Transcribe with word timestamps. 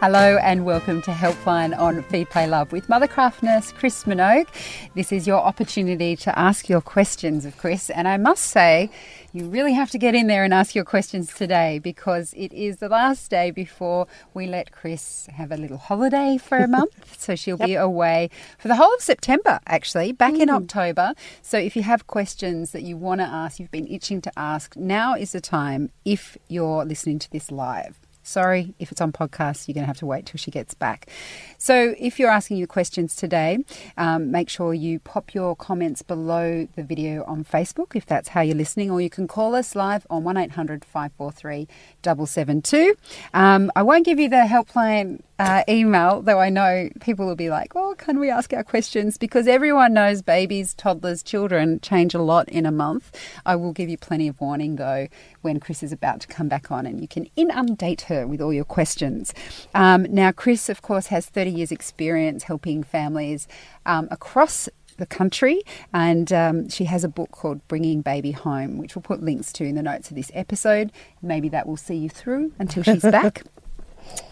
Hello 0.00 0.38
and 0.44 0.64
welcome 0.64 1.02
to 1.02 1.10
Helpline 1.10 1.76
on 1.76 2.04
Feed 2.04 2.30
Play 2.30 2.46
Love 2.46 2.70
with 2.70 2.86
Mothercraft 2.86 3.42
nurse 3.42 3.72
Chris 3.72 4.04
Minogue. 4.04 4.46
This 4.94 5.10
is 5.10 5.26
your 5.26 5.40
opportunity 5.40 6.14
to 6.14 6.38
ask 6.38 6.68
your 6.68 6.80
questions 6.80 7.44
of 7.44 7.56
Chris, 7.56 7.90
and 7.90 8.06
I 8.06 8.16
must 8.16 8.44
say, 8.44 8.90
you 9.32 9.46
really 9.46 9.72
have 9.72 9.90
to 9.90 9.98
get 9.98 10.14
in 10.14 10.28
there 10.28 10.44
and 10.44 10.54
ask 10.54 10.76
your 10.76 10.84
questions 10.84 11.34
today 11.34 11.80
because 11.80 12.32
it 12.36 12.52
is 12.52 12.76
the 12.76 12.88
last 12.88 13.28
day 13.28 13.50
before 13.50 14.06
we 14.34 14.46
let 14.46 14.70
Chris 14.70 15.26
have 15.32 15.50
a 15.50 15.56
little 15.56 15.78
holiday 15.78 16.38
for 16.38 16.58
a 16.58 16.68
month. 16.78 17.20
so 17.20 17.34
she'll 17.34 17.58
yep. 17.58 17.66
be 17.66 17.74
away 17.74 18.30
for 18.56 18.68
the 18.68 18.76
whole 18.76 18.94
of 18.94 19.00
September, 19.00 19.58
actually, 19.66 20.12
back 20.12 20.34
mm. 20.34 20.42
in 20.42 20.48
October. 20.48 21.12
So 21.42 21.58
if 21.58 21.74
you 21.74 21.82
have 21.82 22.06
questions 22.06 22.70
that 22.70 22.84
you 22.84 22.96
want 22.96 23.20
to 23.20 23.26
ask, 23.26 23.58
you've 23.58 23.72
been 23.72 23.88
itching 23.88 24.20
to 24.20 24.38
ask, 24.38 24.76
now 24.76 25.16
is 25.16 25.32
the 25.32 25.40
time 25.40 25.90
if 26.04 26.38
you're 26.46 26.84
listening 26.84 27.18
to 27.18 27.30
this 27.32 27.50
live. 27.50 27.98
Sorry, 28.28 28.74
if 28.78 28.92
it's 28.92 29.00
on 29.00 29.10
podcast, 29.10 29.66
you're 29.66 29.74
going 29.74 29.84
to 29.84 29.88
have 29.88 29.96
to 29.98 30.06
wait 30.06 30.26
till 30.26 30.36
she 30.36 30.50
gets 30.50 30.74
back. 30.74 31.08
So, 31.56 31.94
if 31.98 32.18
you're 32.18 32.30
asking 32.30 32.58
your 32.58 32.66
questions 32.66 33.16
today, 33.16 33.64
um, 33.96 34.30
make 34.30 34.50
sure 34.50 34.74
you 34.74 34.98
pop 34.98 35.32
your 35.32 35.56
comments 35.56 36.02
below 36.02 36.68
the 36.76 36.82
video 36.82 37.24
on 37.24 37.42
Facebook 37.42 37.96
if 37.96 38.04
that's 38.04 38.28
how 38.28 38.42
you're 38.42 38.54
listening, 38.54 38.90
or 38.90 39.00
you 39.00 39.08
can 39.08 39.26
call 39.28 39.54
us 39.54 39.74
live 39.74 40.06
on 40.10 40.24
1800 40.24 40.84
543 40.84 41.68
772. 42.04 42.94
Um, 43.32 43.72
I 43.74 43.82
won't 43.82 44.04
give 44.04 44.18
you 44.18 44.28
the 44.28 44.46
helpline 44.46 45.22
uh, 45.38 45.62
email, 45.68 46.20
though 46.20 46.40
I 46.40 46.50
know 46.50 46.90
people 47.00 47.26
will 47.26 47.36
be 47.36 47.48
like, 47.48 47.74
well, 47.74 47.94
can 47.94 48.18
we 48.18 48.30
ask 48.30 48.52
our 48.52 48.64
questions? 48.64 49.18
Because 49.18 49.46
everyone 49.46 49.94
knows 49.94 50.20
babies, 50.20 50.74
toddlers, 50.74 51.22
children 51.22 51.78
change 51.80 52.14
a 52.14 52.20
lot 52.20 52.48
in 52.48 52.66
a 52.66 52.72
month. 52.72 53.16
I 53.46 53.54
will 53.54 53.72
give 53.72 53.88
you 53.88 53.96
plenty 53.96 54.26
of 54.26 54.40
warning, 54.40 54.76
though, 54.76 55.06
when 55.42 55.60
Chris 55.60 55.82
is 55.82 55.92
about 55.92 56.20
to 56.20 56.26
come 56.26 56.48
back 56.48 56.72
on, 56.72 56.86
and 56.86 57.00
you 57.00 57.06
can 57.06 57.28
inundate 57.36 58.02
her 58.02 58.26
with 58.26 58.40
all 58.40 58.52
your 58.52 58.64
questions. 58.64 59.32
Um, 59.74 60.06
now, 60.10 60.32
Chris, 60.32 60.68
of 60.68 60.82
course, 60.82 61.06
has 61.06 61.26
30 61.26 61.50
years' 61.50 61.72
experience 61.72 62.44
helping 62.44 62.82
families 62.82 63.46
um, 63.86 64.08
across 64.10 64.68
the 64.96 65.06
country, 65.06 65.62
and 65.94 66.32
um, 66.32 66.68
she 66.68 66.84
has 66.86 67.04
a 67.04 67.08
book 67.08 67.30
called 67.30 67.66
Bringing 67.68 68.02
Baby 68.02 68.32
Home, 68.32 68.78
which 68.78 68.96
we'll 68.96 69.02
put 69.02 69.22
links 69.22 69.52
to 69.52 69.64
in 69.64 69.76
the 69.76 69.82
notes 69.82 70.10
of 70.10 70.16
this 70.16 70.32
episode. 70.34 70.90
Maybe 71.22 71.48
that 71.50 71.68
will 71.68 71.76
see 71.76 71.94
you 71.94 72.08
through 72.08 72.52
until 72.58 72.82
she's 72.82 73.02
back. 73.02 73.44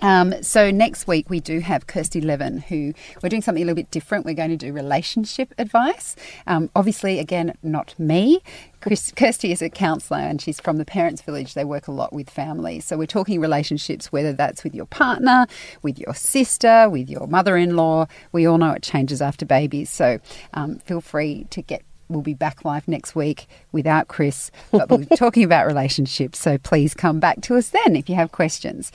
Um, 0.03 0.43
so 0.43 0.71
next 0.71 1.07
week 1.07 1.31
we 1.31 1.41
do 1.41 1.61
have 1.61 1.87
Kirsty 1.87 2.21
Levin, 2.21 2.59
who 2.59 2.93
we're 3.23 3.29
doing 3.29 3.43
something 3.43 3.63
a 3.63 3.67
little 3.67 3.77
bit 3.77 3.91
different. 3.91 4.25
We're 4.25 4.35
going 4.35 4.51
to 4.51 4.57
do 4.57 4.73
relationship 4.73 5.55
advice. 5.59 6.17
Um, 6.47 6.71
obviously, 6.77 7.19
again, 7.19 7.57
not 7.63 7.99
me. 7.99 8.41
Chris, 8.81 9.13
Kirsty 9.17 9.53
is 9.53 9.63
a 9.63 9.71
counsellor 9.71 10.19
and 10.19 10.41
she's 10.41 10.61
from 10.61 10.77
the 10.77 10.85
Parents 10.85 11.23
Village. 11.23 11.55
They 11.55 11.65
work 11.65 11.89
a 11.89 11.93
lot 11.93 12.13
with 12.13 12.31
families. 12.31 12.85
So 12.85 12.97
we're 12.97 13.07
talking 13.07 13.41
relationships, 13.41 14.13
whether 14.13 14.33
that's 14.33 14.63
with 14.63 14.75
your 14.75 14.87
partner, 14.87 15.47
with 15.83 15.99
your 15.99 16.15
sister, 16.15 16.89
with 16.89 17.09
your 17.09 17.27
mother-in-law. 17.27 18.07
We 18.33 18.47
all 18.47 18.59
know 18.59 18.73
it 18.73 18.83
changes 18.83 19.23
after 19.23 19.47
babies. 19.47 19.91
So 19.91 20.21
um, 20.55 20.79
feel 20.81 21.01
free 21.01 21.47
to 21.51 21.63
get 21.63 21.83
We'll 22.09 22.23
be 22.23 22.35
back 22.35 22.65
live 22.65 22.87
next 22.87 23.17
week 23.17 23.49
without 23.73 24.07
Chris, 24.07 24.53
but 24.71 24.89
we're 24.89 25.05
talking 25.17 25.43
about 25.43 25.67
relationships. 25.67 26.39
So 26.39 26.57
please 26.57 26.95
come 26.95 27.19
back 27.19 27.41
to 27.43 27.57
us 27.57 27.71
then 27.71 27.97
if 27.97 28.09
you 28.09 28.15
have 28.15 28.31
questions. 28.31 28.93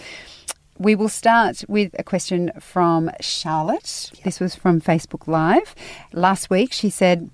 We 0.81 0.95
will 0.95 1.09
start 1.09 1.63
with 1.67 1.93
a 1.99 2.03
question 2.03 2.51
from 2.59 3.11
Charlotte. 3.19 4.09
This 4.23 4.39
was 4.39 4.55
from 4.55 4.81
Facebook 4.81 5.27
Live. 5.27 5.75
Last 6.11 6.49
week, 6.49 6.73
she 6.73 6.89
said, 6.89 7.29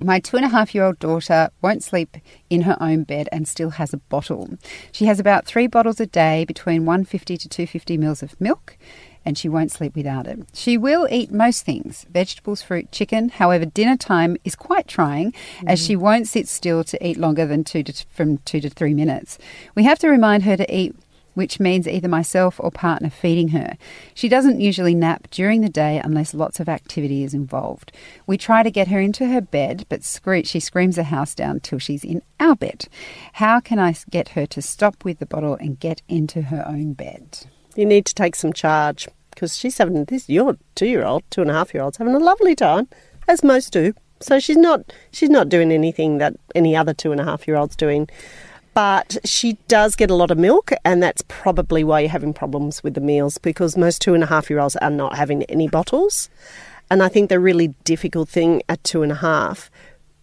my 0.00 0.18
two 0.18 0.36
and 0.36 0.44
a 0.44 0.48
half 0.48 0.74
year 0.74 0.82
old 0.82 0.98
daughter 0.98 1.50
won't 1.62 1.84
sleep 1.84 2.16
in 2.50 2.62
her 2.62 2.76
own 2.80 3.04
bed 3.04 3.28
and 3.30 3.46
still 3.46 3.70
has 3.70 3.94
a 3.94 3.98
bottle. 3.98 4.58
She 4.90 5.04
has 5.04 5.20
about 5.20 5.46
three 5.46 5.68
bottles 5.68 6.00
a 6.00 6.06
day, 6.06 6.44
between 6.44 6.84
150 6.84 7.36
to 7.36 7.48
250 7.48 7.96
mils 7.98 8.20
of 8.20 8.38
milk, 8.40 8.76
and 9.24 9.38
she 9.38 9.48
won't 9.48 9.70
sleep 9.70 9.94
without 9.94 10.26
it. 10.26 10.40
She 10.52 10.76
will 10.76 11.06
eat 11.08 11.30
most 11.30 11.64
things 11.64 12.04
vegetables, 12.10 12.62
fruit, 12.62 12.90
chicken. 12.90 13.28
However, 13.28 13.64
dinner 13.64 13.96
time 13.96 14.36
is 14.42 14.56
quite 14.56 14.88
trying 14.88 15.30
mm. 15.30 15.68
as 15.68 15.84
she 15.84 15.94
won't 15.94 16.26
sit 16.26 16.48
still 16.48 16.82
to 16.82 17.06
eat 17.06 17.16
longer 17.16 17.46
than 17.46 17.62
two 17.62 17.84
to, 17.84 18.06
from 18.10 18.38
two 18.38 18.60
to 18.60 18.68
three 18.68 18.92
minutes. 18.92 19.38
We 19.76 19.84
have 19.84 20.00
to 20.00 20.08
remind 20.08 20.42
her 20.42 20.56
to 20.56 20.74
eat 20.74 20.96
which 21.36 21.60
means 21.60 21.86
either 21.86 22.08
myself 22.08 22.58
or 22.58 22.70
partner 22.70 23.10
feeding 23.10 23.48
her. 23.48 23.76
She 24.14 24.26
doesn't 24.26 24.58
usually 24.58 24.94
nap 24.94 25.28
during 25.30 25.60
the 25.60 25.68
day 25.68 26.00
unless 26.02 26.32
lots 26.32 26.60
of 26.60 26.68
activity 26.68 27.24
is 27.24 27.34
involved. 27.34 27.92
We 28.26 28.38
try 28.38 28.62
to 28.62 28.70
get 28.70 28.88
her 28.88 28.98
into 28.98 29.26
her 29.26 29.42
bed, 29.42 29.84
but 29.90 30.02
she 30.02 30.60
screams 30.60 30.96
the 30.96 31.04
house 31.04 31.34
down 31.34 31.60
till 31.60 31.78
she's 31.78 32.04
in 32.04 32.22
our 32.40 32.56
bed. 32.56 32.86
How 33.34 33.60
can 33.60 33.78
I 33.78 33.94
get 34.08 34.30
her 34.30 34.46
to 34.46 34.62
stop 34.62 35.04
with 35.04 35.18
the 35.18 35.26
bottle 35.26 35.58
and 35.60 35.78
get 35.78 36.00
into 36.08 36.40
her 36.40 36.64
own 36.66 36.94
bed? 36.94 37.40
You 37.74 37.84
need 37.84 38.06
to 38.06 38.14
take 38.14 38.34
some 38.34 38.54
charge 38.54 39.06
because 39.30 39.58
she's 39.58 39.76
having 39.76 40.06
this. 40.06 40.30
Your 40.30 40.56
two-year-old, 40.74 41.22
two 41.28 41.42
and 41.42 41.50
a 41.50 41.54
half-year-old's 41.54 41.98
having 41.98 42.14
a 42.14 42.18
lovely 42.18 42.54
time, 42.54 42.88
as 43.28 43.44
most 43.44 43.74
do. 43.74 43.92
So 44.20 44.40
she's 44.40 44.56
not 44.56 44.90
she's 45.12 45.28
not 45.28 45.50
doing 45.50 45.70
anything 45.70 46.16
that 46.18 46.34
any 46.54 46.74
other 46.74 46.94
two 46.94 47.12
and 47.12 47.20
a 47.20 47.24
half 47.24 47.46
year 47.46 47.58
olds 47.58 47.76
doing 47.76 48.08
but 48.76 49.16
she 49.24 49.54
does 49.68 49.96
get 49.96 50.10
a 50.10 50.14
lot 50.14 50.30
of 50.30 50.36
milk, 50.36 50.70
and 50.84 51.02
that's 51.02 51.24
probably 51.28 51.82
why 51.82 52.00
you're 52.00 52.10
having 52.10 52.34
problems 52.34 52.82
with 52.82 52.92
the 52.92 53.00
meals 53.00 53.38
because 53.38 53.74
most 53.74 54.02
two 54.02 54.12
and 54.12 54.22
a 54.22 54.26
half 54.26 54.50
year 54.50 54.58
olds 54.58 54.76
are 54.76 54.90
not 54.90 55.16
having 55.16 55.44
any 55.44 55.66
bottles. 55.66 56.28
And 56.90 57.02
I 57.02 57.08
think 57.08 57.30
the 57.30 57.40
really 57.40 57.68
difficult 57.84 58.28
thing 58.28 58.60
at 58.68 58.84
two 58.84 59.02
and 59.02 59.10
a 59.10 59.14
half, 59.14 59.70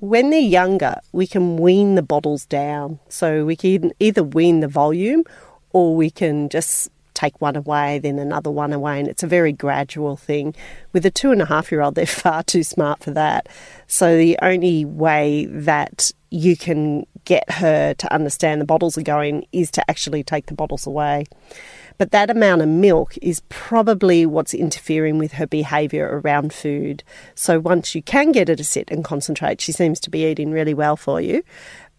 when 0.02 0.30
they're 0.30 0.40
younger, 0.40 0.98
we 1.14 1.26
can 1.26 1.58
wean 1.58 1.96
the 1.96 2.04
bottles 2.04 2.46
down. 2.46 3.00
So 3.10 3.44
we 3.44 3.56
can 3.56 3.92
either 4.00 4.24
wean 4.24 4.60
the 4.60 4.68
volume 4.68 5.24
or 5.72 5.96
we 5.96 6.12
can 6.12 6.48
just 6.48 6.92
take 7.16 7.42
one 7.42 7.56
away, 7.56 7.98
then 7.98 8.20
another 8.20 8.52
one 8.52 8.72
away, 8.72 9.00
and 9.00 9.08
it's 9.08 9.24
a 9.24 9.28
very 9.28 9.52
gradual 9.52 10.16
thing. 10.16 10.54
With 10.92 11.08
a 11.08 11.12
two 11.12 11.32
and 11.32 11.42
a 11.42 11.46
half 11.46 11.72
year 11.72 11.82
old, 11.82 11.96
they're 11.96 12.06
far 12.24 12.44
too 12.44 12.62
smart 12.62 13.04
for 13.04 13.12
that. 13.12 13.50
So 13.88 14.16
the 14.16 14.38
only 14.44 14.86
way 14.86 15.46
that 15.46 16.12
you 16.30 16.56
can 16.56 17.08
get 17.26 17.50
her 17.52 17.94
to 17.94 18.14
understand 18.14 18.62
the 18.62 18.66
bottles 18.66 18.98
are 18.98 19.04
going 19.04 19.46
is 19.52 19.72
to 19.72 19.90
actually 19.90 20.24
take 20.24 20.48
the 20.48 20.54
bottles 20.54 20.86
away. 20.86 21.26
But 21.98 22.12
that 22.12 22.30
amount 22.30 22.62
of 22.62 22.68
milk 22.68 23.18
is 23.22 23.44
probably 23.50 24.26
what's 24.26 24.54
interfering 24.54 25.18
with 25.18 25.34
her 25.34 25.48
behaviour 25.48 26.20
around 26.24 26.54
food. 26.54 27.04
So 27.36 27.60
once 27.60 27.94
you 27.94 28.02
can 28.02 28.32
get 28.32 28.48
her 28.48 28.56
to 28.56 28.64
sit 28.64 28.90
and 28.90 29.04
concentrate, 29.04 29.62
she 29.62 29.72
seems 29.72 30.00
to 30.02 30.10
be 30.10 30.26
eating 30.26 30.52
really 30.52 30.74
well 30.74 30.98
for 30.98 31.22
you. 31.22 31.44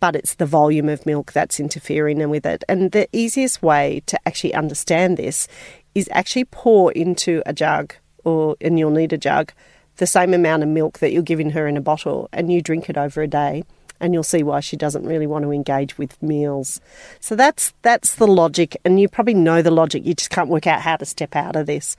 But 0.00 0.16
it's 0.16 0.34
the 0.34 0.46
volume 0.46 0.88
of 0.88 1.06
milk 1.06 1.32
that's 1.32 1.60
interfering 1.60 2.28
with 2.28 2.44
it. 2.44 2.64
And 2.68 2.92
the 2.92 3.08
easiest 3.12 3.62
way 3.62 4.02
to 4.06 4.18
actually 4.26 4.54
understand 4.54 5.16
this 5.16 5.48
is 5.94 6.08
actually 6.12 6.44
pour 6.46 6.92
into 6.92 7.42
a 7.46 7.52
jug, 7.52 7.94
or 8.24 8.56
and 8.60 8.78
you'll 8.78 8.90
need 8.90 9.12
a 9.12 9.18
jug, 9.18 9.52
the 9.96 10.06
same 10.06 10.34
amount 10.34 10.64
of 10.64 10.68
milk 10.68 10.98
that 10.98 11.12
you're 11.12 11.22
giving 11.22 11.50
her 11.50 11.68
in 11.68 11.76
a 11.76 11.80
bottle, 11.80 12.28
and 12.32 12.52
you 12.52 12.60
drink 12.60 12.90
it 12.90 12.98
over 12.98 13.22
a 13.22 13.28
day 13.28 13.62
and 14.04 14.12
you'll 14.12 14.22
see 14.22 14.42
why 14.42 14.60
she 14.60 14.76
doesn't 14.76 15.06
really 15.06 15.26
want 15.26 15.44
to 15.44 15.50
engage 15.50 15.96
with 15.96 16.22
meals. 16.22 16.78
So 17.20 17.34
that's 17.34 17.72
that's 17.80 18.16
the 18.16 18.26
logic, 18.26 18.76
and 18.84 19.00
you 19.00 19.08
probably 19.08 19.32
know 19.32 19.62
the 19.62 19.70
logic. 19.70 20.04
You 20.04 20.12
just 20.12 20.28
can't 20.28 20.50
work 20.50 20.66
out 20.66 20.82
how 20.82 20.96
to 20.96 21.06
step 21.06 21.34
out 21.34 21.56
of 21.56 21.64
this. 21.64 21.96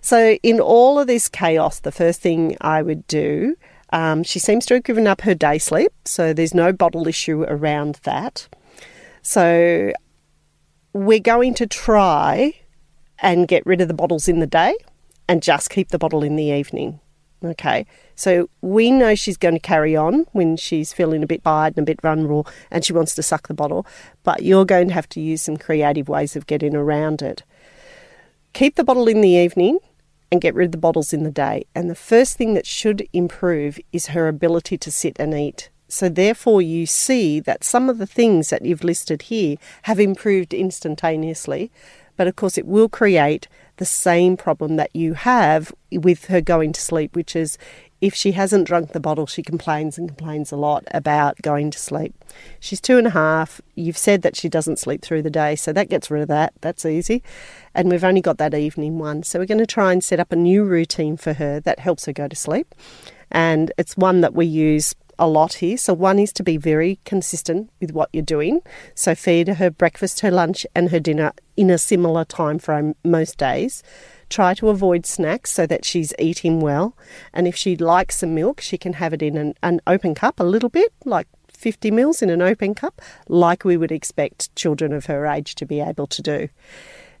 So 0.00 0.38
in 0.42 0.58
all 0.58 0.98
of 0.98 1.06
this 1.06 1.28
chaos, 1.28 1.78
the 1.78 1.92
first 1.92 2.20
thing 2.20 2.56
I 2.60 2.82
would 2.82 3.06
do. 3.06 3.56
Um, 3.90 4.24
she 4.24 4.40
seems 4.40 4.66
to 4.66 4.74
have 4.74 4.82
given 4.82 5.06
up 5.06 5.20
her 5.20 5.36
day 5.36 5.58
sleep, 5.58 5.92
so 6.04 6.32
there's 6.32 6.52
no 6.52 6.72
bottle 6.72 7.06
issue 7.06 7.42
around 7.42 8.00
that. 8.02 8.48
So 9.22 9.92
we're 10.92 11.20
going 11.20 11.54
to 11.54 11.68
try 11.68 12.54
and 13.20 13.46
get 13.46 13.64
rid 13.64 13.80
of 13.80 13.86
the 13.86 13.94
bottles 13.94 14.26
in 14.26 14.40
the 14.40 14.46
day 14.48 14.74
and 15.28 15.40
just 15.40 15.70
keep 15.70 15.90
the 15.90 15.98
bottle 15.98 16.24
in 16.24 16.34
the 16.34 16.50
evening. 16.50 16.98
Okay, 17.44 17.84
so 18.14 18.48
we 18.62 18.90
know 18.90 19.14
she's 19.14 19.36
going 19.36 19.54
to 19.54 19.60
carry 19.60 19.94
on 19.94 20.26
when 20.32 20.56
she's 20.56 20.94
feeling 20.94 21.22
a 21.22 21.26
bit 21.26 21.44
tired 21.44 21.74
and 21.76 21.84
a 21.84 21.92
bit 21.92 22.00
vulnerable 22.00 22.46
and 22.70 22.84
she 22.84 22.94
wants 22.94 23.14
to 23.14 23.22
suck 23.22 23.48
the 23.48 23.54
bottle, 23.54 23.86
but 24.22 24.42
you're 24.42 24.64
going 24.64 24.88
to 24.88 24.94
have 24.94 25.08
to 25.10 25.20
use 25.20 25.42
some 25.42 25.58
creative 25.58 26.08
ways 26.08 26.34
of 26.34 26.46
getting 26.46 26.74
around 26.74 27.20
it. 27.20 27.42
Keep 28.54 28.76
the 28.76 28.84
bottle 28.84 29.06
in 29.06 29.20
the 29.20 29.28
evening 29.28 29.78
and 30.32 30.40
get 30.40 30.54
rid 30.54 30.66
of 30.66 30.72
the 30.72 30.78
bottles 30.78 31.12
in 31.12 31.24
the 31.24 31.30
day. 31.30 31.66
And 31.74 31.90
the 31.90 31.94
first 31.94 32.38
thing 32.38 32.54
that 32.54 32.66
should 32.66 33.06
improve 33.12 33.78
is 33.92 34.08
her 34.08 34.28
ability 34.28 34.78
to 34.78 34.90
sit 34.90 35.18
and 35.18 35.34
eat. 35.34 35.68
So, 35.88 36.08
therefore, 36.08 36.62
you 36.62 36.84
see 36.84 37.38
that 37.40 37.62
some 37.62 37.88
of 37.88 37.98
the 37.98 38.06
things 38.06 38.50
that 38.50 38.64
you've 38.64 38.82
listed 38.82 39.22
here 39.22 39.56
have 39.82 40.00
improved 40.00 40.52
instantaneously. 40.52 41.70
But 42.16 42.26
of 42.26 42.34
course, 42.34 42.58
it 42.58 42.66
will 42.66 42.88
create 42.88 43.46
the 43.76 43.84
same 43.84 44.36
problem 44.36 44.76
that 44.76 44.94
you 44.94 45.14
have 45.14 45.72
with 45.92 46.26
her 46.26 46.40
going 46.40 46.72
to 46.72 46.80
sleep, 46.80 47.14
which 47.14 47.36
is 47.36 47.58
if 48.00 48.14
she 48.14 48.32
hasn't 48.32 48.66
drunk 48.66 48.92
the 48.92 49.00
bottle, 49.00 49.26
she 49.26 49.42
complains 49.42 49.96
and 49.96 50.08
complains 50.08 50.52
a 50.52 50.56
lot 50.56 50.84
about 50.90 51.40
going 51.40 51.70
to 51.70 51.78
sleep. 51.78 52.14
She's 52.60 52.80
two 52.80 52.98
and 52.98 53.06
a 53.06 53.10
half. 53.10 53.60
You've 53.74 53.96
said 53.96 54.22
that 54.22 54.36
she 54.36 54.48
doesn't 54.48 54.78
sleep 54.78 55.02
through 55.02 55.22
the 55.22 55.30
day, 55.30 55.56
so 55.56 55.72
that 55.72 55.88
gets 55.88 56.10
rid 56.10 56.22
of 56.22 56.28
that. 56.28 56.52
That's 56.60 56.84
easy. 56.84 57.22
And 57.74 57.90
we've 57.90 58.04
only 58.04 58.20
got 58.20 58.38
that 58.38 58.54
evening 58.54 58.98
one. 58.98 59.22
So 59.22 59.38
we're 59.38 59.46
going 59.46 59.58
to 59.58 59.66
try 59.66 59.92
and 59.92 60.04
set 60.04 60.20
up 60.20 60.30
a 60.30 60.36
new 60.36 60.62
routine 60.64 61.16
for 61.16 61.32
her 61.34 61.60
that 61.60 61.78
helps 61.78 62.04
her 62.04 62.12
go 62.12 62.28
to 62.28 62.36
sleep. 62.36 62.74
And 63.30 63.72
it's 63.78 63.96
one 63.96 64.20
that 64.20 64.34
we 64.34 64.46
use 64.46 64.94
a 65.18 65.28
lot 65.28 65.54
here. 65.54 65.76
So, 65.76 65.94
one 65.94 66.18
is 66.18 66.32
to 66.34 66.42
be 66.42 66.56
very 66.56 66.98
consistent 67.04 67.70
with 67.80 67.92
what 67.92 68.10
you're 68.12 68.22
doing. 68.22 68.60
So, 68.94 69.14
feed 69.14 69.48
her 69.48 69.70
breakfast, 69.70 70.20
her 70.20 70.30
lunch, 70.30 70.66
and 70.74 70.90
her 70.90 71.00
dinner 71.00 71.32
in 71.56 71.70
a 71.70 71.78
similar 71.78 72.24
time 72.24 72.58
frame 72.58 72.94
most 73.04 73.38
days. 73.38 73.82
Try 74.28 74.54
to 74.54 74.68
avoid 74.68 75.06
snacks 75.06 75.52
so 75.52 75.66
that 75.66 75.84
she's 75.84 76.12
eating 76.18 76.60
well. 76.60 76.96
And 77.32 77.46
if 77.46 77.54
she 77.54 77.76
likes 77.76 78.18
some 78.18 78.34
milk, 78.34 78.60
she 78.60 78.76
can 78.76 78.94
have 78.94 79.12
it 79.12 79.22
in 79.22 79.36
an, 79.36 79.54
an 79.62 79.80
open 79.86 80.14
cup 80.14 80.40
a 80.40 80.44
little 80.44 80.68
bit, 80.68 80.92
like 81.04 81.28
50 81.56 81.90
mils 81.90 82.22
in 82.22 82.30
an 82.30 82.42
open 82.42 82.74
cup, 82.74 83.00
like 83.28 83.64
we 83.64 83.76
would 83.76 83.92
expect 83.92 84.54
children 84.56 84.92
of 84.92 85.06
her 85.06 85.26
age 85.26 85.54
to 85.56 85.66
be 85.66 85.80
able 85.80 86.06
to 86.08 86.22
do. 86.22 86.48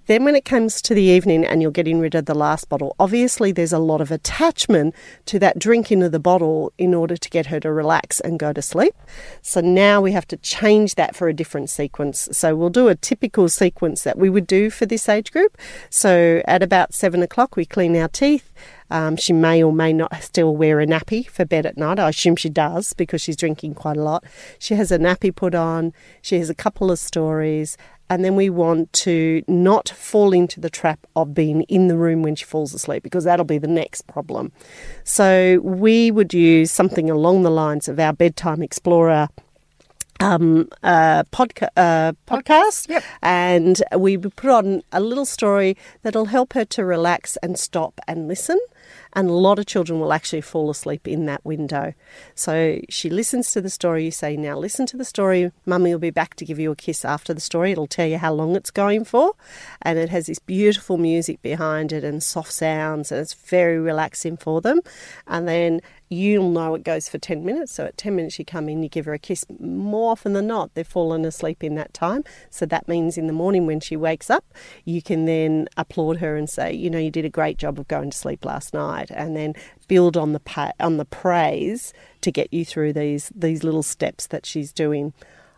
Then, 0.06 0.24
when 0.24 0.36
it 0.36 0.44
comes 0.44 0.80
to 0.82 0.94
the 0.94 1.02
evening 1.02 1.44
and 1.44 1.60
you're 1.60 1.70
getting 1.70 1.98
rid 1.98 2.14
of 2.14 2.26
the 2.26 2.34
last 2.34 2.68
bottle, 2.68 2.94
obviously 2.98 3.52
there's 3.52 3.72
a 3.72 3.78
lot 3.78 4.00
of 4.00 4.10
attachment 4.10 4.94
to 5.26 5.38
that 5.40 5.58
drinking 5.58 6.02
of 6.02 6.12
the 6.12 6.20
bottle 6.20 6.72
in 6.78 6.94
order 6.94 7.16
to 7.16 7.30
get 7.30 7.46
her 7.46 7.58
to 7.60 7.72
relax 7.72 8.20
and 8.20 8.38
go 8.38 8.52
to 8.52 8.62
sleep. 8.62 8.94
So 9.42 9.60
now 9.60 10.00
we 10.00 10.12
have 10.12 10.26
to 10.28 10.36
change 10.36 10.94
that 10.94 11.16
for 11.16 11.28
a 11.28 11.34
different 11.34 11.70
sequence. 11.70 12.28
So 12.32 12.54
we'll 12.54 12.70
do 12.70 12.88
a 12.88 12.94
typical 12.94 13.48
sequence 13.48 14.02
that 14.02 14.16
we 14.16 14.30
would 14.30 14.46
do 14.46 14.70
for 14.70 14.86
this 14.86 15.08
age 15.08 15.32
group. 15.32 15.58
So 15.90 16.42
at 16.46 16.62
about 16.62 16.94
seven 16.94 17.22
o'clock, 17.22 17.56
we 17.56 17.64
clean 17.64 17.96
our 17.96 18.08
teeth. 18.08 18.52
Um, 18.88 19.16
she 19.16 19.32
may 19.32 19.62
or 19.62 19.72
may 19.72 19.92
not 19.92 20.22
still 20.22 20.54
wear 20.54 20.80
a 20.80 20.86
nappy 20.86 21.26
for 21.28 21.44
bed 21.44 21.66
at 21.66 21.76
night. 21.76 21.98
I 21.98 22.10
assume 22.10 22.36
she 22.36 22.48
does 22.48 22.92
because 22.92 23.20
she's 23.20 23.36
drinking 23.36 23.74
quite 23.74 23.96
a 23.96 24.02
lot. 24.02 24.24
She 24.60 24.74
has 24.74 24.92
a 24.92 24.98
nappy 24.98 25.34
put 25.34 25.56
on. 25.56 25.92
She 26.22 26.38
has 26.38 26.48
a 26.48 26.54
couple 26.54 26.92
of 26.92 26.98
stories 27.00 27.76
and 28.08 28.24
then 28.24 28.36
we 28.36 28.48
want 28.50 28.92
to 28.92 29.42
not 29.48 29.88
fall 29.88 30.32
into 30.32 30.60
the 30.60 30.70
trap 30.70 31.00
of 31.16 31.34
being 31.34 31.62
in 31.62 31.88
the 31.88 31.96
room 31.96 32.22
when 32.22 32.36
she 32.36 32.44
falls 32.44 32.72
asleep 32.74 33.02
because 33.02 33.24
that'll 33.24 33.44
be 33.44 33.58
the 33.58 33.66
next 33.66 34.06
problem. 34.06 34.52
So 35.04 35.60
we 35.62 36.10
would 36.10 36.32
use 36.32 36.70
something 36.70 37.10
along 37.10 37.42
the 37.42 37.50
lines 37.50 37.88
of 37.88 37.98
our 37.98 38.12
bedtime 38.12 38.62
explorer 38.62 39.28
um, 40.20 40.68
uh, 40.82 41.24
podca- 41.24 41.68
uh, 41.76 42.12
podcast, 42.26 42.88
Yep. 42.88 43.04
and 43.20 43.82
we 43.98 44.16
put 44.16 44.48
on 44.50 44.82
a 44.90 45.00
little 45.00 45.26
story 45.26 45.76
that'll 46.02 46.24
help 46.26 46.54
her 46.54 46.64
to 46.64 46.84
relax 46.86 47.36
and 47.42 47.58
stop 47.58 48.00
and 48.08 48.26
listen. 48.26 48.58
And 49.16 49.30
a 49.30 49.32
lot 49.32 49.58
of 49.58 49.64
children 49.64 49.98
will 49.98 50.12
actually 50.12 50.42
fall 50.42 50.68
asleep 50.68 51.08
in 51.08 51.24
that 51.24 51.42
window. 51.42 51.94
So 52.34 52.80
she 52.90 53.08
listens 53.08 53.50
to 53.52 53.62
the 53.62 53.70
story. 53.70 54.04
You 54.04 54.10
say, 54.10 54.36
Now 54.36 54.58
listen 54.58 54.84
to 54.86 54.96
the 54.96 55.06
story. 55.06 55.50
Mummy 55.64 55.92
will 55.92 55.98
be 55.98 56.10
back 56.10 56.34
to 56.36 56.44
give 56.44 56.58
you 56.58 56.70
a 56.70 56.76
kiss 56.76 57.02
after 57.02 57.32
the 57.32 57.40
story. 57.40 57.72
It'll 57.72 57.86
tell 57.86 58.06
you 58.06 58.18
how 58.18 58.34
long 58.34 58.54
it's 58.54 58.70
going 58.70 59.04
for. 59.04 59.32
And 59.80 59.98
it 59.98 60.10
has 60.10 60.26
this 60.26 60.38
beautiful 60.38 60.98
music 60.98 61.40
behind 61.40 61.92
it 61.92 62.04
and 62.04 62.22
soft 62.22 62.52
sounds, 62.52 63.10
and 63.10 63.20
it's 63.20 63.32
very 63.32 63.78
relaxing 63.78 64.36
for 64.36 64.60
them. 64.60 64.80
And 65.26 65.48
then 65.48 65.80
you'll 66.08 66.50
know 66.50 66.74
it 66.74 66.84
goes 66.84 67.08
for 67.08 67.18
10 67.18 67.44
minutes. 67.44 67.72
So 67.72 67.86
at 67.86 67.96
10 67.96 68.14
minutes, 68.14 68.38
you 68.38 68.44
come 68.44 68.68
in, 68.68 68.82
you 68.82 68.88
give 68.88 69.06
her 69.06 69.14
a 69.14 69.18
kiss. 69.18 69.44
More 69.58 70.12
often 70.12 70.32
than 70.32 70.46
not, 70.46 70.74
they've 70.74 70.86
fallen 70.86 71.24
asleep 71.24 71.64
in 71.64 71.74
that 71.74 71.92
time. 71.92 72.24
So 72.50 72.66
that 72.66 72.86
means 72.88 73.18
in 73.18 73.26
the 73.26 73.32
morning 73.32 73.66
when 73.66 73.80
she 73.80 73.96
wakes 73.96 74.30
up, 74.30 74.44
you 74.84 75.02
can 75.02 75.24
then 75.24 75.68
applaud 75.76 76.18
her 76.18 76.36
and 76.36 76.48
say, 76.48 76.72
you 76.72 76.90
know, 76.90 76.98
you 76.98 77.10
did 77.10 77.24
a 77.24 77.30
great 77.30 77.58
job 77.58 77.78
of 77.78 77.88
going 77.88 78.10
to 78.10 78.16
sleep 78.16 78.44
last 78.44 78.72
night. 78.72 79.10
And 79.10 79.36
then 79.36 79.54
build 79.88 80.16
on 80.16 80.32
the 80.32 80.40
pa- 80.40 80.72
on 80.80 80.96
the 80.96 81.04
praise 81.04 81.92
to 82.20 82.30
get 82.30 82.52
you 82.52 82.64
through 82.64 82.92
these 82.92 83.30
these 83.34 83.62
little 83.62 83.82
steps 83.82 84.26
that 84.28 84.46
she's 84.46 84.72
doing. 84.72 85.12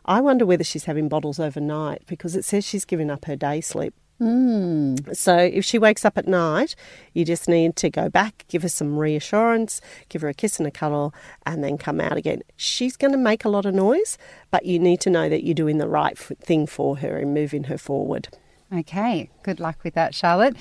I 0.05 0.21
wonder 0.21 0.47
whether 0.47 0.65
she's 0.65 0.85
having 0.85 1.09
bottles 1.09 1.39
overnight 1.39 2.06
because 2.06 2.35
it 2.35 2.45
says 2.45 2.65
she's 2.65 2.85
giving 2.85 3.11
up 3.11 3.27
her 3.27 3.37
day 3.37 3.61
sleep. 3.61 3.95
Mm. 4.20 5.15
So 5.17 5.37
if 5.37 5.65
she 5.65 5.79
wakes 5.79 6.05
up 6.05 6.19
at 6.19 6.26
night, 6.26 6.75
you 7.12 7.25
just 7.25 7.49
need 7.49 7.76
to 7.76 7.91
go 7.91 8.09
back, 8.09 8.44
give 8.49 8.62
her 8.62 8.69
some 8.69 8.99
reassurance, 8.99 9.81
give 10.09 10.23
her 10.23 10.29
a 10.29 10.35
kiss 10.35 10.59
and 10.59 10.67
a 10.67 10.70
cuddle, 10.70 11.15
and 11.47 11.62
then 11.62 11.79
come 11.79 12.00
out 12.00 12.17
again. 12.17 12.43
She's 12.56 12.97
going 12.97 13.12
to 13.12 13.19
make 13.19 13.44
a 13.44 13.49
lot 13.49 13.65
of 13.65 13.75
noise, 13.75 14.19
but 14.50 14.67
you 14.67 14.79
need 14.79 15.00
to 15.03 15.11
know 15.11 15.29
that 15.29 15.44
you're 15.44 15.55
doing 15.55 15.79
the 15.79 15.88
right 15.88 16.19
thing 16.19 16.67
for 16.67 16.99
her 16.99 17.19
and 17.19 17.32
moving 17.32 17.65
her 17.65 17.79
forward. 17.79 18.29
Okay, 18.75 19.31
good 19.43 19.61
luck 19.61 19.79
with 19.85 19.94
that, 19.94 20.15
Charlotte. 20.15 20.56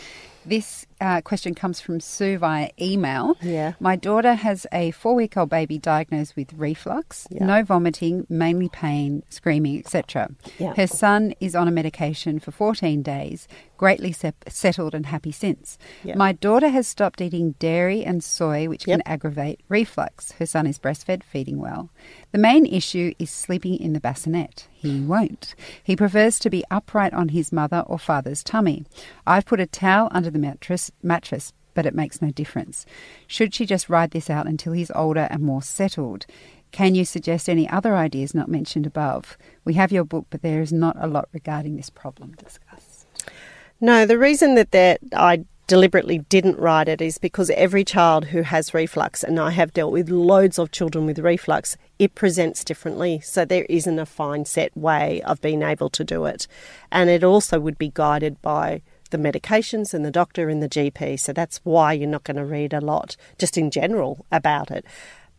This 0.48 0.86
uh, 1.02 1.20
question 1.22 1.54
comes 1.54 1.82
from 1.82 2.00
Sue 2.00 2.38
via 2.38 2.70
email. 2.80 3.36
Yeah. 3.42 3.74
My 3.82 3.98
daughter 3.98 4.34
has 4.34 4.66
a 4.72 4.92
four 4.92 5.14
week 5.14 5.36
old 5.36 5.50
baby 5.50 5.78
diagnosed 5.78 6.38
with 6.38 6.54
reflux, 6.54 7.28
Yeah. 7.30 7.46
no 7.46 7.64
vomiting, 7.64 8.26
mainly 8.30 8.70
pain, 8.70 9.24
screaming, 9.30 9.78
etc. 9.80 10.30
Yeah. 10.58 10.74
Her 10.76 10.88
son 10.88 11.34
is 11.42 11.54
on 11.54 11.68
a 11.68 11.72
medication 11.72 12.40
for 12.40 12.52
14 12.52 13.02
days, 13.04 13.48
greatly 13.76 14.14
sep- 14.14 14.46
settled 14.48 14.96
and 14.96 15.08
happy 15.08 15.34
since. 15.34 15.78
Yeah. 16.04 16.16
My 16.16 16.32
daughter 16.32 16.70
has 16.70 16.88
stopped 16.88 17.20
eating 17.22 17.52
dairy 17.60 18.06
and 18.06 18.24
soy, 18.24 18.70
which 18.70 18.88
Yep. 18.88 19.00
can 19.00 19.08
aggravate 19.14 19.60
reflux. 19.68 20.32
Her 20.40 20.46
son 20.46 20.66
is 20.66 20.80
breastfed, 20.80 21.24
feeding 21.24 21.60
well. 21.60 21.90
The 22.32 22.38
main 22.40 22.66
issue 22.66 23.14
is 23.20 23.30
sleeping 23.30 23.76
in 23.80 23.92
the 23.92 24.00
bassinet. 24.00 24.68
He 24.72 25.02
won't. 25.02 25.56
He 25.84 25.96
prefers 25.96 26.40
to 26.40 26.50
be 26.50 26.64
upright 26.72 27.14
on 27.14 27.30
his 27.30 27.52
mother 27.52 27.84
or 27.88 28.00
father's 28.00 28.44
tummy. 28.44 28.86
I've 29.26 29.46
put 29.46 29.60
a 29.60 29.66
towel 29.66 30.08
under 30.12 30.30
the 30.30 30.37
mattress, 30.38 30.92
mattress, 31.04 31.54
but 31.74 31.86
it 31.86 31.96
makes 31.96 32.22
no 32.22 32.32
difference. 32.32 32.86
Should 33.28 33.54
she 33.54 33.66
just 33.66 33.90
ride 33.90 34.12
this 34.12 34.30
out 34.30 34.48
until 34.48 34.74
he's 34.74 34.92
older 34.92 35.28
and 35.30 35.44
more 35.44 35.62
settled? 35.62 36.26
Can 36.72 36.96
you 36.96 37.06
suggest 37.06 37.48
any 37.48 37.70
other 37.70 37.96
ideas 37.96 38.34
not 38.34 38.50
mentioned 38.50 38.86
above? 38.86 39.38
We 39.64 39.76
have 39.76 39.92
your 39.92 40.04
book, 40.04 40.26
but 40.30 40.42
there 40.42 40.62
is 40.62 40.74
not 40.74 40.98
a 41.00 41.08
lot 41.08 41.30
regarding 41.32 41.76
this 41.76 41.90
problem 41.90 42.32
discussed. 42.32 43.06
No, 43.80 44.06
the 44.06 44.18
reason 44.18 44.56
that 44.56 44.72
that 44.72 45.00
I 45.16 45.46
deliberately 45.68 46.20
didn't 46.30 46.58
write 46.58 46.88
it 46.88 47.02
is 47.02 47.18
because 47.18 47.50
every 47.52 47.84
child 47.84 48.26
who 48.26 48.42
has 48.42 48.74
reflux, 48.74 49.24
and 49.24 49.40
I 49.40 49.52
have 49.52 49.74
dealt 49.74 49.92
with 49.92 50.10
loads 50.10 50.58
of 50.58 50.72
children 50.72 51.06
with 51.06 51.20
reflux, 51.20 51.78
it 52.00 52.16
presents 52.16 52.64
differently. 52.64 53.20
So 53.20 53.44
there 53.44 53.66
isn't 53.70 54.00
a 54.00 54.06
fine 54.06 54.46
set 54.46 54.76
way 54.76 55.22
of 55.24 55.42
being 55.42 55.62
able 55.62 55.90
to 55.90 56.04
do 56.04 56.26
it. 56.26 56.48
And 56.92 57.10
it 57.10 57.24
also 57.24 57.60
would 57.60 57.78
be 57.78 57.92
guided 57.94 58.42
by 58.42 58.82
the 59.08 59.18
medications 59.18 59.94
and 59.94 60.06
the 60.06 60.12
doctor 60.12 60.50
and 60.50 60.62
the 60.62 60.70
GP. 60.70 61.20
So 61.20 61.34
that's 61.34 61.60
why 61.64 61.94
you're 61.94 62.10
not 62.10 62.24
going 62.24 62.38
to 62.38 62.46
read 62.46 62.74
a 62.74 62.82
lot 62.82 63.16
just 63.38 63.58
in 63.58 63.72
general 63.72 64.26
about 64.32 64.72
it. 64.72 64.86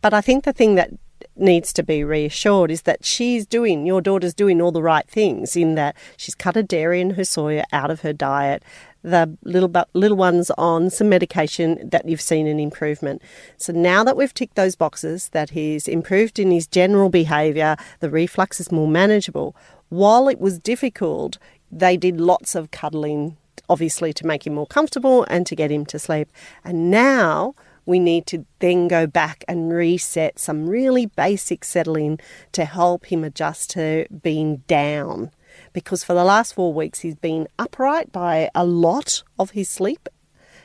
But 0.01 0.13
I 0.13 0.21
think 0.21 0.43
the 0.43 0.53
thing 0.53 0.75
that 0.75 0.91
needs 1.35 1.73
to 1.73 1.83
be 1.83 2.03
reassured 2.03 2.71
is 2.71 2.83
that 2.83 3.05
she's 3.05 3.45
doing, 3.45 3.85
your 3.85 4.01
daughter's 4.01 4.33
doing 4.33 4.61
all 4.61 4.71
the 4.71 4.81
right 4.81 5.07
things 5.07 5.55
in 5.55 5.75
that 5.75 5.95
she's 6.17 6.35
cut 6.35 6.55
her 6.55 6.63
dairy 6.63 7.01
and 7.01 7.13
her 7.13 7.23
soya 7.23 7.63
out 7.71 7.91
of 7.91 8.01
her 8.01 8.13
diet. 8.13 8.63
The 9.01 9.37
little 9.43 9.71
little 9.93 10.17
ones 10.17 10.51
on 10.57 10.89
some 10.89 11.07
medication 11.07 11.89
that 11.89 12.07
you've 12.07 12.19
seen 12.19 12.47
an 12.47 12.59
improvement. 12.59 13.21
So 13.57 13.71
now 13.71 14.03
that 14.03 14.17
we've 14.17 14.33
ticked 14.33 14.55
those 14.55 14.75
boxes, 14.75 15.29
that 15.29 15.51
he's 15.51 15.87
improved 15.87 16.37
in 16.37 16.51
his 16.51 16.67
general 16.67 17.09
behaviour, 17.09 17.77
the 18.01 18.09
reflux 18.09 18.59
is 18.59 18.73
more 18.73 18.89
manageable. 18.89 19.55
While 19.87 20.27
it 20.27 20.41
was 20.41 20.59
difficult, 20.59 21.37
they 21.71 21.95
did 21.95 22.19
lots 22.19 22.55
of 22.55 22.71
cuddling, 22.71 23.37
obviously 23.67 24.13
to 24.13 24.25
make 24.25 24.45
him 24.45 24.53
more 24.53 24.67
comfortable 24.67 25.25
and 25.29 25.45
to 25.47 25.55
get 25.55 25.71
him 25.71 25.85
to 25.87 25.99
sleep. 25.99 26.29
And 26.63 26.89
now 26.91 27.55
we 27.85 27.99
need 27.99 28.27
to 28.27 28.45
then 28.59 28.87
go 28.87 29.07
back 29.07 29.43
and 29.47 29.73
reset 29.73 30.37
some 30.37 30.69
really 30.69 31.07
basic 31.07 31.63
settling 31.63 32.19
to 32.51 32.65
help 32.65 33.05
him 33.05 33.23
adjust 33.23 33.71
to 33.71 34.05
being 34.21 34.57
down. 34.67 35.31
Because 35.73 36.03
for 36.03 36.13
the 36.13 36.23
last 36.23 36.53
four 36.53 36.73
weeks, 36.73 36.99
he's 36.99 37.15
been 37.15 37.47
upright 37.57 38.11
by 38.11 38.49
a 38.53 38.63
lot 38.63 39.23
of 39.39 39.51
his 39.51 39.69
sleep. 39.69 40.07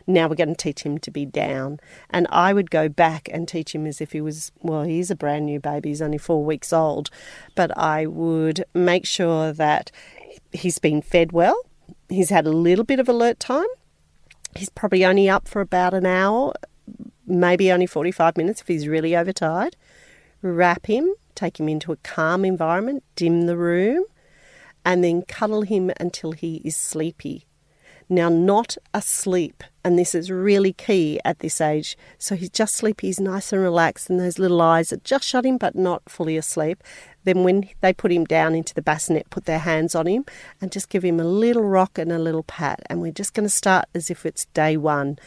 Now 0.07 0.29
we're 0.29 0.35
going 0.35 0.51
to 0.51 0.55
teach 0.55 0.83
him 0.83 0.99
to 0.99 1.11
be 1.11 1.25
down. 1.25 1.81
And 2.11 2.27
I 2.31 2.53
would 2.53 2.71
go 2.71 2.89
back 2.89 3.29
and 3.33 3.49
teach 3.49 3.75
him 3.75 3.87
as 3.87 4.01
if 4.01 4.13
he 4.13 4.21
was, 4.21 4.53
well, 4.61 4.83
he's 4.83 5.11
a 5.11 5.17
brand 5.17 5.47
new 5.47 5.61
baby, 5.61 5.89
he's 5.89 6.03
only 6.03 6.19
four 6.19 6.45
weeks 6.45 6.73
old. 6.73 7.11
But 7.55 7.77
I 7.79 8.07
would 8.07 8.65
make 8.75 9.07
sure 9.07 9.53
that 9.53 9.91
he's 10.53 10.79
been 10.79 11.01
fed 11.01 11.33
well, 11.33 11.59
he's 12.09 12.31
had 12.31 12.47
a 12.47 12.53
little 12.53 12.85
bit 12.85 13.01
of 13.01 13.09
alert 13.09 13.41
time, 13.41 13.67
he's 14.57 14.71
probably 14.71 15.05
only 15.05 15.29
up 15.29 15.49
for 15.49 15.61
about 15.61 15.95
an 15.95 16.07
hour, 16.07 16.53
maybe 17.27 17.73
only 17.73 17.87
45 17.87 18.37
minutes 18.37 18.61
if 18.61 18.69
he's 18.69 18.89
really 18.89 19.17
overtired. 19.17 19.77
Wrap 20.43 20.87
him, 20.87 21.15
take 21.35 21.59
him 21.59 21.69
into 21.69 21.93
a 21.93 21.97
calm 21.97 22.45
environment, 22.45 23.03
dim 23.17 23.43
the 23.43 23.57
room, 23.57 24.05
and 24.85 25.03
then 25.03 25.23
cuddle 25.23 25.63
him 25.63 25.91
until 25.99 26.33
he 26.33 26.57
is 26.65 26.77
sleepy. 26.77 27.47
Now, 28.09 28.29
not 28.29 28.77
asleep, 28.93 29.65
and 29.83 29.99
this 29.99 30.15
is 30.15 30.31
really 30.31 30.75
key 30.75 31.19
at 31.25 31.39
this 31.39 31.61
age. 31.61 31.97
So 32.19 32.37
he's 32.37 32.51
just 32.51 32.75
sleepy, 32.75 33.07
he's 33.07 33.19
nice 33.19 33.51
and 33.53 33.63
relaxed, 33.63 34.11
and 34.11 34.21
those 34.21 34.39
little 34.39 34.61
eyes 34.61 34.93
are 34.93 34.99
just 34.99 35.27
shutting 35.27 35.57
but 35.57 35.75
not 35.75 36.03
fully 36.09 36.37
asleep. 36.37 36.85
Then, 37.25 37.43
when 37.43 37.69
they 37.81 37.93
put 37.93 38.12
him 38.12 38.25
down 38.25 38.54
into 38.54 38.75
the 38.75 38.83
bassinet, 38.83 39.31
put 39.31 39.47
their 39.47 39.59
hands 39.59 39.95
on 39.95 40.07
him 40.07 40.25
and 40.61 40.71
just 40.71 40.88
give 40.88 41.02
him 41.02 41.19
a 41.19 41.25
little 41.25 41.62
rock 41.62 41.99
and 41.99 42.12
a 42.12 42.19
little 42.19 42.43
pat. 42.45 42.83
And 42.87 43.00
we're 43.00 43.12
just 43.12 43.35
going 43.35 43.47
to 43.47 43.50
start 43.50 43.87
as 43.95 44.11
if 44.11 44.25
it's 44.26 44.47
day 44.47 44.76
one. 44.76 45.19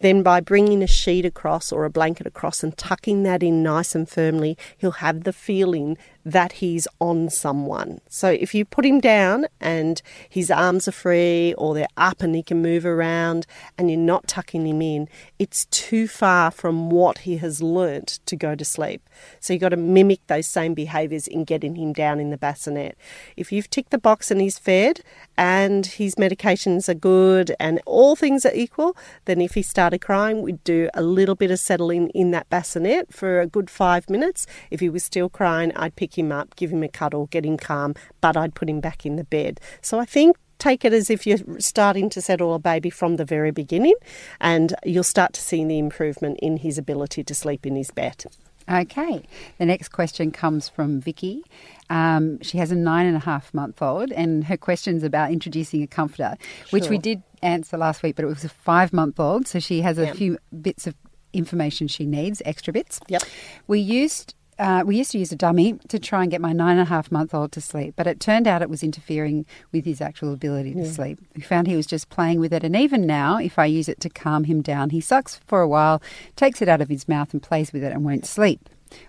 then 0.00 0.22
by 0.22 0.40
bringing 0.40 0.82
a 0.82 0.86
sheet 0.86 1.24
across 1.24 1.72
or 1.72 1.84
a 1.84 1.90
blanket 1.90 2.26
across 2.26 2.62
and 2.62 2.76
tucking 2.76 3.22
that 3.22 3.42
in 3.42 3.62
nice 3.62 3.94
and 3.94 4.08
firmly, 4.08 4.58
he'll 4.76 4.90
have 4.90 5.24
the 5.24 5.32
feeling 5.32 5.96
that 6.26 6.54
he's 6.54 6.88
on 7.00 7.30
someone. 7.30 8.00
So 8.08 8.28
if 8.28 8.52
you 8.52 8.64
put 8.64 8.84
him 8.84 8.98
down 8.98 9.46
and 9.60 10.02
his 10.28 10.50
arms 10.50 10.88
are 10.88 10.92
free 10.92 11.54
or 11.56 11.72
they're 11.72 11.86
up 11.96 12.20
and 12.20 12.34
he 12.34 12.42
can 12.42 12.60
move 12.60 12.84
around 12.84 13.46
and 13.78 13.88
you're 13.88 14.00
not 14.00 14.26
tucking 14.26 14.66
him 14.66 14.82
in, 14.82 15.08
it's 15.38 15.66
too 15.66 16.08
far 16.08 16.50
from 16.50 16.90
what 16.90 17.18
he 17.18 17.36
has 17.36 17.62
learnt 17.62 18.18
to 18.26 18.34
go 18.34 18.56
to 18.56 18.64
sleep. 18.64 19.08
So 19.38 19.52
you've 19.52 19.60
got 19.60 19.68
to 19.68 19.76
mimic 19.76 20.26
those 20.26 20.48
same 20.48 20.74
behaviours 20.74 21.28
in 21.28 21.44
getting 21.44 21.76
him 21.76 21.92
down 21.92 22.18
in 22.18 22.30
the 22.30 22.36
bassinet. 22.36 22.98
If 23.36 23.52
you've 23.52 23.70
ticked 23.70 23.90
the 23.90 23.96
box 23.96 24.28
and 24.28 24.40
he's 24.40 24.58
fed 24.58 25.02
and 25.38 25.86
his 25.86 26.16
medications 26.16 26.88
are 26.88 26.94
good 26.94 27.54
and 27.60 27.80
all 27.86 28.16
things 28.16 28.44
are 28.44 28.52
equal, 28.52 28.96
then 29.26 29.40
if 29.40 29.54
he 29.54 29.62
started 29.62 30.00
crying, 30.00 30.42
we'd 30.42 30.64
do 30.64 30.90
a 30.92 31.02
little 31.02 31.36
bit 31.36 31.52
of 31.52 31.60
settling 31.60 32.08
in 32.08 32.32
that 32.32 32.50
bassinet 32.50 33.14
for 33.14 33.40
a 33.40 33.46
good 33.46 33.70
five 33.70 34.10
minutes. 34.10 34.44
If 34.72 34.80
he 34.80 34.88
was 34.88 35.04
still 35.04 35.28
crying, 35.28 35.70
I'd 35.76 35.94
pick 35.94 36.15
him 36.18 36.32
up, 36.32 36.56
give 36.56 36.70
him 36.70 36.82
a 36.82 36.88
cuddle, 36.88 37.26
get 37.26 37.44
him 37.44 37.56
calm, 37.56 37.94
but 38.20 38.36
I'd 38.36 38.54
put 38.54 38.68
him 38.68 38.80
back 38.80 39.06
in 39.06 39.16
the 39.16 39.24
bed. 39.24 39.60
So 39.80 39.98
I 39.98 40.04
think 40.04 40.36
take 40.58 40.84
it 40.84 40.92
as 40.92 41.10
if 41.10 41.26
you're 41.26 41.38
starting 41.58 42.08
to 42.10 42.20
settle 42.20 42.54
a 42.54 42.58
baby 42.58 42.90
from 42.90 43.16
the 43.16 43.24
very 43.24 43.50
beginning, 43.50 43.94
and 44.40 44.74
you'll 44.84 45.04
start 45.04 45.32
to 45.34 45.40
see 45.40 45.64
the 45.64 45.78
improvement 45.78 46.38
in 46.40 46.58
his 46.58 46.78
ability 46.78 47.24
to 47.24 47.34
sleep 47.34 47.66
in 47.66 47.76
his 47.76 47.90
bed. 47.90 48.24
Okay. 48.68 49.22
The 49.58 49.66
next 49.66 49.88
question 49.88 50.32
comes 50.32 50.68
from 50.68 51.00
Vicky. 51.00 51.44
Um, 51.88 52.42
she 52.42 52.58
has 52.58 52.72
a 52.72 52.74
nine 52.74 53.06
and 53.06 53.16
a 53.16 53.20
half 53.20 53.54
month 53.54 53.80
old, 53.80 54.10
and 54.12 54.44
her 54.44 54.56
question's 54.56 55.04
about 55.04 55.30
introducing 55.30 55.82
a 55.82 55.86
comforter, 55.86 56.36
sure. 56.40 56.80
which 56.80 56.88
we 56.88 56.98
did 56.98 57.22
answer 57.42 57.76
last 57.76 58.02
week, 58.02 58.16
but 58.16 58.24
it 58.24 58.28
was 58.28 58.44
a 58.44 58.48
five 58.48 58.92
month 58.92 59.20
old, 59.20 59.46
so 59.46 59.60
she 59.60 59.82
has 59.82 59.98
a 59.98 60.12
few 60.14 60.38
bits 60.60 60.86
of 60.86 60.96
information 61.32 61.86
she 61.86 62.06
needs, 62.06 62.42
extra 62.44 62.72
bits. 62.72 62.98
Yep. 63.08 63.22
We 63.68 63.78
used 63.78 64.34
uh, 64.58 64.82
we 64.86 64.96
used 64.96 65.10
to 65.12 65.18
use 65.18 65.32
a 65.32 65.36
dummy 65.36 65.74
to 65.88 65.98
try 65.98 66.22
and 66.22 66.30
get 66.30 66.40
my 66.40 66.52
nine 66.52 66.78
and 66.78 66.80
a 66.80 66.84
half 66.84 67.12
month 67.12 67.34
old 67.34 67.52
to 67.52 67.60
sleep, 67.60 67.94
but 67.96 68.06
it 68.06 68.20
turned 68.20 68.46
out 68.46 68.62
it 68.62 68.70
was 68.70 68.82
interfering 68.82 69.44
with 69.72 69.84
his 69.84 70.00
actual 70.00 70.32
ability 70.32 70.72
to 70.74 70.82
yeah. 70.82 70.90
sleep. 70.90 71.18
We 71.34 71.42
found 71.42 71.66
he 71.66 71.76
was 71.76 71.86
just 71.86 72.08
playing 72.08 72.40
with 72.40 72.52
it, 72.52 72.64
and 72.64 72.74
even 72.74 73.06
now, 73.06 73.38
if 73.38 73.58
I 73.58 73.66
use 73.66 73.88
it 73.88 74.00
to 74.00 74.08
calm 74.08 74.44
him 74.44 74.62
down, 74.62 74.90
he 74.90 75.00
sucks 75.00 75.40
for 75.46 75.60
a 75.60 75.68
while, 75.68 76.02
takes 76.36 76.62
it 76.62 76.68
out 76.68 76.80
of 76.80 76.88
his 76.88 77.06
mouth, 77.06 77.32
and 77.32 77.42
plays 77.42 77.72
with 77.72 77.84
it 77.84 77.92
and 77.92 78.04
won't 78.04 78.26
sleep. 78.26 78.68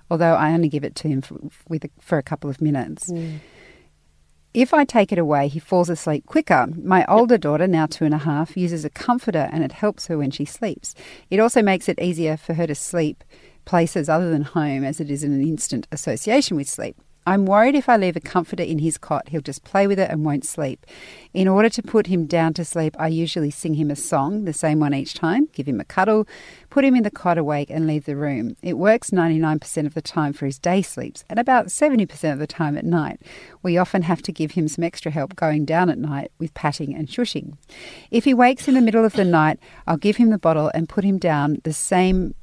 Although 0.10 0.34
I 0.34 0.52
only 0.52 0.70
give 0.70 0.84
it 0.84 0.96
to 0.96 1.08
him 1.08 1.22
for, 1.22 1.38
with 1.70 1.86
a, 1.86 1.90
for 2.00 2.18
a 2.18 2.24
couple 2.24 2.50
of 2.50 2.62
minutes. 2.62 3.10
Mm. 3.10 3.40
If 4.54 4.74
I 4.74 4.86
take 4.86 5.12
it 5.12 5.20
away, 5.20 5.50
he 5.50 5.60
falls 5.60 5.88
asleep 5.88 6.26
quicker. 6.26 6.68
My 6.82 7.06
older 7.06 7.38
daughter, 7.38 7.68
now 7.68 7.86
two 7.86 8.06
and 8.06 8.14
a 8.14 8.18
half, 8.18 8.58
uses 8.58 8.84
a 8.84 8.90
comforter 8.90 9.50
and 9.52 9.64
it 9.64 9.72
helps 9.72 10.08
her 10.08 10.18
when 10.18 10.32
she 10.32 10.46
sleeps. 10.46 10.96
It 11.30 11.40
also 11.40 11.62
makes 11.62 11.88
it 11.88 12.00
easier 12.02 12.38
for 12.38 12.56
her 12.56 12.66
to 12.66 12.74
sleep 12.74 13.24
places 13.68 14.10
other 14.10 14.32
than 14.32 14.42
home 14.42 14.84
as 14.84 15.00
it 15.00 15.12
is 15.12 15.24
an 15.24 15.42
instant 15.42 15.88
association 15.92 16.58
with 16.58 16.68
sleep. 16.68 16.96
I'm 17.28 17.46
worried 17.46 17.76
if 17.76 17.90
I 17.90 17.98
leave 17.98 18.16
a 18.16 18.22
comforter 18.22 18.64
in 18.64 18.80
his 18.80 18.98
cot, 18.98 19.28
he'll 19.28 19.42
just 19.42 19.66
play 19.66 19.86
with 19.86 20.00
it 20.00 20.10
and 20.10 20.24
won't 20.24 20.46
sleep. 20.46 20.86
In 21.34 21.50
order 21.50 21.68
to 21.68 21.84
put 21.84 22.08
him 22.08 22.26
down 22.26 22.54
to 22.54 22.64
sleep, 22.64 22.96
I 22.98 23.10
usually 23.10 23.52
sing 23.52 23.74
him 23.74 23.92
a 23.92 23.98
song, 23.98 24.46
the 24.46 24.54
same 24.54 24.80
one 24.80 24.94
each 24.94 25.14
time, 25.14 25.50
give 25.52 25.68
him 25.68 25.82
a 25.82 25.84
cuddle, 25.84 26.26
put 26.70 26.86
him 26.86 26.96
in 26.96 27.04
the 27.04 27.12
cot 27.12 27.38
awake, 27.38 27.70
and 27.70 27.86
leave 27.86 28.06
the 28.06 28.16
room. 28.16 28.56
It 28.62 28.78
works 28.78 29.10
99% 29.10 29.86
of 29.86 29.94
the 29.94 30.02
time 30.02 30.32
for 30.32 30.46
his 30.46 30.58
day 30.58 30.82
sleeps 30.82 31.26
and 31.30 31.38
about 31.38 31.66
70% 31.66 32.32
of 32.32 32.40
the 32.40 32.48
time 32.48 32.78
at 32.78 32.86
night. 32.86 33.22
We 33.62 33.78
often 33.78 34.04
have 34.04 34.22
to 34.22 34.32
give 34.32 34.52
him 34.52 34.70
some 34.70 34.86
extra 34.86 35.12
help 35.12 35.36
going 35.36 35.66
down 35.66 35.90
at 35.90 35.98
night 35.98 36.32
with 36.40 36.54
patting 36.54 36.96
and 36.96 37.10
shushing. 37.10 37.58
If 38.10 38.24
he 38.24 38.34
wakes 38.34 38.70
in 38.70 38.74
the 38.74 38.82
middle 38.82 39.04
of 39.04 39.14
the 39.14 39.26
night, 39.26 39.60
I'll 39.86 39.98
give 39.98 40.16
him 40.16 40.30
the 40.30 40.40
bottle 40.40 40.72
and 40.74 40.88
put 40.88 41.04
him 41.04 41.18
down 41.18 41.60
the 41.66 41.74
same 41.74 42.36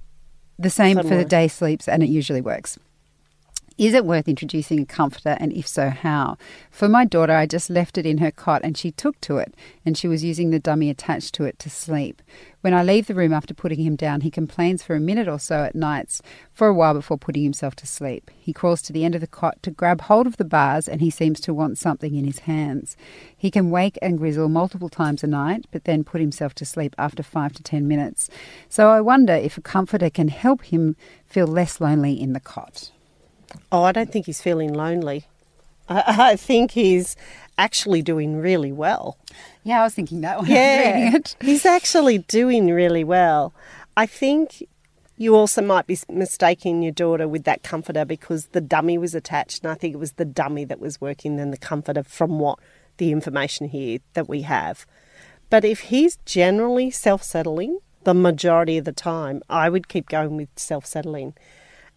the 0.59 0.71
same 0.71 0.97
for 0.99 1.17
the 1.17 1.25
day 1.25 1.49
sleeps, 1.49 1.89
and 1.89 2.03
it 2.03 2.09
usually 2.09 2.41
works. 2.41 2.79
Is 3.77 3.93
it 3.93 4.05
worth 4.05 4.29
introducing 4.29 4.79
a 4.79 4.87
comforter, 4.87 5.37
and 5.41 5.53
if 5.53 5.67
so, 5.67 5.91
how? 5.91 6.39
For 6.71 6.89
my 6.89 7.05
daughter, 7.05 7.33
I 7.33 7.47
just 7.47 7.69
left 7.69 7.99
it 7.99 8.07
in 8.07 8.19
her 8.19 8.31
cot 8.31 8.61
and 8.63 8.79
she 8.79 8.93
took 8.93 9.21
to 9.23 9.39
it, 9.39 9.53
and 9.85 9.99
she 9.99 10.07
was 10.07 10.23
using 10.23 10.51
the 10.51 10.61
dummy 10.61 10.91
attached 10.91 11.35
to 11.35 11.45
it 11.45 11.59
to 11.59 11.69
sleep. 11.69 12.23
When 12.61 12.73
I 12.73 12.85
leave 12.85 13.09
the 13.09 13.17
room 13.17 13.33
after 13.33 13.53
putting 13.53 13.81
him 13.81 13.97
down, 13.97 14.21
he 14.21 14.31
complains 14.31 14.85
for 14.85 14.95
a 14.95 15.01
minute 15.01 15.27
or 15.27 15.41
so 15.41 15.65
at 15.65 15.75
nights, 15.75 16.23
for 16.53 16.69
a 16.69 16.73
while 16.73 16.95
before 16.95 17.19
putting 17.19 17.43
himself 17.43 17.75
to 17.77 17.87
sleep. 17.87 18.31
He 18.39 18.53
crawls 18.53 18.81
to 18.83 18.93
the 18.93 19.05
end 19.05 19.17
of 19.17 19.21
the 19.21 19.27
cot 19.27 19.61
to 19.65 19.73
grab 19.73 20.03
hold 20.03 20.29
of 20.29 20.37
the 20.37 20.45
bars, 20.45 20.87
and 20.87 21.01
he 21.01 21.11
seems 21.11 21.41
to 21.41 21.53
want 21.53 21.77
something 21.77 22.15
in 22.15 22.25
his 22.25 22.41
hands. 22.41 22.97
He 23.37 23.51
can 23.51 23.71
wake 23.71 23.99
and 24.01 24.19
grizzle 24.19 24.49
multiple 24.49 24.89
times 24.89 25.25
a 25.25 25.27
night, 25.27 25.67
but 25.73 25.83
then 25.83 26.05
put 26.05 26.21
himself 26.21 26.55
to 26.55 26.65
sleep 26.65 26.95
after 26.97 27.25
five 27.25 27.53
to 27.55 27.63
ten 27.65 27.89
minutes. 27.89 28.31
So 28.69 28.91
I 28.91 29.01
wonder 29.01 29.35
if 29.35 29.59
a 29.59 29.61
comforter 29.61 30.11
can 30.11 30.29
help 30.29 30.63
him 30.63 30.95
feel 31.27 31.49
less 31.49 31.81
lonely 31.81 32.13
in 32.13 32.35
the 32.35 32.41
cot. 32.41 32.93
Oh, 33.73 33.83
I 33.83 33.93
don't 33.93 34.11
think 34.11 34.27
he's 34.27 34.43
feeling 34.43 34.73
lonely. 34.73 35.27
I, 35.89 36.05
I 36.33 36.37
think 36.37 36.73
he's 36.73 37.17
actually 37.59 38.03
doing 38.03 38.37
really 38.37 38.73
well. 38.73 39.17
Yeah, 39.63 39.81
I 39.81 39.85
was 39.85 39.95
thinking 39.95 40.21
that 40.23 40.41
when 40.43 40.51
yeah, 40.51 41.17
it. 41.17 41.37
he's 41.41 41.65
actually 41.67 42.19
doing 42.19 42.69
really 42.69 43.05
well. 43.05 43.53
I 43.97 44.07
think 44.07 44.67
you 45.17 45.37
also 45.37 45.63
might 45.63 45.87
be 45.87 45.99
mistaking 46.09 46.83
your 46.83 46.93
daughter 46.93 47.29
with 47.29 47.45
that 47.45 47.63
comforter 47.63 48.05
because 48.05 48.47
the 48.47 48.61
dummy 48.61 48.99
was 48.99 49.15
attached, 49.15 49.63
and 49.63 49.71
I 49.71 49.75
think 49.75 49.95
it 49.95 49.99
was 49.99 50.13
the 50.13 50.25
dummy 50.25 50.65
that 50.65 50.81
was 50.81 51.01
working 51.01 51.37
than 51.37 51.51
the 51.51 51.57
comforter 51.57 52.03
from 52.03 52.39
what 52.39 52.59
the 52.97 53.13
information 53.13 53.69
here 53.69 54.01
that 54.15 54.29
we 54.29 54.43
have. 54.43 54.87
But 55.51 55.65
if 55.65 55.81
he's 55.81 56.19
generally 56.25 56.91
self 56.91 57.23
settling 57.23 57.79
the 58.03 58.15
majority 58.15 58.77
of 58.77 58.85
the 58.85 58.93
time, 58.93 59.43
I 59.49 59.69
would 59.71 59.89
keep 59.89 60.09
going 60.09 60.37
with 60.37 60.49
self 60.57 60.85
settling 60.85 61.35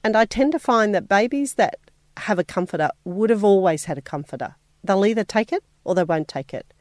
and 0.07 0.15
I 0.15 0.23
tend 0.23 0.53
to 0.53 0.59
find 0.59 0.95
that 0.95 1.09
babies 1.09 1.55
that 1.55 1.81
have 2.15 2.39
a 2.39 2.43
comforter 2.45 2.91
would 3.03 3.29
have 3.29 3.43
always 3.43 3.83
had 3.83 3.97
a 3.97 4.01
comforter. 4.01 4.55
They'll 4.81 5.05
either 5.05 5.25
take 5.25 5.51
it 5.51 5.65
or 5.83 5.95
they 5.95 6.05
won't 6.05 6.29
take 6.29 6.53
it. 6.53 6.73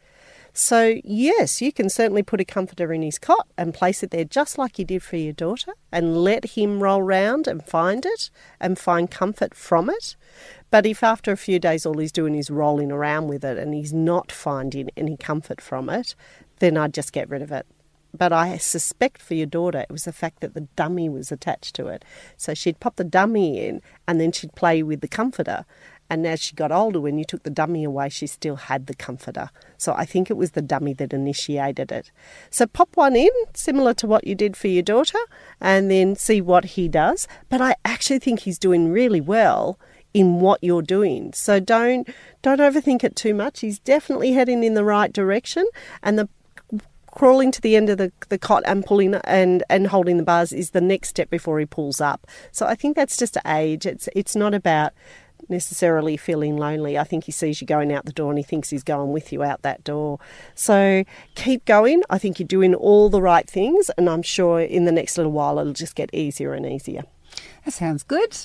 So, 0.53 1.01
yes, 1.03 1.61
you 1.61 1.73
can 1.73 1.91
certainly 1.91 2.23
put 2.23 2.41
a 2.41 2.45
comforter 2.45 2.93
in 2.93 3.03
his 3.03 3.19
cot 3.19 3.49
and 3.59 3.75
place 3.75 4.05
it 4.05 4.13
there 4.13 4.23
just 4.23 4.59
like 4.59 4.79
you 4.79 4.85
did 4.85 5.03
for 5.03 5.17
your 5.17 5.33
daughter 5.33 5.73
and 5.91 6.19
let 6.19 6.57
him 6.57 6.81
roll 6.81 7.03
round 7.03 7.49
and 7.49 7.65
find 7.65 8.07
it 8.07 8.31
and 8.61 8.79
find 8.79 9.11
comfort 9.11 9.57
from 9.57 9.91
it. 9.91 10.15
But 10.71 10.87
if 10.87 11.03
after 11.03 11.33
a 11.33 11.37
few 11.37 11.59
days 11.59 11.85
all 11.85 11.99
he's 11.99 12.13
doing 12.13 12.37
is 12.37 12.49
rolling 12.49 12.93
around 12.93 13.27
with 13.27 13.45
it 13.45 13.59
and 13.59 13.75
he's 13.75 13.93
not 13.93 14.31
finding 14.31 14.89
any 14.97 15.17
comfort 15.17 15.61
from 15.61 15.89
it, 15.89 16.15
then 16.61 16.77
I'd 16.77 16.95
just 16.95 17.13
get 17.13 17.29
rid 17.29 17.43
of 17.43 17.51
it. 17.51 17.67
But 18.17 18.33
I 18.33 18.57
suspect 18.57 19.21
for 19.21 19.35
your 19.35 19.47
daughter, 19.47 19.81
it 19.81 19.91
was 19.91 20.05
the 20.05 20.13
fact 20.13 20.41
that 20.41 20.55
the 20.55 20.69
dummy 20.77 21.09
was 21.09 21.31
attached 21.31 21.75
to 21.77 21.87
it. 21.89 22.05
So 22.37 22.55
she'd 22.55 22.81
pop 22.81 22.97
the 22.97 23.05
dummy 23.05 23.67
in 23.67 23.83
and 24.07 24.21
then 24.21 24.33
she'd 24.33 24.55
play 24.55 24.83
with 24.83 25.01
the 25.01 25.09
comforter. 25.09 25.65
And 26.09 26.27
as 26.27 26.41
she 26.41 26.55
got 26.55 26.71
older, 26.71 27.01
when 27.01 27.19
you 27.19 27.25
took 27.25 27.43
the 27.43 27.51
dummy 27.51 27.83
away, 27.83 28.09
she 28.09 28.27
still 28.27 28.57
had 28.57 28.87
the 28.87 28.95
comforter. 28.95 29.51
So 29.77 29.93
I 29.95 30.05
think 30.05 30.31
it 30.31 30.37
was 30.37 30.53
the 30.53 30.63
dummy 30.63 30.93
that 30.95 31.13
initiated 31.13 31.91
it. 31.91 32.13
So 32.49 32.67
pop 32.67 32.97
one 32.97 33.17
in, 33.17 33.31
similar 33.55 33.93
to 33.95 34.07
what 34.07 34.27
you 34.27 34.35
did 34.35 34.57
for 34.57 34.69
your 34.69 34.85
daughter, 34.85 35.19
and 35.61 35.91
then 35.91 36.15
see 36.15 36.41
what 36.41 36.65
he 36.65 36.89
does. 36.89 37.27
But 37.49 37.61
I 37.61 37.75
actually 37.85 38.21
think 38.21 38.41
he's 38.41 38.59
doing 38.59 38.93
really 38.93 39.21
well 39.21 39.79
in 40.17 40.41
what 40.41 40.63
you're 40.63 40.81
doing. 40.81 41.31
So 41.35 41.61
don't 41.61 42.09
don't 42.41 42.61
overthink 42.61 43.05
it 43.05 43.17
too 43.17 43.35
much. 43.35 43.61
He's 43.61 43.79
definitely 43.79 44.33
heading 44.33 44.65
in 44.65 44.73
the 44.73 44.85
right 44.85 45.13
direction 45.13 45.67
and 46.03 46.19
the 46.19 46.29
crawling 47.17 47.51
to 47.51 47.63
the 47.63 47.77
end 47.77 47.89
of 47.89 47.97
the, 47.97 48.13
the 48.29 48.39
cot 48.39 48.63
and 48.67 48.85
pulling 48.85 49.15
and, 49.15 49.65
and 49.71 49.87
holding 49.87 50.19
the 50.19 50.23
bars 50.23 50.53
is 50.53 50.71
the 50.71 50.81
next 50.83 51.09
step 51.09 51.31
before 51.31 51.59
he 51.59 51.65
pulls 51.65 52.01
up. 52.01 52.27
So 52.53 52.67
I 52.67 52.75
think 52.75 52.95
that's 52.95 53.17
just 53.17 53.39
age. 53.47 53.87
It's 53.87 54.09
it's 54.15 54.37
not 54.37 54.55
about 54.55 54.93
necessarily 55.49 56.17
feeling 56.17 56.57
lonely. 56.57 56.99
I 56.99 57.05
think 57.05 57.25
he 57.25 57.33
sees 57.33 57.61
you 57.61 57.67
going 57.67 57.91
out 57.93 58.05
the 58.05 58.13
door 58.13 58.31
and 58.31 58.39
he 58.39 58.45
thinks 58.45 58.69
he's 58.69 58.83
going 58.83 59.13
with 59.13 59.33
you 59.33 59.43
out 59.43 59.63
that 59.63 59.83
door. 59.83 60.19
So 60.55 61.05
keep 61.35 61.65
going. 61.65 62.03
I 62.11 62.19
think 62.19 62.39
you're 62.39 62.47
doing 62.47 62.75
all 62.75 63.09
the 63.09 63.23
right 63.23 63.49
things, 63.49 63.91
and 63.97 64.11
I'm 64.11 64.23
sure 64.23 64.61
in 64.61 64.85
the 64.85 64.93
next 64.93 65.17
little 65.17 65.33
while 65.33 65.59
it'll 65.59 65.73
just 65.73 65.95
get 65.95 66.13
easier 66.13 66.53
and 66.53 66.67
easier. 66.67 67.05
That 67.65 67.73
sounds 67.73 68.03
good. 68.03 68.37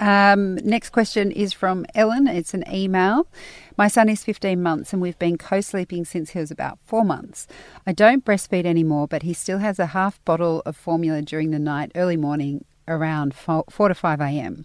Um, 0.00 0.56
next 0.56 0.90
question 0.90 1.30
is 1.30 1.52
from 1.52 1.86
Ellen. 1.94 2.26
It's 2.26 2.54
an 2.54 2.64
email. 2.72 3.26
My 3.76 3.88
son 3.88 4.08
is 4.08 4.24
15 4.24 4.62
months 4.62 4.92
and 4.92 5.00
we've 5.00 5.18
been 5.18 5.38
co 5.38 5.60
sleeping 5.60 6.04
since 6.04 6.30
he 6.30 6.38
was 6.38 6.50
about 6.50 6.78
four 6.84 7.04
months. 7.04 7.46
I 7.86 7.92
don't 7.92 8.24
breastfeed 8.24 8.66
anymore, 8.66 9.06
but 9.06 9.22
he 9.22 9.32
still 9.32 9.58
has 9.58 9.78
a 9.78 9.86
half 9.86 10.24
bottle 10.24 10.62
of 10.66 10.76
formula 10.76 11.22
during 11.22 11.50
the 11.50 11.58
night, 11.58 11.92
early 11.94 12.16
morning, 12.16 12.64
around 12.88 13.34
4, 13.34 13.64
4 13.70 13.88
to 13.88 13.94
5 13.94 14.20
a.m. 14.20 14.64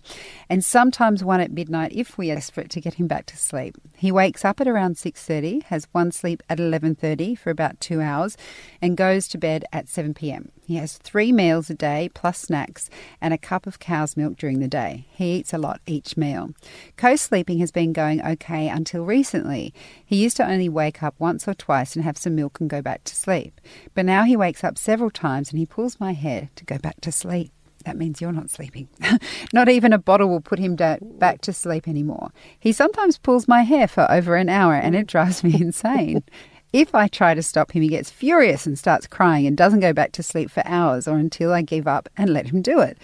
and 0.50 0.64
sometimes 0.64 1.24
one 1.24 1.42
at 1.42 1.52
midnight 1.52 1.92
if 1.94 2.18
we 2.18 2.32
are 2.32 2.36
desperate 2.36 2.70
to 2.70 2.82
get 2.82 2.96
him 2.96 3.08
back 3.08 3.26
to 3.28 3.38
sleep. 3.38 3.76
He 3.98 4.12
wakes 4.12 4.46
up 4.46 4.62
at 4.62 4.68
around 4.68 4.96
6:30, 4.96 5.64
has 5.64 5.88
one 5.92 6.12
sleep 6.12 6.42
at 6.50 6.58
11:30 6.58 7.38
for 7.38 7.50
about 7.50 7.80
2 7.80 8.02
hours 8.02 8.38
and 8.82 8.98
goes 8.98 9.28
to 9.30 9.38
bed 9.38 9.66
at 9.72 9.88
7 9.88 10.14
p.m. 10.14 10.52
He 10.66 10.76
has 10.76 10.98
3 10.98 11.32
meals 11.32 11.70
a 11.70 11.74
day 11.74 12.10
plus 12.14 12.38
snacks 12.38 12.90
and 13.20 13.34
a 13.34 13.38
cup 13.40 13.66
of 13.66 13.80
cow's 13.80 14.16
milk 14.16 14.38
during 14.38 14.60
the 14.60 14.68
day. 14.68 15.08
He 15.10 15.38
eats 15.38 15.52
a 15.52 15.58
lot 15.58 15.82
each 15.88 16.16
meal. 16.16 16.52
Co-sleeping 16.96 17.58
has 17.60 17.72
been 17.72 17.92
going 17.92 18.24
okay 18.24 18.70
until 18.70 19.04
recently. 19.04 19.74
He 20.06 20.22
used 20.24 20.38
to 20.38 20.48
only 20.48 20.70
wake 20.70 21.02
up 21.02 21.16
once 21.18 21.48
or 21.48 21.56
twice 21.56 21.96
and 21.96 22.06
have 22.06 22.18
some 22.18 22.36
milk 22.36 22.60
and 22.60 22.70
go 22.70 22.82
back 22.84 23.04
to 23.06 23.16
sleep. 23.16 23.60
But 23.96 24.06
now 24.06 24.24
he 24.24 24.38
wakes 24.38 24.64
up 24.64 24.78
several 24.78 25.10
times 25.10 25.50
and 25.50 25.58
he 25.58 25.66
pulls 25.66 26.00
my 26.00 26.14
hair 26.14 26.50
to 26.56 26.66
go 26.66 26.78
back 26.78 27.02
to 27.02 27.12
sleep. 27.12 27.52
That 27.86 27.98
means 27.98 28.22
you're 28.22 28.32
not 28.32 28.50
sleeping. 28.50 28.90
not 29.54 29.70
even 29.70 29.94
a 29.94 29.98
bottle 29.98 30.30
will 30.30 30.42
put 30.42 30.60
him 30.60 30.76
back 30.76 31.42
to 31.42 31.54
sleep 31.54 31.88
anymore. 31.88 32.32
He 32.60 32.72
sometimes 32.72 33.18
pulls 33.18 33.48
my 33.48 33.62
hair 33.62 33.88
for 33.88 34.10
over 34.12 34.36
an 34.36 34.50
hour 34.50 34.76
and 34.76 34.96
it 34.96 35.08
drives 35.08 35.44
me 35.44 35.54
insane. 35.62 36.24
If 36.72 36.94
I 36.94 37.08
try 37.08 37.34
to 37.34 37.42
stop 37.42 37.72
him, 37.72 37.82
he 37.82 37.90
gets 37.90 38.12
furious 38.12 38.68
and 38.68 38.78
starts 38.78 39.08
crying 39.08 39.48
and 39.48 39.58
doesn't 39.58 39.80
go 39.80 39.92
back 39.92 40.12
to 40.14 40.24
sleep 40.24 40.52
for 40.52 40.62
hours 40.66 41.08
or 41.08 41.18
until 41.18 41.52
I 41.52 41.64
give 41.64 41.88
up 41.88 42.08
and 42.16 42.32
let 42.32 42.48
him 42.48 42.62
do 42.62 42.80
it. 42.80 42.98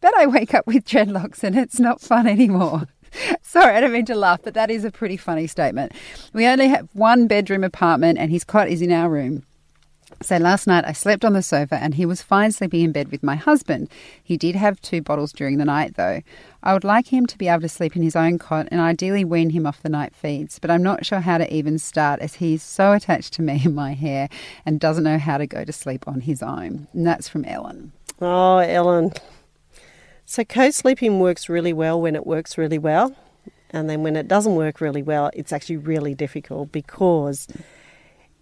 But 0.00 0.16
I 0.16 0.26
wake 0.26 0.54
up 0.54 0.66
with 0.66 0.84
dreadlocks 0.84 1.42
and 1.42 1.58
it's 1.58 1.80
not 1.80 2.00
fun 2.00 2.26
anymore. 2.26 2.86
Sorry, 3.42 3.74
I 3.74 3.80
don't 3.80 3.92
mean 3.92 4.06
to 4.06 4.14
laugh, 4.14 4.40
but 4.42 4.54
that 4.54 4.70
is 4.70 4.84
a 4.84 4.90
pretty 4.90 5.16
funny 5.16 5.46
statement. 5.46 5.92
We 6.32 6.46
only 6.46 6.68
have 6.68 6.88
one 6.92 7.26
bedroom 7.26 7.64
apartment 7.64 8.18
and 8.18 8.30
his 8.30 8.44
cot 8.44 8.68
is 8.68 8.82
in 8.82 8.92
our 8.92 9.10
room. 9.10 9.44
So 10.22 10.36
last 10.36 10.66
night 10.66 10.84
I 10.86 10.92
slept 10.92 11.24
on 11.24 11.32
the 11.32 11.42
sofa 11.42 11.76
and 11.76 11.94
he 11.94 12.04
was 12.04 12.20
fine 12.20 12.52
sleeping 12.52 12.82
in 12.82 12.92
bed 12.92 13.10
with 13.10 13.22
my 13.22 13.36
husband. 13.36 13.88
He 14.22 14.36
did 14.36 14.54
have 14.54 14.78
two 14.82 15.00
bottles 15.00 15.32
during 15.32 15.56
the 15.56 15.64
night 15.64 15.94
though. 15.96 16.20
I 16.62 16.74
would 16.74 16.84
like 16.84 17.06
him 17.06 17.24
to 17.24 17.38
be 17.38 17.48
able 17.48 17.62
to 17.62 17.70
sleep 17.70 17.96
in 17.96 18.02
his 18.02 18.14
own 18.14 18.38
cot 18.38 18.68
and 18.70 18.82
ideally 18.82 19.24
wean 19.24 19.48
him 19.48 19.66
off 19.66 19.82
the 19.82 19.88
night 19.88 20.14
feeds, 20.14 20.58
but 20.58 20.70
I'm 20.70 20.82
not 20.82 21.06
sure 21.06 21.20
how 21.20 21.38
to 21.38 21.50
even 21.52 21.78
start 21.78 22.20
as 22.20 22.34
he's 22.34 22.62
so 22.62 22.92
attached 22.92 23.32
to 23.34 23.42
me 23.42 23.62
and 23.64 23.74
my 23.74 23.94
hair 23.94 24.28
and 24.66 24.78
doesn't 24.78 25.04
know 25.04 25.18
how 25.18 25.38
to 25.38 25.46
go 25.46 25.64
to 25.64 25.72
sleep 25.72 26.06
on 26.06 26.20
his 26.20 26.42
own. 26.42 26.86
And 26.92 27.06
that's 27.06 27.28
from 27.28 27.46
Ellen. 27.46 27.92
Oh, 28.20 28.58
Ellen. 28.58 29.12
So 30.26 30.44
co 30.44 30.70
sleeping 30.70 31.18
works 31.18 31.48
really 31.48 31.72
well 31.72 31.98
when 31.98 32.14
it 32.14 32.26
works 32.26 32.58
really 32.58 32.78
well. 32.78 33.16
And 33.70 33.88
then 33.88 34.02
when 34.02 34.16
it 34.16 34.28
doesn't 34.28 34.54
work 34.54 34.82
really 34.82 35.02
well, 35.02 35.30
it's 35.32 35.52
actually 35.52 35.78
really 35.78 36.14
difficult 36.14 36.72
because 36.72 37.46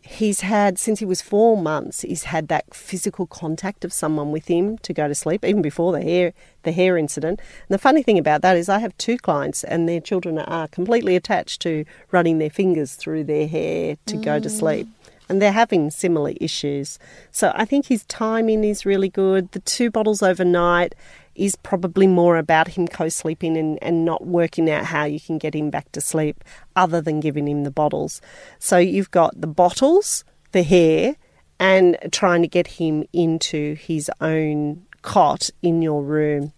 he's 0.09 0.41
had 0.41 0.79
since 0.79 1.01
he 1.01 1.05
was 1.05 1.21
four 1.21 1.55
months 1.55 2.01
he's 2.01 2.25
had 2.25 2.49
that 2.49 2.73
physical 2.75 3.27
contact 3.27 3.85
of 3.85 3.93
someone 3.93 4.33
with 4.33 4.49
him 4.49 4.79
to 4.79 4.95
go 4.95 5.07
to 5.07 5.15
sleep 5.15 5.45
even 5.45 5.61
before 5.61 5.93
the 5.93 6.01
hair 6.01 6.33
the 6.63 6.73
hair 6.73 6.97
incident 6.97 7.39
and 7.41 7.75
the 7.75 7.79
funny 7.79 8.03
thing 8.03 8.17
about 8.17 8.41
that 8.41 8.57
is 8.57 8.71
i 8.71 8.79
have 8.79 8.97
two 8.97 9.19
clients 9.19 9.63
and 9.65 9.87
their 9.87 10.01
children 10.01 10.39
are 10.39 10.67
completely 10.69 11.15
attached 11.15 11.61
to 11.61 11.85
running 12.11 12.39
their 12.39 12.49
fingers 12.49 12.95
through 12.95 13.23
their 13.23 13.47
hair 13.47 13.99
to 14.07 14.17
mm. 14.17 14.25
go 14.25 14.41
to 14.41 14.49
mm. 14.49 14.59
sleep 14.59 14.89
and 15.29 15.43
they're 15.43 15.53
having 15.53 15.91
similar 15.91 16.33
issues 16.41 16.99
so 17.31 17.53
i 17.55 17.67
think 17.67 17.87
his 17.87 18.07
timing 18.07 18.65
is 18.65 18.87
really 18.87 19.11
good 19.11 19.53
the 19.53 19.61
two 19.61 19.91
bottles 19.91 20.23
overnight 20.23 20.95
is 21.39 21.57
probably 21.57 22.07
more 22.07 22.37
about 22.37 22.69
him 22.69 22.89
co 22.89 23.09
sleeping 23.09 23.57
and, 23.57 23.79
and 23.83 24.05
not 24.05 24.27
working 24.27 24.69
out 24.71 24.85
how 24.85 25.05
you 25.05 25.21
can 25.21 25.39
get 25.39 25.55
him 25.55 25.71
back 25.71 25.91
to 25.93 26.01
sleep 26.01 26.45
other 26.77 27.01
than 27.01 27.21
giving 27.21 27.49
him 27.49 27.65
the 27.65 27.71
bottles. 27.71 28.21
So 28.59 28.79
you've 28.79 29.11
got 29.11 29.41
the 29.41 29.47
bottles, 29.47 30.25
the 30.53 30.63
hair, 30.63 31.17
and 31.61 31.97
trying 32.13 32.43
to 32.43 32.49
get 32.49 32.67
him 32.67 33.05
into 33.13 33.75
his 33.75 34.11
own 34.21 34.85
cot 35.03 35.51
in 35.63 35.83
your 35.83 36.03
room. 36.03 36.53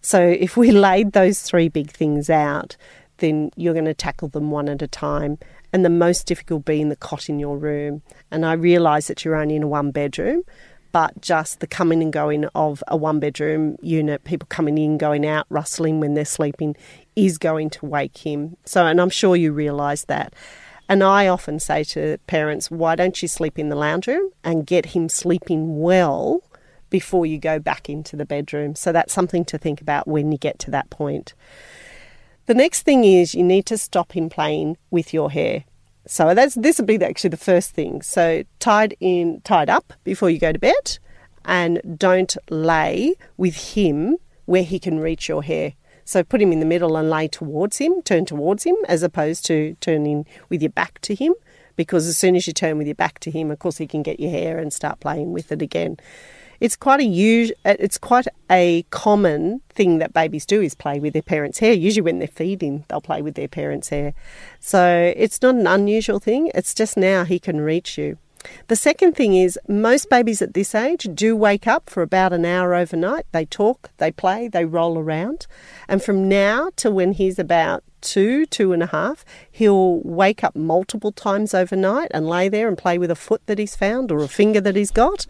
So 0.00 0.20
if 0.20 0.56
we 0.56 0.70
laid 0.70 1.12
those 1.12 1.42
three 1.42 1.68
big 1.68 1.90
things 1.90 2.30
out, 2.30 2.76
then 3.18 3.50
you're 3.56 3.74
going 3.74 3.84
to 3.84 3.94
tackle 3.94 4.28
them 4.28 4.50
one 4.50 4.68
at 4.68 4.82
a 4.82 4.88
time. 4.88 5.38
And 5.72 5.84
the 5.84 5.90
most 5.90 6.26
difficult 6.26 6.64
being 6.64 6.88
the 6.88 6.96
cot 6.96 7.28
in 7.28 7.38
your 7.38 7.56
room. 7.56 8.02
And 8.30 8.44
I 8.44 8.54
realise 8.54 9.06
that 9.06 9.24
you're 9.24 9.36
only 9.36 9.54
in 9.54 9.62
a 9.62 9.68
one 9.68 9.92
bedroom, 9.92 10.42
but 10.92 11.20
just 11.20 11.60
the 11.60 11.66
coming 11.66 12.02
and 12.02 12.12
going 12.12 12.44
of 12.54 12.82
a 12.88 12.96
one 12.96 13.20
bedroom 13.20 13.76
unit, 13.82 14.24
people 14.24 14.46
coming 14.48 14.78
in, 14.78 14.98
going 14.98 15.26
out, 15.26 15.46
rustling 15.48 16.00
when 16.00 16.14
they're 16.14 16.24
sleeping, 16.24 16.76
is 17.16 17.38
going 17.38 17.70
to 17.70 17.86
wake 17.86 18.18
him. 18.18 18.56
So, 18.64 18.86
and 18.86 19.00
I'm 19.00 19.10
sure 19.10 19.36
you 19.36 19.52
realise 19.52 20.04
that. 20.04 20.34
And 20.88 21.04
I 21.04 21.28
often 21.28 21.60
say 21.60 21.84
to 21.84 22.18
parents, 22.26 22.70
why 22.70 22.96
don't 22.96 23.22
you 23.22 23.28
sleep 23.28 23.58
in 23.58 23.68
the 23.68 23.76
lounge 23.76 24.08
room 24.08 24.32
and 24.42 24.66
get 24.66 24.86
him 24.86 25.08
sleeping 25.08 25.80
well 25.80 26.42
before 26.88 27.26
you 27.26 27.38
go 27.38 27.60
back 27.60 27.88
into 27.88 28.16
the 28.16 28.24
bedroom? 28.24 28.74
So 28.74 28.90
that's 28.90 29.12
something 29.12 29.44
to 29.46 29.58
think 29.58 29.80
about 29.80 30.08
when 30.08 30.32
you 30.32 30.38
get 30.38 30.58
to 30.60 30.70
that 30.72 30.90
point. 30.90 31.34
The 32.46 32.54
next 32.54 32.82
thing 32.82 33.04
is 33.04 33.36
you 33.36 33.44
need 33.44 33.66
to 33.66 33.78
stop 33.78 34.12
him 34.12 34.28
playing 34.28 34.76
with 34.90 35.14
your 35.14 35.30
hair. 35.30 35.64
So 36.10 36.34
that's 36.34 36.56
this 36.56 36.78
would 36.78 36.88
be 36.88 37.00
actually 37.04 37.30
the 37.30 37.36
first 37.36 37.70
thing. 37.70 38.02
So 38.02 38.42
tied 38.58 38.96
in, 38.98 39.42
tied 39.44 39.70
up 39.70 39.92
before 40.02 40.28
you 40.28 40.40
go 40.40 40.50
to 40.50 40.58
bed, 40.58 40.98
and 41.44 41.80
don't 41.96 42.36
lay 42.50 43.14
with 43.36 43.74
him 43.74 44.16
where 44.44 44.64
he 44.64 44.80
can 44.80 44.98
reach 44.98 45.28
your 45.28 45.44
hair. 45.44 45.74
So 46.04 46.24
put 46.24 46.42
him 46.42 46.50
in 46.50 46.58
the 46.58 46.66
middle 46.66 46.96
and 46.96 47.08
lay 47.08 47.28
towards 47.28 47.78
him, 47.78 48.02
turn 48.02 48.24
towards 48.24 48.64
him, 48.64 48.74
as 48.88 49.04
opposed 49.04 49.46
to 49.46 49.76
turning 49.80 50.26
with 50.48 50.62
your 50.62 50.72
back 50.72 51.00
to 51.02 51.14
him. 51.14 51.32
Because 51.76 52.08
as 52.08 52.18
soon 52.18 52.34
as 52.34 52.44
you 52.44 52.52
turn 52.52 52.76
with 52.76 52.88
your 52.88 52.96
back 52.96 53.20
to 53.20 53.30
him, 53.30 53.52
of 53.52 53.60
course, 53.60 53.78
he 53.78 53.86
can 53.86 54.02
get 54.02 54.18
your 54.18 54.32
hair 54.32 54.58
and 54.58 54.72
start 54.72 54.98
playing 54.98 55.32
with 55.32 55.52
it 55.52 55.62
again 55.62 55.96
it's 56.60 56.76
quite 56.76 57.00
a 57.00 57.04
uh, 57.64 57.74
it's 57.78 57.98
quite 57.98 58.28
a 58.50 58.84
common 58.90 59.62
thing 59.70 59.98
that 59.98 60.12
babies 60.12 60.46
do 60.46 60.60
is 60.60 60.74
play 60.74 61.00
with 61.00 61.14
their 61.14 61.22
parents' 61.22 61.58
hair. 61.58 61.72
Usually 61.72 62.02
when 62.02 62.18
they're 62.18 62.28
feeding, 62.28 62.84
they'll 62.88 63.00
play 63.00 63.22
with 63.22 63.34
their 63.34 63.48
parents' 63.48 63.88
hair. 63.88 64.12
So 64.60 65.12
it's 65.16 65.40
not 65.40 65.54
an 65.54 65.66
unusual 65.66 66.18
thing. 66.18 66.50
It's 66.54 66.74
just 66.74 66.96
now 66.96 67.24
he 67.24 67.38
can 67.38 67.60
reach 67.60 67.96
you. 67.96 68.18
The 68.68 68.76
second 68.76 69.16
thing 69.16 69.34
is 69.34 69.58
most 69.68 70.08
babies 70.08 70.40
at 70.40 70.54
this 70.54 70.74
age 70.74 71.08
do 71.14 71.36
wake 71.36 71.66
up 71.66 71.90
for 71.90 72.02
about 72.02 72.32
an 72.32 72.44
hour 72.44 72.74
overnight. 72.74 73.26
They 73.32 73.44
talk, 73.44 73.90
they 73.98 74.10
play, 74.10 74.48
they 74.48 74.64
roll 74.64 74.98
around. 74.98 75.46
And 75.88 76.02
from 76.02 76.28
now 76.28 76.70
to 76.76 76.90
when 76.90 77.12
he's 77.12 77.38
about 77.38 77.84
two, 78.00 78.46
two 78.46 78.72
and 78.72 78.82
a 78.82 78.86
half, 78.86 79.24
he'll 79.50 80.00
wake 80.00 80.42
up 80.42 80.56
multiple 80.56 81.12
times 81.12 81.52
overnight 81.52 82.10
and 82.12 82.26
lay 82.26 82.48
there 82.48 82.68
and 82.68 82.78
play 82.78 82.96
with 82.96 83.10
a 83.10 83.16
foot 83.16 83.42
that 83.46 83.58
he's 83.58 83.76
found 83.76 84.10
or 84.10 84.22
a 84.22 84.28
finger 84.28 84.60
that 84.60 84.76
he's 84.76 84.90
got. 84.90 85.26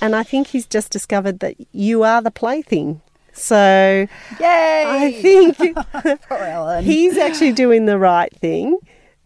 And 0.00 0.16
I 0.16 0.22
think 0.22 0.48
he's 0.48 0.66
just 0.66 0.90
discovered 0.90 1.40
that 1.40 1.56
you 1.72 2.02
are 2.02 2.22
the 2.22 2.30
plaything. 2.30 3.02
So 3.32 4.06
Yay! 4.40 4.84
I 4.86 5.12
think 5.20 5.56
he's 6.84 7.16
actually 7.16 7.52
doing 7.52 7.86
the 7.86 7.98
right 7.98 8.34
thing. 8.36 8.78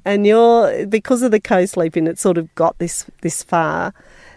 And 0.04 0.26
you're 0.26 0.86
because 0.86 1.22
of 1.22 1.30
the 1.30 1.40
co-sleeping, 1.40 2.06
it's 2.06 2.20
sort 2.20 2.36
of 2.36 2.54
got 2.54 2.78
this 2.78 3.06
this 3.22 3.42
far. 3.42 3.94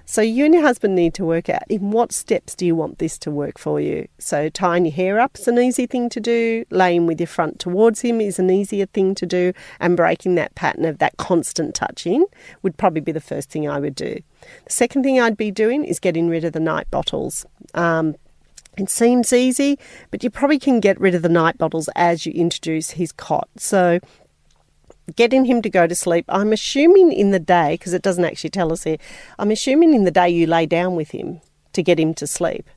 So 0.10 0.22
you 0.22 0.46
and 0.46 0.54
your 0.54 0.64
husband 0.64 0.96
need 0.96 1.14
to 1.16 1.26
work 1.26 1.50
out 1.50 1.64
in 1.68 1.92
what 1.92 2.14
steps 2.14 2.56
do 2.56 2.66
you 2.66 2.78
want 2.78 2.98
this 2.98 3.18
to 3.20 3.30
work 3.30 3.60
for 3.60 3.82
you. 3.82 4.08
So 4.20 4.48
tying 4.48 4.86
your 4.86 4.94
hair 4.94 5.20
up 5.20 5.38
is 5.38 5.50
an 5.50 5.60
easy 5.60 5.86
thing 5.86 6.08
to 6.12 6.22
do, 6.22 6.64
laying 6.70 7.08
with 7.08 7.20
your 7.20 7.28
front 7.28 7.60
towards 7.60 8.00
him 8.00 8.22
is 8.22 8.40
an 8.40 8.50
easier 8.50 8.86
thing 8.86 9.16
to 9.16 9.26
do, 9.26 9.52
and 9.82 9.98
breaking 9.98 10.36
that 10.36 10.56
pattern 10.56 10.86
of 10.86 11.00
that 11.00 11.18
constant 11.18 11.76
touching 11.76 12.26
would 12.62 12.78
probably 12.78 13.02
be 13.02 13.12
the 13.12 13.20
first 13.20 13.50
thing 13.50 13.68
I 13.68 13.82
would 13.82 13.96
do. 13.96 14.22
The 14.64 14.72
second 14.72 15.04
thing 15.04 15.20
I'd 15.20 15.36
be 15.36 15.52
doing 15.52 15.84
is 15.84 16.00
getting 16.00 16.30
rid 16.30 16.46
of 16.46 16.54
the 16.54 16.62
night 16.62 16.90
bottles. 16.90 17.46
Um, 17.74 18.16
it 18.78 18.90
seems 18.90 19.34
easy, 19.34 19.78
but 20.10 20.24
you 20.24 20.30
probably 20.30 20.58
can 20.58 20.80
get 20.80 20.98
rid 21.02 21.16
of 21.16 21.22
the 21.22 21.28
night 21.28 21.58
bottles 21.58 21.90
as 21.98 22.26
you 22.26 22.32
introduce 22.32 22.92
his 22.92 23.12
cot. 23.12 23.50
So 23.58 24.00
getting 25.16 25.46
him 25.46 25.62
to 25.62 25.70
go 25.70 25.88
to 25.88 25.96
sleep, 25.96 26.26
I'm 26.30 26.52
assuming 26.52 27.12
in 27.12 27.32
the 27.32 27.40
day, 27.40 27.74
because 27.76 27.94
it 27.94 28.02
doesn't 28.02 28.26
actually 28.26 28.50
tell 28.50 28.72
us 28.72 28.84
here, 28.84 28.98
I'm 29.40 29.52
assuming 29.52 29.94
in 29.94 30.04
the 30.04 30.12
day 30.12 30.30
you 30.30 30.48
lay 30.48 30.66
down 30.66 30.96
with 30.96 31.12
him 31.12 31.42
to 31.74 31.84
get 31.84 32.00
him 32.00 32.14
to 32.16 32.28
sleep. 32.28 32.70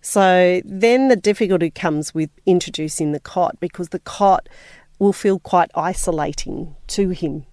So 0.00 0.62
then 0.64 1.08
the 1.08 1.16
difficulty 1.16 1.70
comes 1.70 2.14
with 2.14 2.30
introducing 2.46 3.12
the 3.12 3.20
cot 3.20 3.58
because 3.60 3.88
the 3.88 3.98
cot 3.98 4.48
will 4.98 5.12
feel 5.12 5.38
quite 5.38 5.70
isolating 5.74 6.76
to 6.88 7.10
him. 7.10 7.44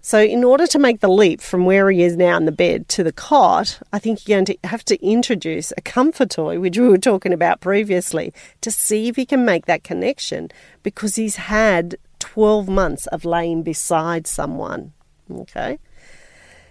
So, 0.00 0.20
in 0.20 0.44
order 0.44 0.66
to 0.68 0.78
make 0.78 1.00
the 1.00 1.08
leap 1.08 1.40
from 1.40 1.64
where 1.64 1.90
he 1.90 2.02
is 2.02 2.16
now 2.16 2.36
in 2.36 2.44
the 2.44 2.52
bed 2.52 2.88
to 2.90 3.02
the 3.02 3.12
cot, 3.12 3.80
I 3.92 3.98
think 3.98 4.26
you're 4.26 4.36
going 4.36 4.44
to 4.46 4.56
have 4.64 4.84
to 4.86 5.04
introduce 5.04 5.72
a 5.76 5.82
comfort 5.82 6.30
toy, 6.30 6.60
which 6.60 6.78
we 6.78 6.88
were 6.88 6.98
talking 6.98 7.32
about 7.32 7.60
previously, 7.60 8.32
to 8.60 8.70
see 8.70 9.08
if 9.08 9.16
he 9.16 9.26
can 9.26 9.44
make 9.44 9.66
that 9.66 9.82
connection 9.82 10.50
because 10.82 11.16
he's 11.16 11.36
had 11.36 11.96
12 12.18 12.68
months 12.68 13.06
of 13.08 13.24
laying 13.24 13.62
beside 13.62 14.26
someone. 14.26 14.92
Okay. 15.30 15.78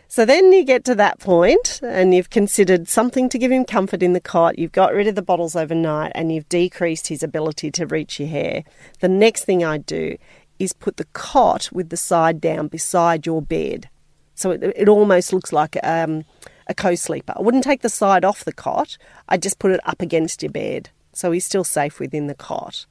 So 0.10 0.24
then 0.24 0.54
you 0.54 0.64
get 0.64 0.86
to 0.86 0.96
that 0.96 1.20
point 1.20 1.82
and 1.84 2.14
you've 2.14 2.30
considered 2.30 2.88
something 2.88 3.28
to 3.30 3.38
give 3.38 3.52
him 3.52 3.66
comfort 3.66 4.02
in 4.02 4.14
the 4.14 4.22
cot, 4.22 4.58
you've 4.58 4.72
got 4.72 4.94
rid 4.94 5.08
of 5.08 5.16
the 5.16 5.22
bottles 5.22 5.56
overnight, 5.56 6.14
and 6.16 6.32
you've 6.32 6.48
decreased 6.48 7.08
his 7.08 7.24
ability 7.24 7.72
to 7.72 7.86
reach 7.86 8.20
your 8.20 8.30
hair. 8.30 8.64
The 9.02 9.10
next 9.10 9.44
thing 9.44 9.66
I'd 9.66 9.86
do 9.86 10.18
is 10.60 10.72
put 10.72 10.98
the 10.98 11.06
cot 11.14 11.70
with 11.74 11.90
the 11.90 11.98
side 11.98 12.40
down 12.40 12.70
beside 12.70 13.26
your 13.26 13.42
bed. 13.42 13.90
So 14.34 14.52
it, 14.52 14.64
it 14.64 14.88
almost 14.88 15.34
looks 15.34 15.52
like 15.52 15.78
um, 15.84 16.24
a 16.68 16.74
co-sleeper. 16.74 17.34
I 17.36 17.42
wouldn't 17.42 17.66
take 17.66 17.82
the 17.82 17.90
side 17.90 18.24
off 18.24 18.46
the 18.46 18.54
cot. 18.54 18.98
I'd 19.28 19.42
just 19.42 19.60
put 19.60 19.72
it 19.72 19.82
up 19.86 20.02
against 20.02 20.42
your 20.42 20.52
bed, 20.52 20.90
so 21.12 21.32
he's 21.32 21.46
still 21.46 21.66
safe 21.66 22.00
within 22.00 22.28
the 22.28 22.36
cot. 22.36 22.86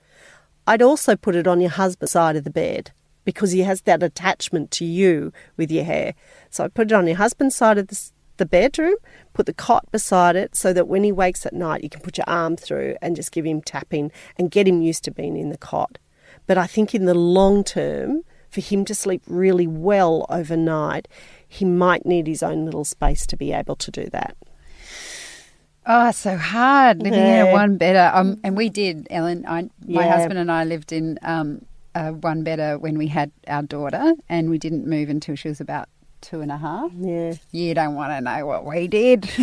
I'd 0.66 0.82
also 0.82 1.16
put 1.16 1.36
it 1.36 1.46
on 1.46 1.60
your 1.60 1.70
husband's 1.70 2.12
side 2.12 2.36
of 2.36 2.44
the 2.44 2.50
bed 2.50 2.90
because 3.24 3.52
he 3.52 3.60
has 3.60 3.82
that 3.82 4.02
attachment 4.02 4.70
to 4.72 4.84
you 4.84 5.32
with 5.56 5.70
your 5.70 5.84
hair. 5.84 6.14
So 6.50 6.64
I 6.64 6.68
put 6.68 6.90
it 6.90 6.94
on 6.94 7.06
your 7.06 7.16
husband's 7.16 7.56
side 7.56 7.78
of 7.78 7.88
the, 7.88 8.10
the 8.36 8.46
bedroom, 8.46 8.96
put 9.32 9.46
the 9.46 9.52
cot 9.52 9.90
beside 9.90 10.36
it 10.36 10.56
so 10.56 10.72
that 10.72 10.88
when 10.88 11.04
he 11.04 11.12
wakes 11.12 11.44
at 11.44 11.52
night, 11.52 11.82
you 11.82 11.88
can 11.88 12.00
put 12.00 12.18
your 12.18 12.28
arm 12.28 12.56
through 12.56 12.96
and 13.02 13.16
just 13.16 13.32
give 13.32 13.44
him 13.44 13.62
tapping 13.62 14.10
and 14.38 14.50
get 14.50 14.68
him 14.68 14.82
used 14.82 15.04
to 15.04 15.10
being 15.10 15.36
in 15.36 15.50
the 15.50 15.58
cot. 15.58 15.98
But 16.46 16.58
I 16.58 16.66
think 16.66 16.94
in 16.94 17.04
the 17.04 17.14
long 17.14 17.64
term, 17.64 18.22
for 18.48 18.60
him 18.60 18.84
to 18.86 18.94
sleep 18.94 19.22
really 19.26 19.66
well 19.66 20.24
overnight, 20.28 21.08
he 21.46 21.64
might 21.64 22.06
need 22.06 22.26
his 22.26 22.42
own 22.42 22.64
little 22.64 22.84
space 22.84 23.26
to 23.26 23.36
be 23.36 23.52
able 23.52 23.76
to 23.76 23.90
do 23.90 24.08
that. 24.10 24.36
Oh, 25.88 26.08
it's 26.08 26.18
so 26.18 26.36
hard 26.36 26.98
living 27.02 27.18
in 27.20 27.26
Yeah. 27.26 27.44
a 27.44 27.52
one 27.52 27.76
bedder. 27.76 28.10
Um, 28.12 28.40
and 28.42 28.56
we 28.56 28.68
did, 28.68 29.06
Ellen. 29.10 29.44
I, 29.46 29.62
my 29.86 30.04
Yeah. 30.04 30.16
husband 30.16 30.38
and 30.38 30.50
I 30.50 30.64
lived 30.64 30.92
in 30.92 31.18
um, 31.22 31.64
a 31.94 32.12
one 32.12 32.42
bedder 32.42 32.76
when 32.78 32.98
we 32.98 33.06
had 33.06 33.30
our 33.46 33.62
daughter, 33.62 34.14
and 34.28 34.50
we 34.50 34.58
didn't 34.58 34.86
move 34.86 35.08
until 35.08 35.36
she 35.36 35.48
was 35.48 35.60
about 35.60 35.88
two 36.22 36.40
and 36.40 36.50
a 36.50 36.56
half. 36.56 36.90
Yeah. 36.98 37.34
You 37.52 37.72
don't 37.74 37.94
want 37.94 38.10
to 38.10 38.20
know 38.20 38.46
what 38.46 38.64
we 38.64 38.88
did. 38.88 39.26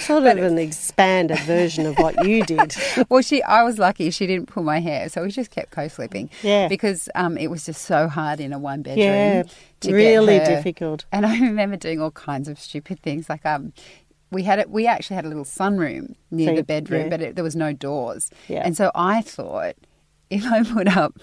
Sort 0.00 0.26
of 0.26 0.38
an 0.38 0.58
expanded 0.58 1.38
version 1.40 1.86
of 1.86 1.96
what 1.98 2.26
you 2.26 2.44
did. 2.44 2.74
well, 3.08 3.22
she, 3.22 3.40
I 3.42 3.62
was 3.62 3.78
lucky 3.78 4.10
she 4.10 4.26
didn't 4.26 4.46
pull 4.46 4.62
my 4.64 4.80
hair, 4.80 5.08
so 5.08 5.22
we 5.22 5.30
just 5.30 5.50
kept 5.52 5.70
co-sleeping. 5.70 6.28
Yeah. 6.42 6.66
because 6.66 7.08
um, 7.14 7.36
it 7.38 7.48
was 7.48 7.66
just 7.66 7.82
so 7.82 8.08
hard 8.08 8.40
in 8.40 8.52
a 8.52 8.58
one 8.58 8.82
bedroom. 8.82 9.06
Yeah, 9.06 9.42
to 9.80 9.88
get 9.88 9.94
really 9.94 10.38
difficult. 10.40 11.04
And 11.12 11.24
I 11.24 11.38
remember 11.38 11.76
doing 11.76 12.00
all 12.00 12.10
kinds 12.10 12.48
of 12.48 12.58
stupid 12.58 13.00
things, 13.00 13.28
like 13.28 13.46
um, 13.46 13.72
we 14.30 14.42
had 14.44 14.58
it. 14.58 14.70
We 14.70 14.86
actually 14.86 15.16
had 15.16 15.24
a 15.24 15.28
little 15.28 15.44
sunroom 15.44 16.14
near 16.30 16.50
So 16.50 16.56
the 16.56 16.62
bedroom, 16.62 17.02
yeah. 17.02 17.08
but 17.08 17.20
it, 17.20 17.34
there 17.34 17.44
was 17.44 17.56
no 17.56 17.72
doors. 17.72 18.30
Yeah. 18.48 18.62
And 18.64 18.76
so 18.76 18.90
I 18.94 19.22
thought 19.22 19.74
if 20.30 20.44
I 20.46 20.62
put 20.62 20.88
up 20.96 21.18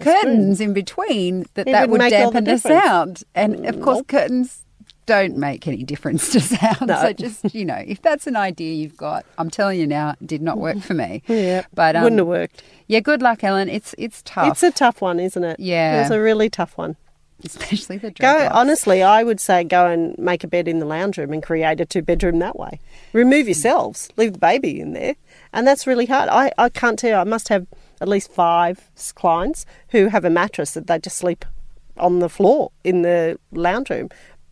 curtains 0.00 0.60
in 0.60 0.72
between, 0.72 1.44
that 1.54 1.68
It 1.68 1.72
that 1.72 1.88
would 1.88 2.00
would 2.00 2.12
all 2.12 2.30
the 2.30 2.40
dampen 2.40 2.44
the, 2.44 2.58
sound. 2.58 3.22
And 3.34 3.66
of 3.66 3.80
course, 3.80 3.98
Nope. 3.98 4.08
curtains 4.08 4.64
don't 5.04 5.36
make 5.36 5.66
any 5.66 5.82
difference 5.84 6.30
to 6.32 6.40
sound. 6.56 6.86
No. 6.88 7.00
So 7.02 7.12
just 7.12 7.54
you 7.54 7.64
know, 7.64 7.82
if 7.86 8.00
that's 8.02 8.26
an 8.26 8.36
idea 8.36 8.74
you've 8.74 8.96
got, 8.96 9.24
I'm 9.38 9.50
telling 9.50 9.78
you 9.80 9.86
now, 9.86 10.14
it 10.20 10.26
did 10.26 10.42
not 10.42 10.58
work 10.58 10.78
for 10.80 10.94
me. 10.94 11.22
Yeah, 11.28 11.64
But 11.74 11.96
um, 11.96 12.04
wouldn't 12.04 12.18
have 12.20 12.28
worked. 12.28 12.62
yeah, 12.86 13.00
good 13.00 13.20
luck, 13.22 13.42
Ellen. 13.44 13.68
It's 13.68 13.94
it's 13.98 14.22
tough, 14.22 14.48
It's 14.48 14.62
a 14.62 14.70
tough 14.70 15.00
one, 15.00 15.18
isn't 15.20 15.42
it? 15.44 15.60
Yeah. 15.60 16.02
it's 16.02 16.10
a 16.10 16.20
really 16.20 16.48
tough 16.48 16.76
one. 16.78 16.96
Especially 17.44 17.98
the 17.98 18.10
Go 18.10 18.48
honestly, 18.52 19.02
I 19.02 19.22
would 19.22 19.40
say 19.40 19.64
go 19.64 19.86
and 19.86 20.16
make 20.18 20.44
a 20.44 20.48
bed 20.48 20.68
in 20.68 20.78
the 20.78 20.86
lounge 20.86 21.18
room 21.18 21.32
and 21.32 21.42
create 21.42 21.80
a 21.80 21.86
two 21.86 22.02
bedroom 22.02 22.38
that 22.40 22.58
way. 22.58 22.80
Remove 23.12 23.44
mm. 23.44 23.48
yourselves, 23.48 24.10
leave 24.16 24.34
the 24.34 24.38
baby 24.38 24.80
in 24.80 24.92
there, 24.92 25.16
and 25.52 25.66
that's 25.66 25.86
really 25.86 26.06
hard. 26.06 26.28
I, 26.28 26.52
I 26.58 26.68
can't 26.68 26.98
tell 26.98 27.10
you. 27.10 27.16
I 27.16 27.24
must 27.24 27.48
have 27.48 27.66
at 28.00 28.08
least 28.08 28.32
five 28.32 28.90
clients 29.14 29.64
who 29.90 30.08
have 30.08 30.24
a 30.24 30.30
mattress 30.30 30.72
that 30.72 30.86
they 30.86 30.98
just 30.98 31.16
sleep 31.16 31.44
on 31.96 32.18
the 32.18 32.28
floor 32.28 32.72
in 32.84 33.02
the 33.02 33.38
lounge 33.52 33.90
room, 33.90 34.08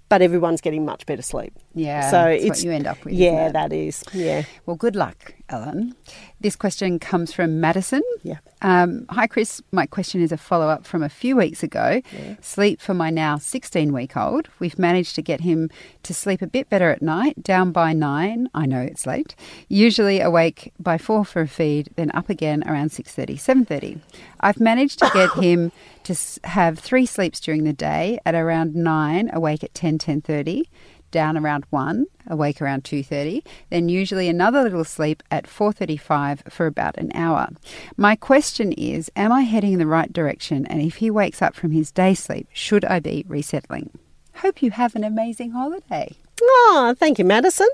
but 0.09 0.22
everyone's 0.22 0.61
getting 0.61 0.85
much 0.85 1.07
better 1.07 1.22
sleep. 1.22 1.53
Yeah, 1.74 2.11
so 2.11 2.16
that's 2.16 2.42
what 2.42 2.50
it's 2.50 2.64
you 2.64 2.70
end 2.70 2.87
up 2.87 3.05
with, 3.05 3.14
Yeah, 3.14 3.50
that 3.50 3.72
is. 3.72 4.05
Yeah, 4.12 4.44
Well, 4.66 4.76
good 4.76 4.96
luck, 4.96 5.35
Ellen. 5.50 5.94
This 6.40 6.56
question 6.56 6.98
comes 6.98 7.32
from 7.32 7.60
Madison. 7.60 8.02
Yeah. 8.22 8.38
Um, 8.62 9.06
hi, 9.10 9.26
Chris. 9.26 9.60
My 9.72 9.86
question 9.86 10.22
is 10.22 10.32
a 10.32 10.36
follow 10.36 10.68
up 10.68 10.86
from 10.86 11.02
a 11.02 11.08
few 11.08 11.36
weeks 11.36 11.62
ago. 11.62 12.00
Sleep 12.40 12.80
for 12.80 12.94
my 12.94 13.10
now 13.10 13.38
16 13.38 13.92
week 13.92 14.16
old. 14.16 14.48
We've 14.58 14.78
managed 14.78 15.14
to 15.16 15.22
get 15.22 15.40
him 15.40 15.70
to 16.02 16.14
sleep 16.14 16.42
a 16.42 16.46
bit 16.46 16.68
better 16.68 16.90
at 16.90 17.02
night, 17.02 17.42
down 17.42 17.72
by 17.72 17.92
nine. 17.92 18.48
I 18.54 18.66
know 18.66 18.80
it's 18.80 19.06
late. 19.06 19.34
Usually 19.68 20.20
awake 20.20 20.72
by 20.78 20.98
four 20.98 21.24
for 21.24 21.42
a 21.42 21.48
feed, 21.48 21.90
then 21.96 22.10
up 22.14 22.28
again 22.28 22.62
around 22.66 22.90
6:30, 22.90 23.38
7:30. 23.38 24.00
I've 24.40 24.60
managed 24.60 24.98
to 25.00 25.10
get 25.12 25.30
him 25.42 25.72
to 26.04 26.14
have 26.44 26.78
three 26.78 27.06
sleeps 27.06 27.40
during 27.40 27.64
the 27.64 27.72
day 27.72 28.18
at 28.24 28.34
around 28.34 28.74
nine, 28.74 29.30
awake 29.32 29.64
at 29.64 29.74
10, 29.74 29.98
10:30 29.98 30.64
down 31.10 31.36
around 31.36 31.64
1 31.70 32.06
awake 32.28 32.60
around 32.60 32.84
2.30 32.84 33.42
then 33.70 33.88
usually 33.88 34.28
another 34.28 34.62
little 34.62 34.84
sleep 34.84 35.22
at 35.30 35.46
4.35 35.46 36.50
for 36.52 36.66
about 36.66 36.96
an 36.98 37.10
hour. 37.14 37.48
My 37.96 38.16
question 38.16 38.72
is 38.72 39.10
am 39.16 39.32
i 39.32 39.42
heading 39.42 39.72
in 39.72 39.78
the 39.78 39.86
right 39.86 40.12
direction? 40.12 40.66
And 40.66 40.80
if 40.80 40.96
he 40.96 41.10
wakes 41.10 41.42
up 41.42 41.54
from 41.54 41.70
his 41.70 41.90
day 41.90 42.14
sleep 42.14 42.48
should 42.52 42.84
i 42.84 43.00
be 43.00 43.24
resettling? 43.28 43.90
Hope 44.36 44.62
you 44.62 44.70
have 44.70 44.94
an 44.94 45.04
amazing 45.04 45.50
holiday. 45.50 46.16
Oh, 46.40 46.94
thank 46.98 47.18
you, 47.18 47.24
Madison. 47.24 47.68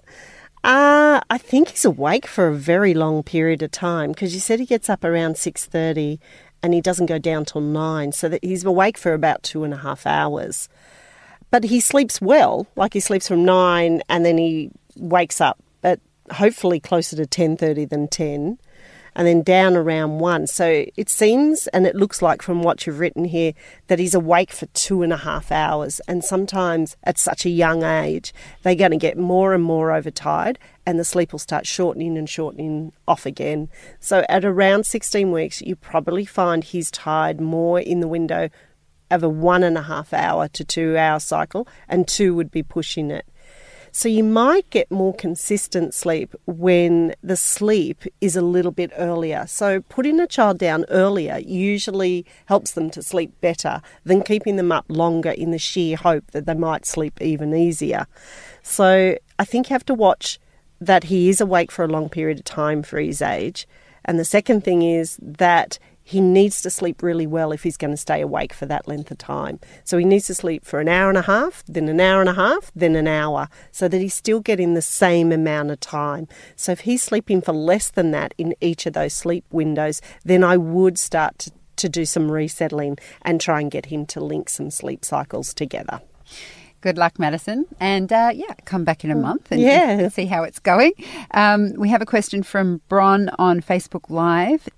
Uh, 0.64 1.20
I 1.30 1.38
think 1.38 1.68
he's 1.68 1.84
awake 1.84 2.26
for 2.26 2.48
a 2.48 2.54
very 2.54 2.92
long 2.92 3.22
period 3.22 3.62
of 3.62 3.70
time 3.70 4.10
because 4.10 4.34
you 4.34 4.40
said 4.40 4.58
he 4.58 4.66
gets 4.66 4.90
up 4.90 5.04
around 5.04 5.38
six 5.38 5.64
thirty 5.64 6.18
and 6.62 6.74
he 6.74 6.80
doesn't 6.80 7.06
go 7.06 7.18
down 7.18 7.44
till 7.44 7.60
nine, 7.60 8.10
so 8.10 8.28
that 8.28 8.42
he's 8.42 8.64
awake 8.64 8.98
for 8.98 9.12
about 9.12 9.44
two 9.44 9.62
and 9.62 9.72
a 9.72 9.76
half 9.76 10.06
hours. 10.06 10.68
But 11.50 11.64
he 11.64 11.80
sleeps 11.80 12.20
well, 12.20 12.66
like 12.76 12.92
he 12.92 13.00
sleeps 13.00 13.28
from 13.28 13.44
nine 13.44 14.02
and 14.08 14.24
then 14.24 14.38
he 14.38 14.70
wakes 14.96 15.40
up 15.40 15.58
at 15.82 16.00
hopefully 16.32 16.80
closer 16.80 17.16
to 17.16 17.26
ten 17.26 17.56
thirty 17.56 17.84
than 17.84 18.08
ten 18.08 18.58
and 19.16 19.26
then 19.26 19.42
down 19.42 19.74
around 19.76 20.18
one. 20.18 20.46
So 20.46 20.84
it 20.94 21.08
seems 21.08 21.66
and 21.68 21.86
it 21.86 21.96
looks 21.96 22.20
like 22.20 22.42
from 22.42 22.62
what 22.62 22.86
you've 22.86 23.00
written 23.00 23.24
here 23.24 23.54
that 23.86 23.98
he's 23.98 24.14
awake 24.14 24.52
for 24.52 24.66
two 24.66 25.02
and 25.02 25.12
a 25.12 25.16
half 25.16 25.50
hours. 25.50 26.00
And 26.06 26.22
sometimes 26.22 26.96
at 27.02 27.18
such 27.18 27.46
a 27.46 27.50
young 27.50 27.82
age, 27.82 28.34
they're 28.62 28.74
going 28.74 28.90
to 28.90 28.98
get 28.98 29.16
more 29.16 29.54
and 29.54 29.64
more 29.64 29.90
overtired 29.90 30.58
and 30.84 31.00
the 31.00 31.04
sleep 31.04 31.32
will 31.32 31.38
start 31.38 31.66
shortening 31.66 32.18
and 32.18 32.28
shortening 32.28 32.92
off 33.08 33.24
again. 33.24 33.70
So 34.00 34.26
at 34.28 34.44
around 34.44 34.84
16 34.84 35.32
weeks, 35.32 35.62
you 35.62 35.74
probably 35.76 36.26
find 36.26 36.62
he's 36.62 36.90
tired 36.90 37.40
more 37.40 37.80
in 37.80 38.00
the 38.00 38.08
window 38.08 38.50
of 39.10 39.22
a 39.22 39.28
one 39.28 39.62
and 39.62 39.78
a 39.78 39.82
half 39.82 40.12
hour 40.12 40.48
to 40.48 40.64
two 40.64 40.96
hour 40.96 41.20
cycle, 41.20 41.66
and 41.88 42.06
two 42.06 42.34
would 42.34 42.50
be 42.50 42.62
pushing 42.62 43.10
it. 43.10 43.26
So 43.96 44.10
you 44.10 44.24
might 44.24 44.68
get 44.68 44.90
more 44.90 45.14
consistent 45.14 45.94
sleep 45.94 46.34
when 46.44 47.14
the 47.22 47.34
sleep 47.34 48.04
is 48.20 48.36
a 48.36 48.42
little 48.42 48.70
bit 48.70 48.92
earlier. 48.98 49.46
So 49.46 49.80
putting 49.80 50.20
a 50.20 50.26
child 50.26 50.58
down 50.58 50.84
earlier 50.90 51.38
usually 51.38 52.26
helps 52.44 52.72
them 52.72 52.90
to 52.90 53.02
sleep 53.02 53.40
better 53.40 53.80
than 54.04 54.20
keeping 54.20 54.56
them 54.56 54.70
up 54.70 54.84
longer 54.88 55.30
in 55.30 55.50
the 55.50 55.58
sheer 55.58 55.96
hope 55.96 56.30
that 56.32 56.44
they 56.44 56.52
might 56.52 56.84
sleep 56.84 57.22
even 57.22 57.54
easier. 57.54 58.06
So 58.62 59.16
I 59.38 59.44
think 59.46 59.70
you 59.70 59.74
have 59.74 59.86
to 59.86 59.94
watch 59.94 60.38
that 60.78 61.04
he 61.04 61.30
is 61.30 61.40
awake 61.40 61.72
for 61.72 61.82
a 61.82 61.88
long 61.88 62.10
period 62.10 62.40
of 62.40 62.44
time 62.44 62.82
for 62.82 63.00
his 63.00 63.22
age. 63.22 63.66
And 64.04 64.18
the 64.18 64.26
second 64.26 64.62
thing 64.62 64.82
is 64.82 65.18
that 65.22 65.78
he 66.08 66.20
needs 66.20 66.62
to 66.62 66.70
sleep 66.70 67.02
really 67.02 67.26
well 67.26 67.50
if 67.50 67.64
he's 67.64 67.76
going 67.76 67.90
to 67.90 67.96
stay 67.96 68.20
awake 68.20 68.52
for 68.52 68.64
that 68.66 68.86
length 68.86 69.10
of 69.10 69.18
time. 69.18 69.58
So 69.82 69.98
he 69.98 70.04
needs 70.04 70.28
to 70.28 70.34
sleep 70.36 70.64
for 70.64 70.78
an 70.78 70.86
hour 70.86 71.08
and 71.08 71.18
a 71.18 71.22
half, 71.22 71.64
then 71.66 71.88
an 71.88 71.98
hour 71.98 72.20
and 72.20 72.30
a 72.30 72.34
half, 72.34 72.70
then 72.76 72.94
an 72.94 73.08
hour, 73.08 73.48
so 73.72 73.88
that 73.88 74.00
he's 74.00 74.14
still 74.14 74.38
getting 74.38 74.74
the 74.74 74.82
same 74.82 75.32
amount 75.32 75.72
of 75.72 75.80
time. 75.80 76.28
So 76.54 76.70
if 76.70 76.80
he's 76.80 77.02
sleeping 77.02 77.42
for 77.42 77.52
less 77.52 77.90
than 77.90 78.12
that 78.12 78.34
in 78.38 78.54
each 78.60 78.86
of 78.86 78.92
those 78.92 79.14
sleep 79.14 79.44
windows, 79.50 80.00
then 80.24 80.44
I 80.44 80.56
would 80.56 80.96
start 80.96 81.38
to, 81.40 81.50
to 81.78 81.88
do 81.88 82.04
some 82.04 82.30
resettling 82.30 82.98
and 83.22 83.40
try 83.40 83.60
and 83.60 83.68
get 83.68 83.86
him 83.86 84.06
to 84.06 84.20
link 84.20 84.48
some 84.48 84.70
sleep 84.70 85.04
cycles 85.04 85.52
together. 85.52 86.00
Good 86.82 86.98
luck, 86.98 87.18
Madison. 87.18 87.66
And 87.80 88.12
uh, 88.12 88.30
yeah, 88.32 88.54
come 88.64 88.84
back 88.84 89.02
in 89.02 89.10
a 89.10 89.16
month 89.16 89.50
and 89.50 89.60
Yeah. 89.60 90.08
see 90.08 90.26
how 90.26 90.44
it's 90.44 90.60
going. 90.60 90.92
Um, 91.32 91.72
we 91.76 91.88
have 91.88 92.00
a 92.00 92.06
question 92.06 92.44
from 92.44 92.80
Bron 92.88 93.28
on 93.40 93.60
Facebook 93.60 94.08
Live. 94.08 94.68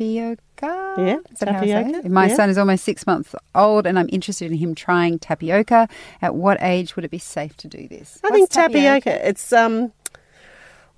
Tapioca? 0.00 0.94
Yeah, 0.98 1.18
Is 1.30 1.38
that 1.40 1.48
how 1.50 1.60
I 1.60 1.66
say 1.66 1.72
tapioca. 1.72 2.08
My 2.08 2.28
yeah. 2.28 2.34
son 2.34 2.48
is 2.48 2.56
almost 2.56 2.84
six 2.84 3.06
months 3.06 3.34
old 3.54 3.86
and 3.86 3.98
I'm 3.98 4.08
interested 4.10 4.50
in 4.50 4.56
him 4.56 4.74
trying 4.74 5.18
tapioca. 5.18 5.88
At 6.22 6.34
what 6.34 6.56
age 6.62 6.96
would 6.96 7.04
it 7.04 7.10
be 7.10 7.18
safe 7.18 7.54
to 7.58 7.68
do 7.68 7.86
this? 7.86 8.18
I 8.24 8.28
What's 8.28 8.36
think 8.36 8.50
tapioca, 8.50 9.28
it's 9.28 9.52
um 9.52 9.92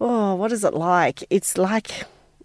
oh, 0.01 0.37
what 0.37 0.53
is 0.53 0.63
it 0.63 0.75
like? 0.75 1.25
It's 1.31 1.59
like 1.59 2.05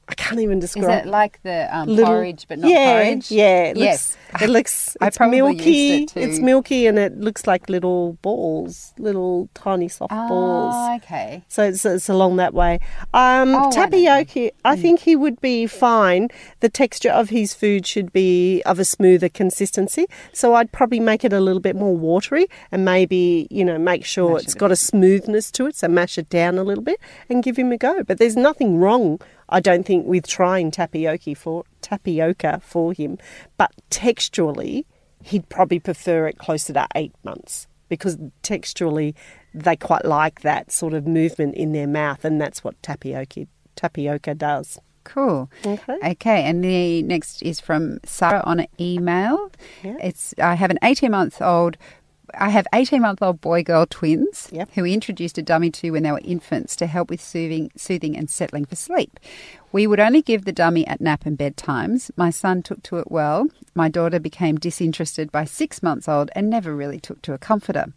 I 0.10 0.16
can't 0.16 0.40
even 0.40 0.60
describe. 0.60 1.02
Is 1.02 1.06
it 1.06 1.10
like 1.10 1.42
the 1.44 1.68
um, 1.76 1.90
little- 1.90 2.06
porridge 2.06 2.46
but 2.48 2.60
not 2.60 2.72
yeah, 2.72 3.04
porridge? 3.04 3.30
Yeah, 3.30 3.64
it 3.64 3.78
yes. 3.78 4.16
Looks, 4.32 4.42
it 4.44 4.50
looks. 4.50 4.98
I 5.02 5.08
It's 5.08 5.20
milky. 5.20 5.70
used 5.72 6.18
it 6.18 6.22
It's 6.30 6.40
milky, 6.40 6.88
and 6.88 6.98
it 6.98 7.20
looks 7.20 7.46
like 7.46 7.68
little 7.70 8.14
balls, 8.22 8.94
little 8.98 9.50
tiny 9.54 9.90
soft 9.90 10.12
balls. 10.12 10.74
Ah, 10.76 10.96
okay. 10.96 11.44
So 11.50 11.64
it's, 11.64 11.84
it's 11.86 12.08
along 12.08 12.38
that 12.38 12.54
way. 12.54 12.80
Um, 13.14 13.54
Oh, 13.54 13.68
I 13.68 13.72
tapioca, 13.72 14.52
I 14.64 14.76
think 14.78 15.02
he 15.02 15.16
would 15.16 15.42
be 15.42 15.68
fine. 15.68 16.30
The 16.62 16.70
texture 16.70 17.10
of 17.12 17.30
his 17.30 17.54
food 17.54 17.86
should 17.86 18.14
be 18.14 18.62
of 18.66 18.80
a 18.80 18.86
smoother 18.86 19.30
consistency. 19.30 20.06
So 20.32 20.54
I'd 20.56 20.72
probably 20.72 21.00
make 21.02 21.26
it 21.26 21.34
a 21.34 21.40
little 21.42 21.62
bit 21.62 21.76
more 21.76 21.96
watery 21.96 22.48
and 22.72 22.86
maybe, 22.86 23.48
you 23.50 23.66
know, 23.66 23.78
make 23.78 24.06
sure 24.06 24.34
Mash 24.36 24.44
it's 24.44 24.56
it 24.56 24.60
got 24.60 24.72
a 24.72 24.76
smoothness 24.76 25.52
to 25.52 25.66
it. 25.68 25.76
So 25.76 25.88
mash 25.90 26.18
it 26.18 26.30
down 26.30 26.58
a 26.58 26.64
little 26.64 26.84
bit 26.84 27.00
and 27.30 27.44
give 27.44 27.58
him 27.58 27.72
a 27.72 27.78
go. 27.78 28.04
But 28.04 28.18
there's 28.20 28.36
nothing 28.38 28.78
wrong, 28.78 29.20
I 29.50 29.60
don't 29.60 29.86
think, 29.86 30.06
with 30.06 30.28
trying 30.28 30.72
tapioca 30.72 31.36
for, 31.36 31.64
tapioca 31.82 32.62
for 32.64 32.94
him. 32.94 33.18
But 33.58 33.72
texturally, 33.90 34.86
he'd 35.24 35.50
probably 35.50 35.80
prefer 35.80 36.28
it 36.28 36.38
closer 36.38 36.74
to 36.74 36.88
eight 36.96 37.14
months 37.24 37.68
because 37.90 38.18
texturally 38.44 39.14
they 39.54 39.76
quite 39.76 40.06
like 40.06 40.42
that 40.42 40.72
sort 40.72 40.94
of 40.94 41.08
movement 41.08 41.56
in 41.56 41.72
their 41.72 41.88
mouth, 41.88 42.26
and 42.26 42.40
that's 42.40 42.64
what 42.64 42.82
tapioca 42.84 43.48
tapioca 43.76 44.36
does. 44.36 44.80
Cool. 45.04 45.50
Okay. 45.66 45.98
Okay, 46.04 46.44
and 46.44 46.64
the 46.64 47.02
next 47.04 47.42
is 47.42 47.62
from 47.62 48.00
Sarah 48.04 48.44
on 48.46 48.60
an 48.60 48.68
email. 48.80 49.52
Yeah. 49.82 49.96
It's 50.04 50.34
I 50.38 50.56
have 50.56 50.70
an 50.70 50.80
18 50.84 51.10
month 51.10 51.42
old 51.42 51.78
I 52.34 52.50
have 52.50 52.68
18 52.74 53.02
month 53.02 53.22
old 53.22 53.42
boy 53.42 53.64
girl 53.64 53.86
twins 53.86 54.50
Yep. 54.52 54.70
who 54.76 54.84
we 54.84 54.94
introduced 54.94 55.38
a 55.38 55.42
dummy 55.42 55.70
to 55.72 55.92
when 55.92 56.04
they 56.04 56.12
were 56.12 56.22
infants 56.24 56.76
to 56.78 56.88
help 56.88 57.10
with 57.10 57.22
soothing, 57.22 57.72
soothing 57.76 58.18
and 58.18 58.30
settling 58.30 58.66
for 58.66 58.76
sleep. 58.76 59.20
We 59.72 59.86
would 59.86 60.00
only 60.00 60.22
give 60.22 60.46
the 60.46 60.52
dummy 60.52 60.88
at 60.88 61.02
nap 61.02 61.26
and 61.26 61.38
bedtimes. 61.38 62.10
My 62.16 62.30
son 62.30 62.64
took 62.64 62.82
to 62.84 62.98
it 62.98 63.12
well. 63.12 63.48
My 63.76 63.90
daughter 63.90 64.20
became 64.20 64.58
disinterested 64.58 65.32
by 65.32 65.46
six 65.46 65.84
months 65.84 66.08
old 66.08 66.32
and 66.36 66.50
never 66.50 66.76
really 66.76 67.00
took 67.00 67.22
to 67.24 67.34
a 67.34 67.38
comforter. 67.38 67.94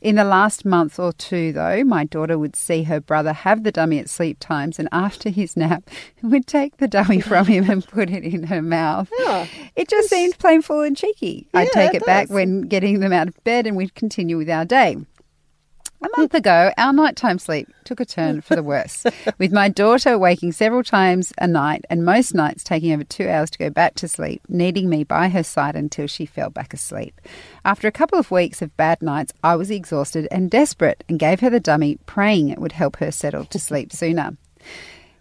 In 0.00 0.16
the 0.16 0.24
last 0.24 0.64
month 0.64 0.98
or 0.98 1.12
two, 1.12 1.52
though, 1.52 1.84
my 1.84 2.04
daughter 2.04 2.38
would 2.38 2.56
see 2.56 2.84
her 2.84 3.00
brother 3.00 3.32
have 3.32 3.62
the 3.62 3.70
dummy 3.70 3.98
at 3.98 4.08
sleep 4.10 4.38
times 4.40 4.78
and 4.78 4.88
after 4.90 5.28
his 5.28 5.56
nap 5.56 5.88
would 6.22 6.46
take 6.46 6.78
the 6.78 6.88
dummy 6.88 7.20
from 7.20 7.46
him 7.46 7.70
and 7.70 7.86
put 7.86 8.10
it 8.10 8.24
in 8.24 8.44
her 8.44 8.62
mouth. 8.62 9.10
Yeah. 9.18 9.26
Oh, 9.30 9.46
it 9.76 9.88
just 9.88 10.08
seemed 10.08 10.36
playful 10.38 10.80
and 10.80 10.96
cheeky. 10.96 11.46
I'd 11.54 11.70
take 11.70 11.94
it 11.94 12.02
it 12.02 12.06
back 12.06 12.30
when 12.30 12.62
getting 12.62 12.98
them 12.98 13.12
out 13.12 13.28
of 13.28 13.44
bed 13.44 13.64
and 13.66 13.76
we'd 13.76 13.94
continue 13.94 14.36
with 14.36 14.50
our 14.50 14.64
day. 14.64 14.96
A 16.02 16.08
month 16.16 16.32
ago, 16.32 16.72
our 16.78 16.94
nighttime 16.94 17.38
sleep 17.38 17.68
took 17.84 18.00
a 18.00 18.06
turn 18.06 18.40
for 18.40 18.56
the 18.56 18.62
worse, 18.62 19.04
with 19.36 19.52
my 19.52 19.68
daughter 19.68 20.18
waking 20.18 20.52
several 20.52 20.82
times 20.82 21.30
a 21.36 21.46
night 21.46 21.84
and 21.90 22.06
most 22.06 22.34
nights 22.34 22.64
taking 22.64 22.94
over 22.94 23.04
two 23.04 23.28
hours 23.28 23.50
to 23.50 23.58
go 23.58 23.68
back 23.68 23.96
to 23.96 24.08
sleep, 24.08 24.40
needing 24.48 24.88
me 24.88 25.04
by 25.04 25.28
her 25.28 25.42
side 25.42 25.76
until 25.76 26.06
she 26.06 26.24
fell 26.24 26.48
back 26.48 26.72
asleep. 26.72 27.20
After 27.66 27.86
a 27.86 27.92
couple 27.92 28.18
of 28.18 28.30
weeks 28.30 28.62
of 28.62 28.74
bad 28.78 29.02
nights, 29.02 29.34
I 29.44 29.56
was 29.56 29.70
exhausted 29.70 30.26
and 30.30 30.50
desperate 30.50 31.04
and 31.06 31.18
gave 31.18 31.40
her 31.40 31.50
the 31.50 31.60
dummy, 31.60 31.98
praying 32.06 32.48
it 32.48 32.58
would 32.60 32.72
help 32.72 32.96
her 32.96 33.10
settle 33.10 33.44
to 33.44 33.58
sleep 33.58 33.92
sooner. 33.92 34.38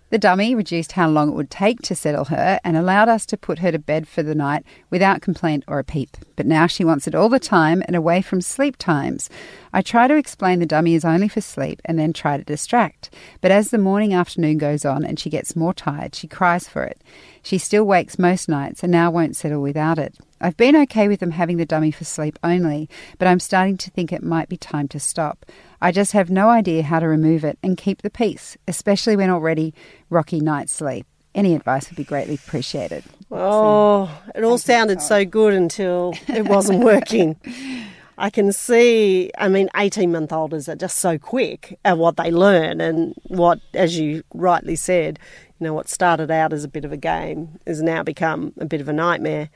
The 0.10 0.17
dummy 0.17 0.56
reduced 0.56 0.93
how 0.93 1.08
long 1.08 1.30
it 1.30 1.36
would 1.36 1.52
take 1.52 1.84
to 1.84 1.95
settle 1.95 2.26
her 2.26 2.60
and 2.63 2.76
allowed 2.76 3.10
us 3.10 3.28
to 3.28 3.38
put 3.38 3.60
her 3.60 3.72
to 3.72 3.78
bed 3.78 4.08
for 4.08 4.24
the 4.24 4.34
night 4.34 4.63
without 4.89 5.22
complaint 5.22 5.63
or 5.67 5.78
a 5.78 5.84
peep. 5.84 6.17
But 6.36 6.48
now 6.48 6.65
she 6.65 6.84
wants 6.84 7.08
it 7.08 7.13
all 7.13 7.30
the 7.30 7.39
time 7.39 7.84
and 7.86 7.95
away 7.95 8.24
from 8.24 8.41
sleep 8.41 8.78
times. 8.78 9.30
I 9.72 9.84
try 9.84 10.08
to 10.08 10.15
explain 10.15 10.60
the 10.60 10.65
dummy 10.65 10.95
is 10.95 11.06
only 11.06 11.28
for 11.28 11.41
sleep 11.41 11.80
and 11.86 12.00
then 12.00 12.12
try 12.12 12.38
to 12.38 12.43
distract. 12.43 13.13
But 13.39 13.52
as 13.52 13.69
the 13.69 13.78
morning 13.78 14.13
afternoon 14.13 14.58
goes 14.58 14.84
on 14.84 15.06
and 15.06 15.19
she 15.19 15.30
gets 15.30 15.56
more 15.56 15.76
tired, 15.76 16.15
she 16.15 16.28
cries 16.28 16.67
for 16.67 16.84
it. 16.84 17.00
She 17.43 17.60
still 17.60 17.84
wakes 17.84 18.17
most 18.17 18.50
nights 18.50 18.82
and 18.82 18.91
now 18.91 19.12
won't 19.12 19.36
settle 19.36 19.62
without 19.62 20.00
it. 20.00 20.15
I've 20.41 20.58
been 20.58 20.75
okay 20.78 21.08
with 21.08 21.19
them 21.19 21.32
having 21.32 21.58
the 21.58 21.65
dummy 21.65 21.91
for 21.91 22.06
sleep 22.06 22.39
only, 22.43 22.89
but 23.17 23.28
I'm 23.28 23.39
starting 23.39 23.78
to 23.78 23.89
think 23.89 24.12
it 24.12 24.23
might 24.23 24.49
be 24.49 24.58
time 24.58 24.88
to 24.89 24.99
stop. 24.99 25.45
I 25.82 25.91
just 25.91 26.13
have 26.13 26.30
no 26.30 26.49
idea 26.49 26.84
how 26.84 26.99
to 26.99 27.08
remove 27.08 27.43
it 27.43 27.58
and 27.62 27.78
keep 27.78 28.02
the 28.02 28.10
peace, 28.10 28.58
especially 28.67 29.15
when 29.15 29.30
already 29.30 29.73
rocky 30.10 30.39
night 30.39 30.69
sleep. 30.69 31.06
Any 31.36 31.56
advice 31.56 31.89
would 31.89 31.97
be 31.97 32.04
greatly 32.04 32.36
appreciated. 32.36 33.04
Oh, 33.32 34.10
it 34.34 34.43
all 34.43 34.58
sounded 34.58 35.02
so 35.02 35.25
good 35.25 35.54
until 35.54 36.13
it 36.28 36.45
wasn't 36.45 36.84
working. 36.84 37.36
I 38.19 38.30
can 38.30 38.52
see, 38.52 39.32
I 39.38 39.47
mean, 39.47 39.69
18 39.78 40.12
month 40.12 40.34
olders 40.34 40.67
are 40.67 40.75
just 40.75 40.97
so 40.97 41.17
quick 41.17 41.80
at 41.86 41.97
what 41.97 42.17
they 42.17 42.32
learn, 42.32 42.82
and 42.82 43.13
what, 43.23 43.62
as 43.73 43.97
you 43.97 44.23
rightly 44.34 44.75
said, 44.75 45.17
you 45.58 45.65
know, 45.65 45.73
what 45.73 45.88
started 45.88 46.30
out 46.30 46.52
as 46.52 46.65
a 46.65 46.67
bit 46.67 46.84
of 46.84 46.91
a 46.91 46.97
game 46.97 47.60
has 47.65 47.82
now 47.82 48.04
become 48.04 48.52
a 48.60 48.65
bit 48.65 48.82
of 48.82 48.89
a 48.89 48.93
nightmare. 48.93 49.49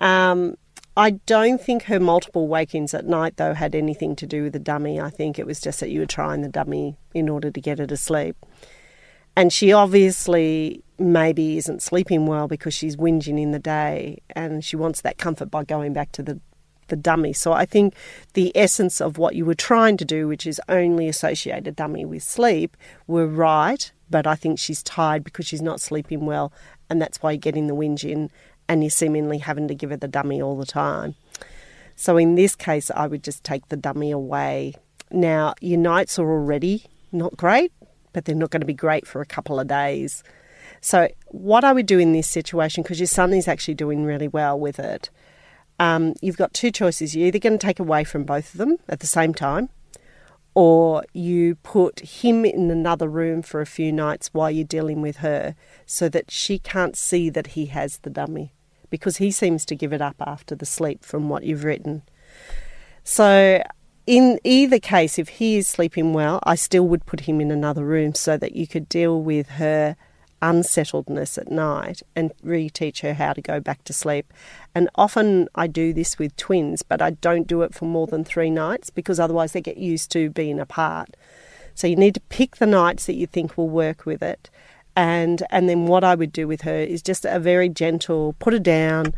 Um, 0.00 0.56
I 0.96 1.10
don't 1.10 1.60
think 1.60 1.84
her 1.84 2.00
multiple 2.00 2.48
wakings 2.48 2.94
at 2.94 3.06
night, 3.06 3.36
though, 3.36 3.54
had 3.54 3.74
anything 3.74 4.16
to 4.16 4.26
do 4.26 4.44
with 4.44 4.54
the 4.54 4.58
dummy. 4.58 5.00
I 5.00 5.10
think 5.10 5.38
it 5.38 5.46
was 5.46 5.60
just 5.60 5.80
that 5.80 5.90
you 5.90 6.00
were 6.00 6.06
trying 6.06 6.42
the 6.42 6.48
dummy 6.48 6.96
in 7.14 7.28
order 7.28 7.50
to 7.50 7.60
get 7.60 7.78
her 7.78 7.86
to 7.86 7.96
sleep. 7.96 8.36
And 9.36 9.52
she 9.52 9.72
obviously 9.72 10.82
maybe 10.98 11.56
isn't 11.56 11.82
sleeping 11.82 12.26
well 12.26 12.48
because 12.48 12.74
she's 12.74 12.96
whinging 12.96 13.40
in 13.40 13.52
the 13.52 13.58
day 13.58 14.20
and 14.30 14.64
she 14.64 14.76
wants 14.76 15.00
that 15.02 15.16
comfort 15.18 15.50
by 15.50 15.64
going 15.64 15.92
back 15.92 16.12
to 16.12 16.22
the, 16.22 16.40
the 16.88 16.96
dummy. 16.96 17.32
So 17.32 17.52
I 17.52 17.64
think 17.64 17.94
the 18.34 18.52
essence 18.56 19.00
of 19.00 19.16
what 19.16 19.36
you 19.36 19.44
were 19.44 19.54
trying 19.54 19.96
to 19.98 20.04
do, 20.04 20.26
which 20.26 20.46
is 20.46 20.60
only 20.68 21.08
associate 21.08 21.66
a 21.68 21.72
dummy 21.72 22.04
with 22.04 22.24
sleep, 22.24 22.76
were 23.06 23.26
right. 23.26 23.90
But 24.10 24.26
I 24.26 24.34
think 24.34 24.58
she's 24.58 24.82
tired 24.82 25.22
because 25.22 25.46
she's 25.46 25.62
not 25.62 25.80
sleeping 25.80 26.26
well 26.26 26.52
and 26.90 27.00
that's 27.00 27.22
why 27.22 27.30
you're 27.30 27.38
getting 27.38 27.68
the 27.68 27.74
whinging 27.74 28.28
and 28.70 28.84
you're 28.84 28.90
seemingly 28.90 29.38
having 29.38 29.66
to 29.66 29.74
give 29.74 29.90
her 29.90 29.96
the 29.96 30.06
dummy 30.06 30.40
all 30.40 30.56
the 30.56 30.64
time. 30.64 31.16
So 31.96 32.16
in 32.16 32.36
this 32.36 32.54
case, 32.54 32.88
I 32.94 33.08
would 33.08 33.24
just 33.24 33.42
take 33.42 33.68
the 33.68 33.76
dummy 33.76 34.12
away. 34.12 34.74
Now, 35.10 35.54
your 35.60 35.80
nights 35.80 36.20
are 36.20 36.30
already 36.30 36.84
not 37.10 37.36
great, 37.36 37.72
but 38.12 38.24
they're 38.24 38.34
not 38.36 38.50
going 38.50 38.60
to 38.60 38.66
be 38.66 38.72
great 38.72 39.08
for 39.08 39.20
a 39.20 39.26
couple 39.26 39.58
of 39.58 39.66
days. 39.66 40.22
So, 40.80 41.08
what 41.26 41.64
I 41.64 41.72
would 41.72 41.86
do 41.86 41.98
in 41.98 42.12
this 42.12 42.28
situation, 42.28 42.84
because 42.84 43.00
your 43.00 43.08
son 43.08 43.32
is 43.32 43.48
actually 43.48 43.74
doing 43.74 44.04
really 44.04 44.28
well 44.28 44.58
with 44.58 44.78
it, 44.78 45.10
um, 45.80 46.14
you've 46.22 46.36
got 46.36 46.54
two 46.54 46.70
choices. 46.70 47.16
You're 47.16 47.26
either 47.26 47.40
going 47.40 47.58
to 47.58 47.66
take 47.66 47.80
away 47.80 48.04
from 48.04 48.22
both 48.22 48.52
of 48.52 48.58
them 48.58 48.76
at 48.88 49.00
the 49.00 49.06
same 49.08 49.34
time, 49.34 49.68
or 50.54 51.04
you 51.12 51.56
put 51.56 52.00
him 52.00 52.44
in 52.44 52.70
another 52.70 53.08
room 53.08 53.42
for 53.42 53.60
a 53.60 53.66
few 53.66 53.90
nights 53.92 54.32
while 54.32 54.50
you're 54.50 54.64
dealing 54.64 55.02
with 55.02 55.16
her 55.18 55.56
so 55.86 56.08
that 56.08 56.30
she 56.30 56.60
can't 56.60 56.96
see 56.96 57.28
that 57.30 57.48
he 57.48 57.66
has 57.66 57.98
the 57.98 58.10
dummy 58.10 58.52
because 58.90 59.16
he 59.16 59.30
seems 59.30 59.64
to 59.66 59.74
give 59.74 59.92
it 59.92 60.02
up 60.02 60.16
after 60.20 60.54
the 60.54 60.66
sleep 60.66 61.04
from 61.04 61.28
what 61.28 61.44
you've 61.44 61.64
written. 61.64 62.02
So, 63.04 63.62
in 64.06 64.40
either 64.44 64.78
case, 64.78 65.18
if 65.18 65.28
he 65.28 65.56
is 65.56 65.68
sleeping 65.68 66.12
well, 66.12 66.40
I 66.42 66.56
still 66.56 66.86
would 66.88 67.06
put 67.06 67.20
him 67.20 67.40
in 67.40 67.50
another 67.50 67.84
room 67.84 68.14
so 68.14 68.36
that 68.36 68.56
you 68.56 68.66
could 68.66 68.88
deal 68.88 69.22
with 69.22 69.50
her 69.50 69.96
unsettledness 70.42 71.38
at 71.38 71.50
night 71.50 72.02
and 72.16 72.32
reteach 72.44 73.02
her 73.02 73.14
how 73.14 73.32
to 73.32 73.42
go 73.42 73.60
back 73.60 73.84
to 73.84 73.92
sleep. 73.92 74.32
And 74.74 74.88
often 74.94 75.48
I 75.54 75.66
do 75.66 75.92
this 75.92 76.18
with 76.18 76.36
twins, 76.36 76.82
but 76.82 77.02
I 77.02 77.10
don't 77.10 77.46
do 77.46 77.62
it 77.62 77.74
for 77.74 77.84
more 77.84 78.06
than 78.06 78.24
three 78.24 78.50
nights 78.50 78.90
because 78.90 79.20
otherwise 79.20 79.52
they 79.52 79.60
get 79.60 79.76
used 79.76 80.10
to 80.12 80.30
being 80.30 80.58
apart. 80.58 81.16
So 81.74 81.86
you 81.86 81.96
need 81.96 82.14
to 82.14 82.20
pick 82.20 82.56
the 82.56 82.66
nights 82.66 83.06
that 83.06 83.14
you 83.14 83.26
think 83.26 83.56
will 83.56 83.68
work 83.68 84.06
with 84.06 84.22
it. 84.22 84.50
And 84.96 85.42
and 85.50 85.68
then 85.68 85.86
what 85.86 86.04
I 86.04 86.14
would 86.14 86.32
do 86.32 86.48
with 86.48 86.62
her 86.62 86.78
is 86.78 87.02
just 87.02 87.24
a 87.24 87.38
very 87.38 87.68
gentle 87.68 88.34
put 88.38 88.52
her 88.52 88.58
down. 88.58 89.14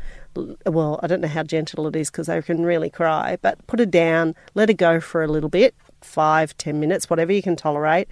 Well, 0.66 1.00
I 1.02 1.06
don't 1.06 1.20
know 1.20 1.28
how 1.28 1.42
gentle 1.42 1.86
it 1.86 1.96
is 1.96 2.10
because 2.10 2.26
they 2.26 2.40
can 2.42 2.64
really 2.64 2.90
cry, 2.90 3.38
but 3.42 3.66
put 3.66 3.80
her 3.80 3.86
down, 3.86 4.34
let 4.54 4.68
her 4.68 4.74
go 4.74 5.00
for 5.00 5.22
a 5.22 5.28
little 5.28 5.50
bit, 5.50 5.74
five, 6.00 6.56
ten 6.56 6.80
minutes, 6.80 7.10
whatever 7.10 7.32
you 7.32 7.42
can 7.42 7.56
tolerate. 7.56 8.08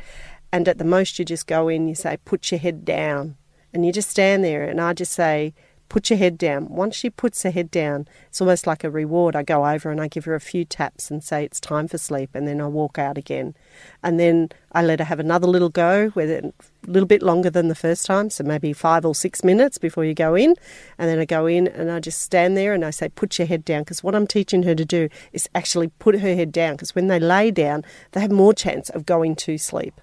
And 0.53 0.69
at 0.69 0.79
the 0.79 0.85
most, 0.85 1.19
you 1.19 1.25
just 1.25 1.47
go 1.47 1.69
in, 1.69 1.89
you 1.89 1.95
say, 1.95 2.19
put 2.25 2.51
your 2.51 2.59
head 2.59 2.85
down. 2.85 3.37
And 3.73 3.87
you 3.87 3.93
just 3.93 4.11
stand 4.11 4.43
there, 4.43 4.65
and 4.65 4.81
I 4.81 4.93
just 4.95 5.13
say, 5.13 5.55
put 5.91 6.09
your 6.09 6.19
head 6.19 6.39
down. 6.39 6.69
Once 6.69 6.95
she 6.95 7.11
puts 7.11 7.43
her 7.43 7.51
head 7.51 7.71
down, 7.71 8.07
it's 8.29 8.41
almost 8.41 8.65
like 8.65 8.85
a 8.85 8.91
reward. 8.91 9.35
I 9.37 9.43
go 9.43 9.67
over 9.67 9.91
and 9.91 10.01
I 10.01 10.07
give 10.07 10.25
her 10.25 10.37
a 10.37 10.41
few 10.41 10.65
taps 10.65 11.11
and 11.11 11.23
say, 11.23 11.45
it's 11.45 11.61
time 11.61 11.89
for 11.89 11.99
sleep. 11.99 12.31
And 12.33 12.49
then 12.49 12.61
I 12.61 12.69
walk 12.69 12.97
out 12.97 13.19
again. 13.19 13.55
And 14.03 14.19
then 14.19 14.51
I 14.73 14.83
let 14.83 15.01
her 15.01 15.05
have 15.05 15.19
another 15.19 15.49
little 15.49 15.69
go, 15.69 16.13
with 16.15 16.31
it 16.31 16.45
a 16.45 16.91
little 16.91 17.09
bit 17.09 17.23
longer 17.23 17.51
than 17.51 17.67
the 17.67 17.75
first 17.75 18.07
time. 18.07 18.31
So 18.31 18.45
maybe 18.45 18.73
five 18.73 19.05
or 19.05 19.17
six 19.17 19.43
minutes 19.43 19.79
before 19.79 20.05
you 20.05 20.15
go 20.15 20.37
in. 20.37 20.55
And 20.97 21.11
then 21.11 21.19
I 21.19 21.25
go 21.25 21.47
in 21.47 21.67
and 21.67 21.91
I 21.91 21.99
just 21.99 22.21
stand 22.21 22.57
there 22.57 22.73
and 22.73 22.85
I 22.85 22.91
say, 22.91 23.09
put 23.09 23.39
your 23.39 23.49
head 23.49 23.65
down. 23.65 23.83
Because 23.83 24.03
what 24.03 24.15
I'm 24.15 24.29
teaching 24.29 24.63
her 24.63 24.77
to 24.77 24.85
do 24.85 25.09
is 25.33 25.49
actually 25.57 25.89
put 25.99 26.21
her 26.21 26.35
head 26.37 26.53
down. 26.53 26.75
Because 26.75 26.95
when 26.95 27.09
they 27.09 27.19
lay 27.19 27.51
down, 27.51 27.85
they 28.13 28.21
have 28.21 28.31
more 28.31 28.55
chance 28.55 28.91
of 28.91 29.05
going 29.07 29.35
to 29.37 29.59
sleep. 29.59 30.01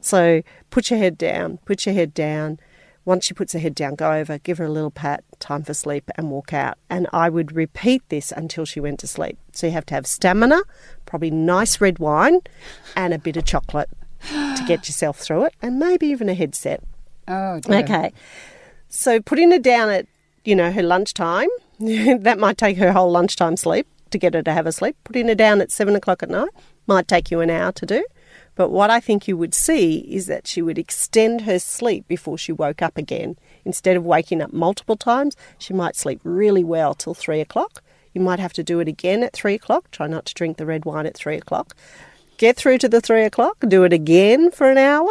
So 0.00 0.42
put 0.70 0.88
your 0.88 1.00
head 1.00 1.18
down, 1.18 1.58
put 1.64 1.84
your 1.84 1.96
head 1.96 2.14
down. 2.14 2.60
Once 3.06 3.24
she 3.24 3.32
puts 3.32 3.52
her 3.52 3.58
head 3.60 3.74
down, 3.74 3.94
go 3.94 4.12
over, 4.12 4.36
give 4.38 4.58
her 4.58 4.64
a 4.64 4.70
little 4.70 4.90
pat, 4.90 5.22
time 5.38 5.62
for 5.62 5.72
sleep, 5.72 6.10
and 6.16 6.28
walk 6.28 6.52
out. 6.52 6.76
And 6.90 7.06
I 7.12 7.30
would 7.30 7.54
repeat 7.54 8.02
this 8.08 8.32
until 8.32 8.64
she 8.64 8.80
went 8.80 8.98
to 8.98 9.06
sleep. 9.06 9.38
So 9.52 9.68
you 9.68 9.72
have 9.72 9.86
to 9.86 9.94
have 9.94 10.08
stamina, 10.08 10.60
probably 11.06 11.30
nice 11.30 11.80
red 11.80 12.00
wine, 12.00 12.40
and 12.96 13.14
a 13.14 13.18
bit 13.18 13.36
of 13.36 13.44
chocolate 13.44 13.88
to 14.28 14.64
get 14.66 14.88
yourself 14.88 15.18
through 15.18 15.44
it, 15.44 15.54
and 15.62 15.78
maybe 15.78 16.08
even 16.08 16.28
a 16.28 16.34
headset. 16.34 16.82
Oh, 17.28 17.60
dear. 17.60 17.78
Okay. 17.78 18.12
So 18.88 19.20
putting 19.20 19.52
her 19.52 19.58
down 19.60 19.88
at, 19.88 20.06
you 20.44 20.56
know, 20.56 20.72
her 20.72 20.82
lunchtime, 20.82 21.48
that 21.78 22.38
might 22.40 22.58
take 22.58 22.76
her 22.78 22.90
whole 22.90 23.12
lunchtime 23.12 23.56
sleep 23.56 23.86
to 24.10 24.18
get 24.18 24.34
her 24.34 24.42
to 24.42 24.52
have 24.52 24.66
a 24.66 24.72
sleep. 24.72 24.96
Putting 25.04 25.28
her 25.28 25.34
down 25.36 25.60
at 25.60 25.70
seven 25.70 25.94
o'clock 25.94 26.24
at 26.24 26.30
night 26.30 26.50
might 26.88 27.06
take 27.06 27.30
you 27.30 27.40
an 27.40 27.50
hour 27.50 27.70
to 27.70 27.86
do. 27.86 28.04
But 28.56 28.70
what 28.70 28.90
I 28.90 28.98
think 28.98 29.28
you 29.28 29.36
would 29.36 29.54
see 29.54 29.98
is 29.98 30.26
that 30.26 30.46
she 30.46 30.62
would 30.62 30.78
extend 30.78 31.42
her 31.42 31.58
sleep 31.58 32.08
before 32.08 32.36
she 32.38 32.52
woke 32.52 32.82
up 32.82 32.98
again. 32.98 33.36
Instead 33.64 33.96
of 33.96 34.04
waking 34.04 34.42
up 34.42 34.52
multiple 34.52 34.96
times, 34.96 35.36
she 35.58 35.72
might 35.72 35.94
sleep 35.94 36.20
really 36.24 36.64
well 36.64 36.94
till 36.94 37.14
three 37.14 37.40
o'clock. 37.40 37.84
You 38.12 38.20
might 38.22 38.40
have 38.40 38.54
to 38.54 38.64
do 38.64 38.80
it 38.80 38.88
again 38.88 39.22
at 39.22 39.34
three 39.34 39.54
o'clock. 39.54 39.90
Try 39.90 40.06
not 40.06 40.24
to 40.24 40.34
drink 40.34 40.56
the 40.56 40.66
red 40.66 40.86
wine 40.86 41.06
at 41.06 41.16
three 41.16 41.36
o'clock. 41.36 41.76
Get 42.38 42.56
through 42.56 42.78
to 42.78 42.88
the 42.88 43.00
three 43.00 43.24
o'clock, 43.24 43.56
do 43.66 43.84
it 43.84 43.94
again 43.94 44.50
for 44.50 44.70
an 44.70 44.76
hour, 44.76 45.10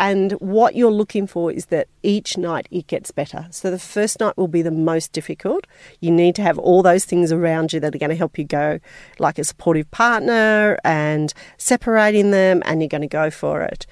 And 0.00 0.32
what 0.40 0.74
you're 0.74 0.90
looking 0.90 1.26
for 1.26 1.52
is 1.52 1.66
that 1.66 1.86
each 2.02 2.38
night 2.38 2.66
it 2.70 2.86
gets 2.86 3.10
better. 3.10 3.46
So 3.50 3.70
the 3.70 3.78
first 3.78 4.18
night 4.18 4.34
will 4.38 4.48
be 4.48 4.62
the 4.62 4.70
most 4.70 5.12
difficult. 5.12 5.66
You 6.00 6.10
need 6.10 6.34
to 6.36 6.42
have 6.42 6.58
all 6.58 6.82
those 6.82 7.04
things 7.04 7.30
around 7.30 7.74
you 7.74 7.80
that 7.80 7.94
are 7.94 7.98
going 7.98 8.08
to 8.08 8.16
help 8.16 8.38
you 8.38 8.44
go, 8.44 8.80
like 9.18 9.38
a 9.38 9.44
supportive 9.44 9.90
partner 9.90 10.78
and 10.84 11.34
separating 11.58 12.30
them, 12.30 12.62
and 12.64 12.80
you're 12.80 12.88
going 12.88 13.02
to 13.02 13.08
go 13.08 13.30
for 13.30 13.60
it. 13.60 13.86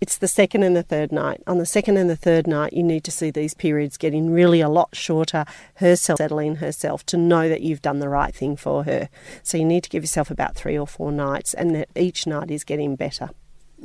It's 0.00 0.18
the 0.18 0.26
second 0.26 0.64
and 0.64 0.74
the 0.74 0.82
third 0.82 1.12
night. 1.12 1.40
On 1.46 1.58
the 1.58 1.64
second 1.64 1.96
and 1.96 2.10
the 2.10 2.16
third 2.16 2.48
night, 2.48 2.72
you 2.72 2.82
need 2.82 3.04
to 3.04 3.12
see 3.12 3.30
these 3.30 3.54
periods 3.54 3.96
getting 3.96 4.32
really 4.32 4.60
a 4.60 4.68
lot 4.68 4.96
shorter, 4.96 5.44
herself 5.76 6.16
settling 6.16 6.56
herself 6.56 7.06
to 7.06 7.16
know 7.16 7.48
that 7.48 7.60
you've 7.60 7.82
done 7.82 8.00
the 8.00 8.08
right 8.08 8.34
thing 8.34 8.56
for 8.56 8.82
her. 8.82 9.08
So 9.44 9.58
you 9.58 9.64
need 9.64 9.84
to 9.84 9.90
give 9.90 10.02
yourself 10.02 10.28
about 10.28 10.56
three 10.56 10.76
or 10.76 10.88
four 10.88 11.12
nights, 11.12 11.54
and 11.54 11.72
that 11.76 11.88
each 11.94 12.26
night 12.26 12.50
is 12.50 12.64
getting 12.64 12.96
better. 12.96 13.30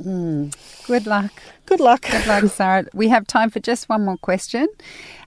Mm. 0.02 0.54
Good 0.86 1.06
luck. 1.06 1.42
Good 1.66 1.80
luck. 1.80 2.02
Good 2.10 2.26
luck, 2.26 2.44
Sarah. 2.44 2.86
We 2.94 3.08
have 3.08 3.26
time 3.26 3.50
for 3.50 3.60
just 3.60 3.88
one 3.88 4.04
more 4.04 4.16
question. 4.16 4.68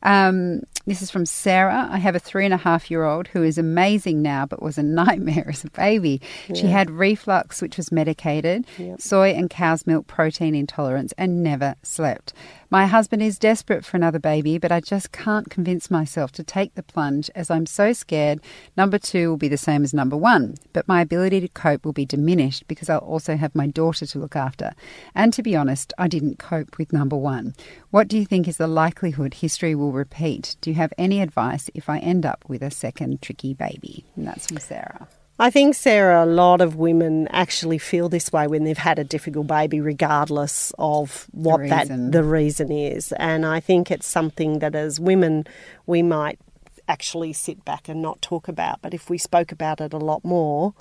Um, 0.04 0.62
this 0.88 1.02
is 1.02 1.12
from 1.12 1.26
Sarah. 1.26 1.88
I 1.92 1.98
have 1.98 2.16
a 2.16 2.20
three 2.20 2.44
and 2.44 2.54
a 2.54 2.58
half 2.58 2.90
year 2.90 3.04
old 3.04 3.28
who 3.28 3.44
is 3.44 3.58
amazing 3.58 4.22
now, 4.22 4.46
but 4.46 4.62
was 4.62 4.78
a 4.78 4.84
nightmare 5.02 5.48
as 5.50 5.64
a 5.64 5.70
baby. 5.70 6.22
Yeah. 6.48 6.56
She 6.56 6.68
had 6.68 6.90
reflux, 6.90 7.62
which 7.62 7.78
was 7.78 7.92
medicated, 7.92 8.66
yep. 8.78 9.00
soy 9.00 9.32
and 9.32 9.50
cow's 9.50 9.86
milk 9.86 10.08
protein 10.08 10.56
intolerance, 10.56 11.14
and 11.18 11.44
never 11.44 11.76
slept. 11.84 12.34
My 12.70 12.86
husband 12.86 13.22
is 13.22 13.38
desperate 13.38 13.84
for 13.84 13.98
another 13.98 14.18
baby, 14.18 14.58
but 14.58 14.72
I 14.72 14.80
just 14.80 15.12
can't 15.12 15.50
convince 15.50 15.92
myself 15.92 16.32
to 16.34 16.44
take 16.44 16.76
the 16.76 16.84
plunge 16.84 17.30
as 17.36 17.52
I'm 17.52 17.66
so 17.66 17.92
scared 17.92 18.40
number 18.78 18.98
two 18.98 19.30
will 19.30 19.38
be 19.38 19.50
the 19.50 19.58
same 19.58 19.84
as 19.84 19.94
number 19.94 20.16
one. 20.16 20.56
But 20.72 20.88
my 20.88 21.02
ability 21.02 21.42
to 21.42 21.48
cope 21.50 21.86
will 21.86 21.92
be 21.92 22.06
diminished 22.06 22.68
because 22.68 22.90
I'll 22.90 23.00
also 23.00 23.36
have 23.36 23.54
my 23.54 23.68
daughter 23.68 24.06
to 24.06 24.20
look 24.20 24.38
after. 24.38 24.72
And 25.14 25.34
to 25.34 25.44
be 25.44 25.56
honest, 25.56 25.94
I 25.98 26.08
didn't 26.08 26.40
cope 26.40 26.78
with 26.78 26.94
number 26.94 27.18
one. 27.18 27.56
What 27.92 28.08
do 28.08 28.18
you 28.18 28.26
think 28.26 28.48
is 28.48 28.56
the 28.56 28.68
likelihood 28.68 29.34
history 29.34 29.76
will 29.76 29.92
repeat? 29.92 30.56
Do 30.62 30.70
you 30.70 30.76
have 30.78 30.94
any 30.98 31.22
advice 31.22 31.70
if 31.74 31.90
I 31.90 32.00
end 32.00 32.26
up 32.26 32.46
with 32.48 32.64
a 32.64 32.72
second 32.72 33.22
tricky 33.22 33.54
baby? 33.54 34.06
And 34.16 34.26
that's 34.26 34.48
from 34.48 34.60
Sarah. 34.60 35.10
I 35.38 35.50
think, 35.50 35.76
Sarah, 35.76 36.24
a 36.24 36.26
lot 36.26 36.62
of 36.62 36.78
women 36.78 37.28
actually 37.32 37.80
feel 37.80 38.08
this 38.08 38.32
way 38.32 38.48
when 38.48 38.64
they've 38.64 38.78
had 38.78 38.98
a 38.98 39.04
difficult 39.04 39.48
baby, 39.48 39.82
regardless 39.82 40.72
of 40.80 41.28
what 41.32 41.64
the 41.64 41.68
that 41.68 42.12
the 42.12 42.24
reason 42.24 42.72
is. 42.72 43.12
And 43.14 43.46
I 43.46 43.60
think 43.60 43.92
it's 43.92 44.08
something 44.08 44.60
that 44.60 44.74
as 44.74 45.00
women 45.00 45.46
we 45.86 46.02
might 46.02 46.40
actually 46.88 47.34
sit 47.34 47.66
back 47.66 47.90
and 47.90 48.02
not 48.02 48.22
talk 48.22 48.48
about. 48.48 48.82
But 48.82 48.94
if 48.94 49.10
we 49.10 49.18
spoke 49.18 49.52
about 49.52 49.82
it 49.82 49.92
a 49.92 49.98
lot 49.98 50.24
more, 50.24 50.74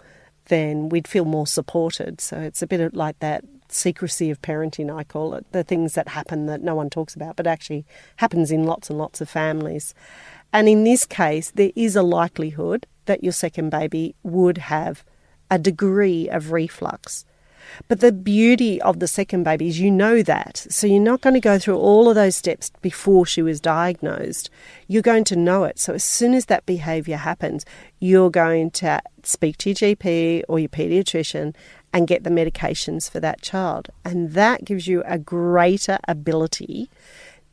then 0.46 0.90
we'd 0.90 1.08
feel 1.08 1.24
more 1.24 1.46
supported. 1.46 2.20
So 2.20 2.38
it's 2.38 2.62
a 2.62 2.66
bit 2.68 2.94
like 2.94 3.18
that 3.18 3.44
secrecy 3.72 4.30
of 4.30 4.42
parenting, 4.42 4.94
I 4.94 5.04
call 5.04 5.34
it, 5.34 5.46
the 5.52 5.64
things 5.64 5.94
that 5.94 6.08
happen 6.08 6.46
that 6.46 6.62
no 6.62 6.74
one 6.74 6.90
talks 6.90 7.14
about, 7.14 7.36
but 7.36 7.46
actually 7.46 7.84
happens 8.16 8.50
in 8.50 8.64
lots 8.64 8.90
and 8.90 8.98
lots 8.98 9.20
of 9.20 9.28
families. 9.28 9.94
And 10.52 10.68
in 10.68 10.84
this 10.84 11.06
case, 11.06 11.50
there 11.50 11.72
is 11.76 11.96
a 11.96 12.02
likelihood 12.02 12.86
that 13.06 13.22
your 13.22 13.32
second 13.32 13.70
baby 13.70 14.14
would 14.22 14.58
have 14.58 15.04
a 15.50 15.58
degree 15.58 16.28
of 16.28 16.52
reflux. 16.52 17.24
But 17.88 18.00
the 18.00 18.12
beauty 18.12 18.80
of 18.82 18.98
the 18.98 19.08
second 19.08 19.44
baby 19.44 19.68
is 19.68 19.80
you 19.80 19.90
know 19.90 20.22
that. 20.22 20.66
So 20.70 20.86
you're 20.86 21.00
not 21.00 21.20
going 21.20 21.34
to 21.34 21.40
go 21.40 21.58
through 21.58 21.78
all 21.78 22.08
of 22.08 22.14
those 22.14 22.36
steps 22.36 22.70
before 22.82 23.26
she 23.26 23.42
was 23.42 23.60
diagnosed. 23.60 24.50
You're 24.88 25.02
going 25.02 25.24
to 25.24 25.36
know 25.36 25.64
it. 25.64 25.78
So 25.78 25.94
as 25.94 26.04
soon 26.04 26.34
as 26.34 26.46
that 26.46 26.66
behaviour 26.66 27.16
happens, 27.16 27.64
you're 27.98 28.30
going 28.30 28.70
to 28.72 29.00
speak 29.22 29.56
to 29.58 29.70
your 29.70 29.76
GP 29.76 30.42
or 30.48 30.58
your 30.58 30.68
paediatrician 30.68 31.54
and 31.92 32.06
get 32.06 32.24
the 32.24 32.30
medications 32.30 33.10
for 33.10 33.20
that 33.20 33.42
child. 33.42 33.88
And 34.04 34.32
that 34.32 34.64
gives 34.64 34.86
you 34.86 35.02
a 35.06 35.18
greater 35.18 35.98
ability 36.06 36.90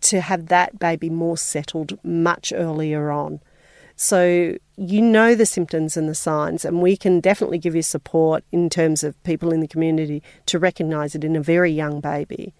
to 0.01 0.21
have 0.21 0.47
that 0.47 0.79
baby 0.79 1.09
more 1.09 1.37
settled 1.37 1.97
much 2.03 2.53
earlier 2.55 3.11
on. 3.11 3.39
So 3.95 4.57
you 4.75 5.01
know 5.01 5.33
the 5.33 5.47
symptoms 5.47 5.97
and 5.97 6.07
the 6.07 6.13
signs, 6.13 6.63
and 6.63 6.83
we 6.83 6.95
can 6.95 7.19
definitely 7.19 7.57
give 7.57 7.75
you 7.75 7.81
support 7.81 8.43
in 8.51 8.69
terms 8.69 9.03
of 9.03 9.21
people 9.23 9.51
in 9.51 9.59
the 9.59 9.67
community 9.67 10.21
to 10.45 10.59
recognise 10.59 11.15
it 11.15 11.23
in 11.23 11.35
a 11.35 11.41
very 11.41 11.71
young 11.71 11.99
baby 11.99 12.53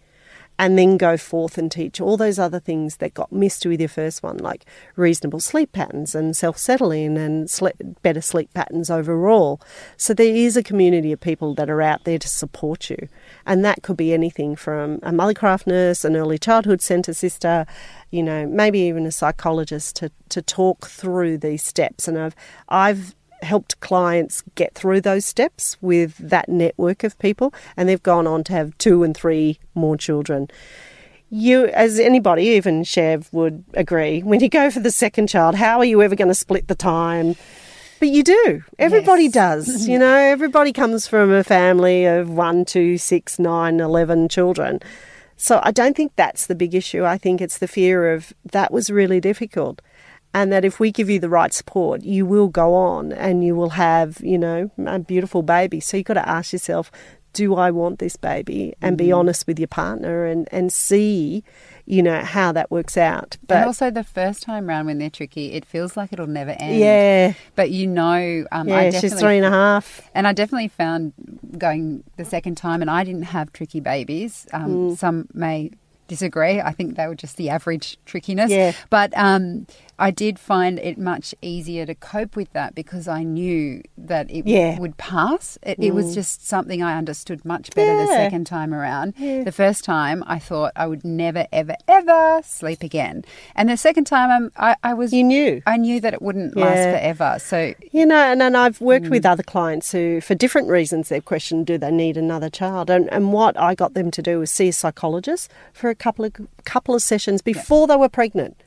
and 0.60 0.78
then 0.78 0.98
go 0.98 1.18
forth 1.18 1.58
and 1.58 1.72
teach 1.72 2.02
all 2.02 2.18
those 2.18 2.40
other 2.40 2.60
things 2.60 2.98
that 2.98 3.14
got 3.14 3.32
missed 3.32 3.66
with 3.66 3.80
your 3.80 3.90
first 3.90 4.24
one, 4.24 4.38
like 4.38 4.66
reasonable 4.96 5.40
sleep 5.40 5.72
patterns 5.72 6.16
and 6.16 6.36
self 6.36 6.58
settling 6.58 7.18
and 7.18 7.50
better 8.02 8.22
sleep 8.22 8.54
patterns 8.54 8.90
overall. 8.90 9.62
So 9.98 10.14
there 10.14 10.34
is 10.34 10.58
a 10.58 10.64
community 10.64 11.12
of 11.12 11.20
people 11.20 11.54
that 11.56 11.70
are 11.70 11.82
out 11.82 12.06
there 12.06 12.18
to 12.20 12.28
support 12.28 12.90
you. 12.90 13.08
And 13.46 13.64
that 13.66 13.84
could 13.84 13.98
be 13.98 14.14
anything 14.14 14.56
from 14.56 14.96
a 15.04 15.12
Mothercraft 15.12 15.68
nurse, 15.68 16.04
an 16.04 16.16
early 16.16 16.38
childhood 16.40 16.82
centre 16.82 17.14
sister, 17.14 17.66
you 18.10 18.24
know, 18.24 18.48
maybe 18.48 18.80
even 18.80 19.06
a 19.06 19.12
psychologist 19.12 19.96
to, 19.98 20.12
to 20.30 20.42
talk 20.42 20.88
through 20.88 21.38
these 21.38 21.64
steps. 21.64 22.08
And 22.08 22.18
I've, 22.18 22.36
I've 22.68 23.16
helped 23.42 23.80
clients 23.80 24.44
get 24.56 24.74
through 24.74 25.02
those 25.02 25.26
steps 25.26 25.78
with 25.82 26.18
that 26.18 26.50
network 26.50 27.04
of 27.04 27.18
people, 27.20 27.54
and 27.76 27.88
they've 27.88 28.04
gone 28.04 28.28
on 28.28 28.44
to 28.46 28.54
have 28.54 28.78
two 28.78 29.04
and 29.04 29.16
three 29.16 29.60
more 29.76 29.98
children. 29.98 30.50
You, 31.30 31.66
as 31.68 32.00
anybody, 32.00 32.44
even 32.44 32.84
Chev, 32.84 33.28
would 33.34 33.64
agree, 33.74 34.22
when 34.22 34.40
you 34.40 34.50
go 34.50 34.72
for 34.72 34.80
the 34.80 34.92
second 34.92 35.28
child, 35.28 35.56
how 35.56 35.80
are 35.80 35.86
you 35.86 36.02
ever 36.02 36.16
going 36.16 36.30
to 36.30 36.36
split 36.36 36.68
the 36.68 36.76
time? 36.76 37.36
But 38.00 38.10
you 38.10 38.24
do. 38.24 38.64
Everybody 38.80 39.24
yes. 39.24 39.34
does. 39.34 39.88
you 39.88 40.00
know, 40.00 40.16
everybody 40.16 40.72
comes 40.72 41.08
from 41.08 41.32
a 41.32 41.44
family 41.44 42.06
of 42.06 42.30
one, 42.30 42.64
two, 42.64 42.98
six, 42.98 43.40
nine, 43.40 43.80
eleven 43.80 44.30
children. 44.30 44.80
So 45.36 45.60
I 45.64 45.72
don't 45.72 45.96
think 45.96 46.14
that's 46.16 46.48
the 46.48 46.56
big 46.56 46.74
issue. 46.74 47.06
I 47.06 47.18
think 47.18 47.42
it's 47.42 47.60
the 47.60 47.68
fear 47.68 48.12
of 48.14 48.34
that 48.52 48.72
was 48.72 48.90
really 48.90 49.20
difficult 49.20 49.82
and 50.34 50.52
that 50.52 50.66
if 50.66 50.80
we 50.80 50.92
give 50.92 51.10
you 51.10 51.20
the 51.20 51.30
right 51.30 51.54
support, 51.54 52.04
you 52.04 52.26
will 52.26 52.48
go 52.48 52.74
on 52.74 53.12
and 53.12 53.44
you 53.44 53.56
will 53.56 53.72
have, 53.72 54.20
you 54.22 54.38
know, 54.38 54.72
a 54.86 55.00
beautiful 55.00 55.42
baby. 55.42 55.80
So 55.80 55.98
you've 55.98 56.06
got 56.06 56.16
to 56.16 56.28
ask 56.28 56.54
yourself, 56.54 56.92
do 57.34 57.56
I 57.56 57.72
want 57.72 58.00
this 58.00 58.16
baby? 58.16 58.74
And 58.82 58.98
mm-hmm. 58.98 59.08
be 59.08 59.12
honest 59.12 59.46
with 59.48 59.60
your 59.60 59.68
partner 59.68 60.26
and, 60.26 60.48
and 60.52 60.74
see, 60.74 61.44
you 61.86 62.02
know, 62.02 62.22
how 62.22 62.52
that 62.52 62.72
works 62.72 62.98
out. 62.98 63.38
But 63.48 63.58
and 63.58 63.66
also 63.66 63.92
the 63.92 64.04
first 64.04 64.42
time 64.44 64.68
round 64.68 64.88
when 64.88 64.98
they're 64.98 65.10
tricky, 65.10 65.54
it 65.54 65.64
feels 65.64 65.96
like 65.96 66.12
it'll 66.12 66.28
never 66.28 66.52
end. 66.52 66.80
Yeah. 66.80 67.34
But 67.56 67.70
you 67.70 67.88
know, 67.88 68.46
um, 68.52 68.68
yeah, 68.68 68.90
she's 68.92 69.20
three 69.20 69.38
and 69.38 69.46
a 69.46 69.52
half. 69.52 70.02
And 70.14 70.28
I 70.28 70.34
definitely 70.34 70.68
found 70.68 71.14
going 71.58 72.04
the 72.18 72.26
second 72.26 72.56
time, 72.56 72.82
and 72.82 72.90
I 72.90 73.04
didn't 73.04 73.24
have 73.24 73.54
tricky 73.54 73.80
babies. 73.80 74.48
Um, 74.52 74.72
mm. 74.72 74.98
Some 74.98 75.28
may 75.34 75.72
disagree. 76.08 76.60
I 76.60 76.72
think 76.72 76.96
they 76.96 77.08
were 77.08 77.16
just 77.16 77.38
the 77.38 77.50
average 77.50 77.98
trickiness. 78.06 78.50
Yeah. 78.50 78.74
But 78.90 79.16
um, 79.16 79.68
I 80.00 80.12
did 80.12 80.38
find 80.38 80.78
it 80.80 80.98
much 80.98 81.34
easier 81.42 81.86
to 81.86 81.96
cope 81.96 82.36
with 82.36 82.54
that 82.54 82.76
because 82.76 83.08
I 83.08 83.24
knew 83.24 83.82
that 83.98 84.30
it 84.30 84.46
yeah. 84.46 84.80
would 84.80 84.98
pass. 84.98 85.58
It, 85.64 85.80
mm. 85.80 85.86
it, 85.86 85.96
was 85.96 86.08
mm. 86.08 86.14
just 86.14 86.48
something 86.48 86.84
I 86.84 86.98
understood 86.98 87.44
much 87.44 87.72
better 87.72 87.94
yeah. 87.94 88.06
the 88.06 88.12
second 88.12 88.46
time 88.46 88.74
around. 88.74 89.16
Yeah. 89.18 89.44
The 89.44 89.52
first 89.52 89.84
time 89.84 90.24
I 90.28 90.38
thought 90.38 90.72
I 90.76 90.86
would 90.86 91.04
never, 91.04 91.48
ever, 91.52 91.76
ever 91.88 92.42
sleep 92.44 92.84
again. 92.84 93.26
And 93.56 93.70
the 93.70 93.78
second 93.78 94.06
time 94.06 94.30
um, 94.30 94.52
I, 94.56 94.76
I 94.84 94.94
was. 94.94 95.14
You 95.14 95.24
knew. 95.24 95.64
I 95.66 95.78
knew 95.78 96.00
that 96.02 96.14
it 96.14 96.22
wouldn't 96.22 96.56
last 96.56 96.84
forever. 96.84 97.38
So. 97.40 97.74
You 97.92 98.06
know, 98.06 98.32
and, 98.32 98.42
and 98.44 98.56
I've 98.56 98.80
worked 98.80 99.08
mm. 99.08 99.12
with 99.12 99.26
other 99.26 99.44
clients 99.44 99.92
who, 99.92 100.22
for 100.22 100.36
different 100.36 100.70
reasons, 100.70 101.10
they've 101.10 101.26
questioned 101.26 101.66
do 101.66 101.78
they 101.80 101.92
need 101.92 102.18
another 102.18 102.50
child? 102.50 102.92
And, 102.92 103.12
and 103.12 103.34
what 103.34 103.58
I 103.60 103.74
got 103.74 103.96
them 103.96 104.12
to 104.12 104.22
do 104.22 104.40
was 104.40 104.52
see 104.52 104.68
a 104.68 104.74
psychologist 104.74 105.50
for 105.74 105.90
a 105.90 105.96
couple 105.96 106.26
of, 106.26 106.34
couple 106.66 106.94
of 106.94 107.02
sessions 107.02 107.42
before 107.42 107.88
they 107.88 107.96
were 107.96 108.10
pregnant 108.10 108.58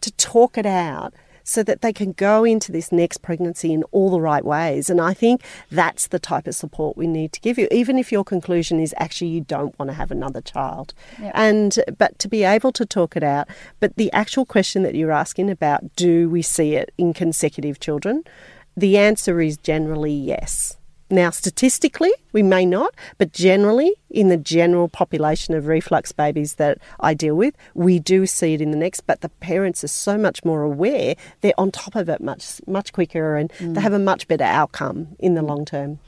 to 0.00 0.10
talk 0.12 0.58
it 0.58 0.66
out 0.66 1.14
so 1.48 1.62
that 1.62 1.80
they 1.80 1.94
can 1.94 2.12
go 2.12 2.44
into 2.44 2.70
this 2.70 2.92
next 2.92 3.22
pregnancy 3.22 3.72
in 3.72 3.82
all 3.84 4.10
the 4.10 4.20
right 4.20 4.44
ways. 4.44 4.90
And 4.90 5.00
I 5.00 5.14
think 5.14 5.42
that's 5.70 6.08
the 6.08 6.18
type 6.18 6.46
of 6.46 6.54
support 6.54 6.94
we 6.94 7.06
need 7.06 7.32
to 7.32 7.40
give 7.40 7.56
you, 7.56 7.66
even 7.70 7.98
if 7.98 8.12
your 8.12 8.22
conclusion 8.22 8.78
is 8.78 8.94
actually 8.98 9.30
you 9.30 9.40
don't 9.40 9.76
want 9.78 9.88
to 9.88 9.94
have 9.94 10.10
another 10.10 10.42
child. 10.42 10.92
Yep. 11.18 11.32
And 11.34 11.78
but 11.96 12.18
to 12.18 12.28
be 12.28 12.44
able 12.44 12.70
to 12.72 12.84
talk 12.84 13.16
it 13.16 13.22
out. 13.22 13.48
But 13.80 13.96
the 13.96 14.12
actual 14.12 14.44
question 14.44 14.82
that 14.82 14.94
you're 14.94 15.10
asking 15.10 15.48
about, 15.48 15.96
do 15.96 16.28
we 16.28 16.42
see 16.42 16.74
it 16.74 16.92
in 16.98 17.14
consecutive 17.14 17.80
children? 17.80 18.24
The 18.76 18.98
answer 18.98 19.40
is 19.40 19.56
generally 19.56 20.12
yes. 20.12 20.76
Now, 21.10 21.30
statistically, 21.30 22.12
we 22.32 22.42
may 22.42 22.66
not, 22.66 22.94
but 23.16 23.32
generally, 23.32 23.92
in 24.10 24.28
the 24.28 24.36
general 24.36 24.88
population 24.88 25.54
of 25.54 25.66
reflux 25.66 26.12
babies 26.12 26.54
that 26.54 26.78
I 27.00 27.14
deal 27.14 27.34
with, 27.34 27.54
we 27.74 27.98
do 27.98 28.26
see 28.26 28.54
it 28.54 28.60
in 28.60 28.70
the 28.70 28.76
next. 28.76 29.00
But 29.02 29.22
the 29.22 29.28
parents 29.28 29.82
are 29.82 29.88
so 29.88 30.18
much 30.18 30.44
more 30.44 30.62
aware; 30.62 31.14
they're 31.40 31.58
on 31.58 31.70
top 31.70 31.94
of 31.94 32.08
it 32.08 32.20
much, 32.20 32.60
much 32.66 32.92
quicker, 32.92 33.36
and 33.36 33.50
mm. 33.54 33.74
they 33.74 33.80
have 33.80 33.94
a 33.94 33.98
much 33.98 34.28
better 34.28 34.44
outcome 34.44 35.08
in 35.18 35.34
the 35.34 35.42
long 35.42 35.64
term. 35.64 35.98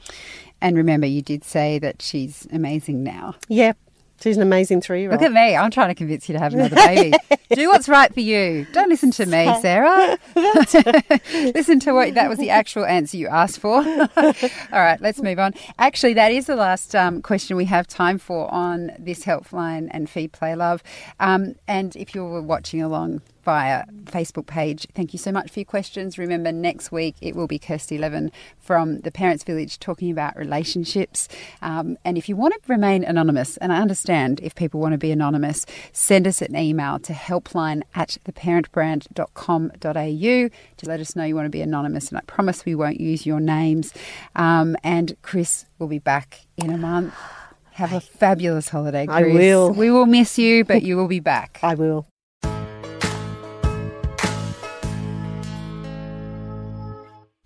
And 0.61 0.77
remember, 0.77 1.07
you 1.07 1.23
did 1.23 1.43
say 1.43 1.79
that 1.79 2.01
she's 2.01 2.47
amazing 2.53 3.03
now. 3.03 3.35
Yeah, 3.47 3.73
She's 4.21 4.37
an 4.37 4.43
amazing 4.43 4.81
three 4.81 5.01
year 5.01 5.11
old. 5.11 5.19
Look 5.19 5.27
at 5.27 5.33
me. 5.33 5.55
I'm 5.55 5.71
trying 5.71 5.89
to 5.89 5.95
convince 5.95 6.29
you 6.29 6.33
to 6.33 6.39
have 6.39 6.53
another 6.53 6.75
baby. 6.75 7.17
Do 7.53 7.69
what's 7.69 7.89
right 7.89 8.13
for 8.13 8.19
you. 8.19 8.67
Don't 8.71 8.89
listen 8.89 9.11
to 9.11 9.25
me, 9.25 9.53
Sarah. 9.61 10.17
listen 10.35 11.79
to 11.81 11.93
what 11.93 12.13
that 12.13 12.29
was 12.29 12.37
the 12.37 12.49
actual 12.49 12.85
answer 12.85 13.17
you 13.17 13.27
asked 13.27 13.59
for. 13.59 13.77
All 14.17 14.33
right, 14.71 15.01
let's 15.01 15.21
move 15.21 15.39
on. 15.39 15.53
Actually, 15.79 16.13
that 16.13 16.31
is 16.31 16.45
the 16.45 16.55
last 16.55 16.95
um, 16.95 17.21
question 17.21 17.57
we 17.57 17.65
have 17.65 17.87
time 17.87 18.17
for 18.17 18.51
on 18.53 18.91
this 18.99 19.25
helpline 19.25 19.87
and 19.91 20.09
Feed 20.09 20.31
Play 20.33 20.55
Love. 20.55 20.83
Um, 21.19 21.55
and 21.67 21.95
if 21.95 22.13
you 22.13 22.23
were 22.23 22.41
watching 22.41 22.81
along, 22.81 23.21
via 23.43 23.85
Facebook 24.05 24.45
page. 24.45 24.87
Thank 24.93 25.13
you 25.13 25.19
so 25.19 25.31
much 25.31 25.51
for 25.51 25.59
your 25.59 25.65
questions. 25.65 26.17
Remember, 26.17 26.51
next 26.51 26.91
week 26.91 27.15
it 27.21 27.35
will 27.35 27.47
be 27.47 27.59
Kirsty 27.59 27.97
Levin 27.97 28.31
from 28.59 28.99
the 28.99 29.11
Parents 29.11 29.43
Village 29.43 29.79
talking 29.79 30.11
about 30.11 30.35
relationships. 30.35 31.27
Um, 31.61 31.97
and 32.03 32.17
if 32.17 32.27
you 32.29 32.35
want 32.35 32.53
to 32.53 32.59
remain 32.67 33.03
anonymous, 33.03 33.57
and 33.57 33.73
I 33.73 33.81
understand 33.81 34.39
if 34.41 34.55
people 34.55 34.79
want 34.79 34.93
to 34.93 34.97
be 34.97 35.11
anonymous, 35.11 35.65
send 35.91 36.27
us 36.27 36.41
an 36.41 36.55
email 36.55 36.99
to 36.99 37.13
helpline 37.13 37.81
at 37.95 38.17
theparentbrand.com.au 38.25 40.49
to 40.77 40.89
let 40.89 40.99
us 40.99 41.15
know 41.15 41.23
you 41.23 41.35
want 41.35 41.45
to 41.45 41.49
be 41.49 41.61
anonymous. 41.61 42.09
And 42.09 42.17
I 42.17 42.21
promise 42.21 42.65
we 42.65 42.75
won't 42.75 42.99
use 42.99 43.25
your 43.25 43.39
names. 43.39 43.93
Um, 44.35 44.75
and 44.83 45.15
Chris 45.21 45.65
will 45.79 45.87
be 45.87 45.99
back 45.99 46.41
in 46.57 46.69
a 46.69 46.77
month. 46.77 47.13
Have 47.73 47.93
a 47.93 48.01
fabulous 48.01 48.69
holiday, 48.69 49.07
Chris. 49.07 49.17
I 49.17 49.33
will. 49.33 49.71
We 49.71 49.91
will 49.91 50.05
miss 50.05 50.37
you, 50.37 50.65
but 50.65 50.83
you 50.83 50.97
will 50.97 51.07
be 51.07 51.21
back. 51.21 51.59
I 51.63 51.75
will. 51.75 52.05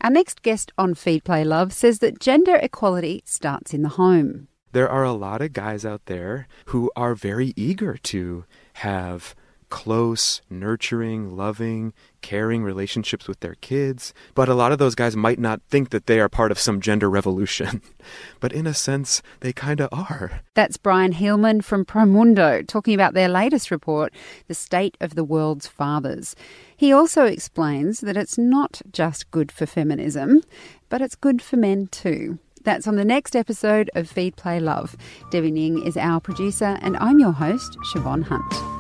Our 0.06 0.12
next 0.12 0.44
guest 0.44 0.72
on 0.78 0.94
Feed 0.94 1.24
Play 1.24 1.44
Love 1.44 1.74
says 1.74 1.98
that 1.98 2.20
gender 2.20 2.58
equality 2.58 3.24
starts 3.26 3.74
in 3.74 3.82
the 3.82 3.90
home. 3.90 4.50
There 4.72 4.88
are 4.88 5.04
a 5.04 5.14
lot 5.14 5.42
of 5.42 5.52
guys 5.52 5.84
out 5.84 6.06
there 6.06 6.48
who 6.66 6.92
are 6.96 7.16
very 7.16 7.54
eager 7.56 7.98
to 8.14 8.46
have 8.74 9.34
close, 9.76 10.42
nurturing, 10.50 11.36
loving, 11.36 11.92
caring 12.22 12.64
relationships 12.64 13.28
with 13.28 13.42
their 13.42 13.56
kids. 13.56 14.14
But 14.34 14.48
a 14.48 14.54
lot 14.54 14.72
of 14.72 14.78
those 14.78 14.96
guys 14.96 15.18
might 15.18 15.38
not 15.38 15.62
think 15.70 15.90
that 15.90 16.06
they 16.06 16.22
are 16.22 16.30
part 16.30 16.50
of 16.50 16.58
some 16.58 16.80
gender 16.80 17.10
revolution. 17.10 17.82
but 18.40 18.54
in 18.54 18.68
a 18.68 18.74
sense, 18.74 19.22
they 19.42 19.52
kind 19.52 19.82
of 19.82 19.90
are. 19.92 20.40
That's 20.54 20.78
Brian 20.78 21.12
Heilman 21.12 21.62
from 21.62 21.84
Promundo 21.84 22.66
talking 22.66 22.94
about 22.94 23.16
their 23.16 23.28
latest 23.28 23.70
report, 23.70 24.14
The 24.48 24.56
State 24.56 24.96
of 25.02 25.16
the 25.16 25.26
World's 25.26 25.68
Fathers. 25.68 26.38
He 26.78 26.94
also 26.94 27.26
explains 27.26 28.00
that 28.00 28.16
it's 28.16 28.38
not 28.38 28.82
just 28.94 29.30
good 29.30 29.52
for 29.52 29.66
feminism, 29.66 30.42
but 30.88 31.02
it's 31.02 31.16
good 31.16 31.42
for 31.42 31.58
men 31.58 31.88
too. 31.88 32.40
That's 32.64 32.88
on 32.88 32.96
the 32.96 33.04
next 33.04 33.36
episode 33.36 33.92
of 33.94 34.10
Feed 34.10 34.38
Play 34.38 34.62
Love. 34.62 34.96
Debbie 35.32 35.52
Ning 35.52 35.86
is 35.86 35.98
our 35.98 36.22
producer, 36.22 36.78
and 36.82 36.96
I'm 36.96 37.20
your 37.20 37.34
host, 37.34 37.78
Siobhan 37.92 38.24
Hunt. 38.24 38.75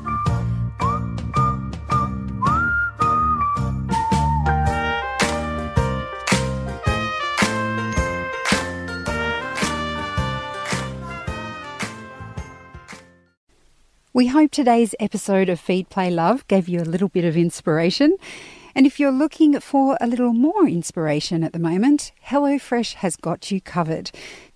We 14.16 14.28
hope 14.28 14.52
today's 14.52 14.96
episode 14.98 15.50
of 15.50 15.60
Feed 15.60 15.90
Play 15.90 16.10
Love 16.10 16.48
gave 16.48 16.70
you 16.70 16.80
a 16.80 16.88
little 16.88 17.10
bit 17.10 17.26
of 17.26 17.36
inspiration. 17.36 18.16
And 18.74 18.86
if 18.86 18.98
you're 18.98 19.12
looking 19.12 19.60
for 19.60 19.98
a 20.00 20.08
little 20.08 20.32
more 20.32 20.66
inspiration 20.70 21.44
at 21.44 21.52
the 21.52 21.60
moment, 21.60 22.14
HelloFresh 22.26 22.94
has 22.94 23.18
got 23.18 23.52
you 23.52 23.60
covered. 23.60 24.12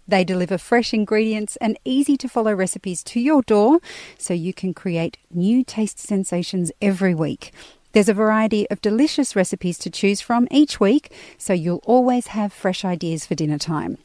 They 0.07 0.23
deliver 0.23 0.57
fresh 0.57 0.93
ingredients 0.93 1.57
and 1.57 1.77
easy 1.83 2.15
to 2.19 2.29
follow 2.29 2.53
recipes 2.53 3.03
to 3.03 3.19
your 3.19 3.41
door 3.41 3.81
so 4.17 4.33
you 4.33 4.53
can 4.53 4.73
create 4.73 5.17
new 5.29 5.65
taste 5.65 5.99
sensations 5.99 6.71
every 6.81 7.13
week. 7.13 7.51
There's 7.91 8.07
a 8.07 8.13
variety 8.13 8.69
of 8.69 8.79
delicious 8.79 9.35
recipes 9.35 9.77
to 9.79 9.89
choose 9.89 10.21
from 10.21 10.47
each 10.51 10.79
week, 10.79 11.11
so 11.37 11.51
you'll 11.51 11.83
always 11.83 12.27
have 12.27 12.53
fresh 12.53 12.85
ideas 12.85 13.25
for 13.25 13.35
dinner 13.35 13.57
time. 13.57 13.97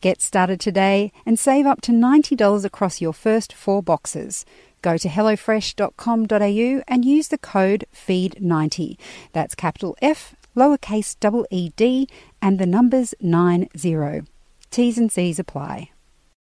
Get 0.00 0.22
started 0.22 0.60
today 0.60 1.10
and 1.26 1.38
save 1.38 1.66
up 1.66 1.80
to 1.82 1.92
$90 1.92 2.64
across 2.64 3.00
your 3.00 3.12
first 3.12 3.52
four 3.52 3.82
boxes. 3.82 4.46
Go 4.82 4.96
to 4.96 5.08
hellofresh.com.au 5.08 6.82
and 6.88 7.04
use 7.04 7.28
the 7.28 7.38
code 7.38 7.84
FEED90. 7.94 8.98
That's 9.32 9.54
capital 9.54 9.96
F, 10.00 10.34
lowercase 10.56 11.18
double 11.18 11.46
ED, 11.50 12.06
and 12.40 12.58
the 12.58 12.66
numbers 12.66 13.14
90. 13.20 14.22
T's 14.70 14.98
and 14.98 15.12
C's 15.12 15.38
apply. 15.38 15.90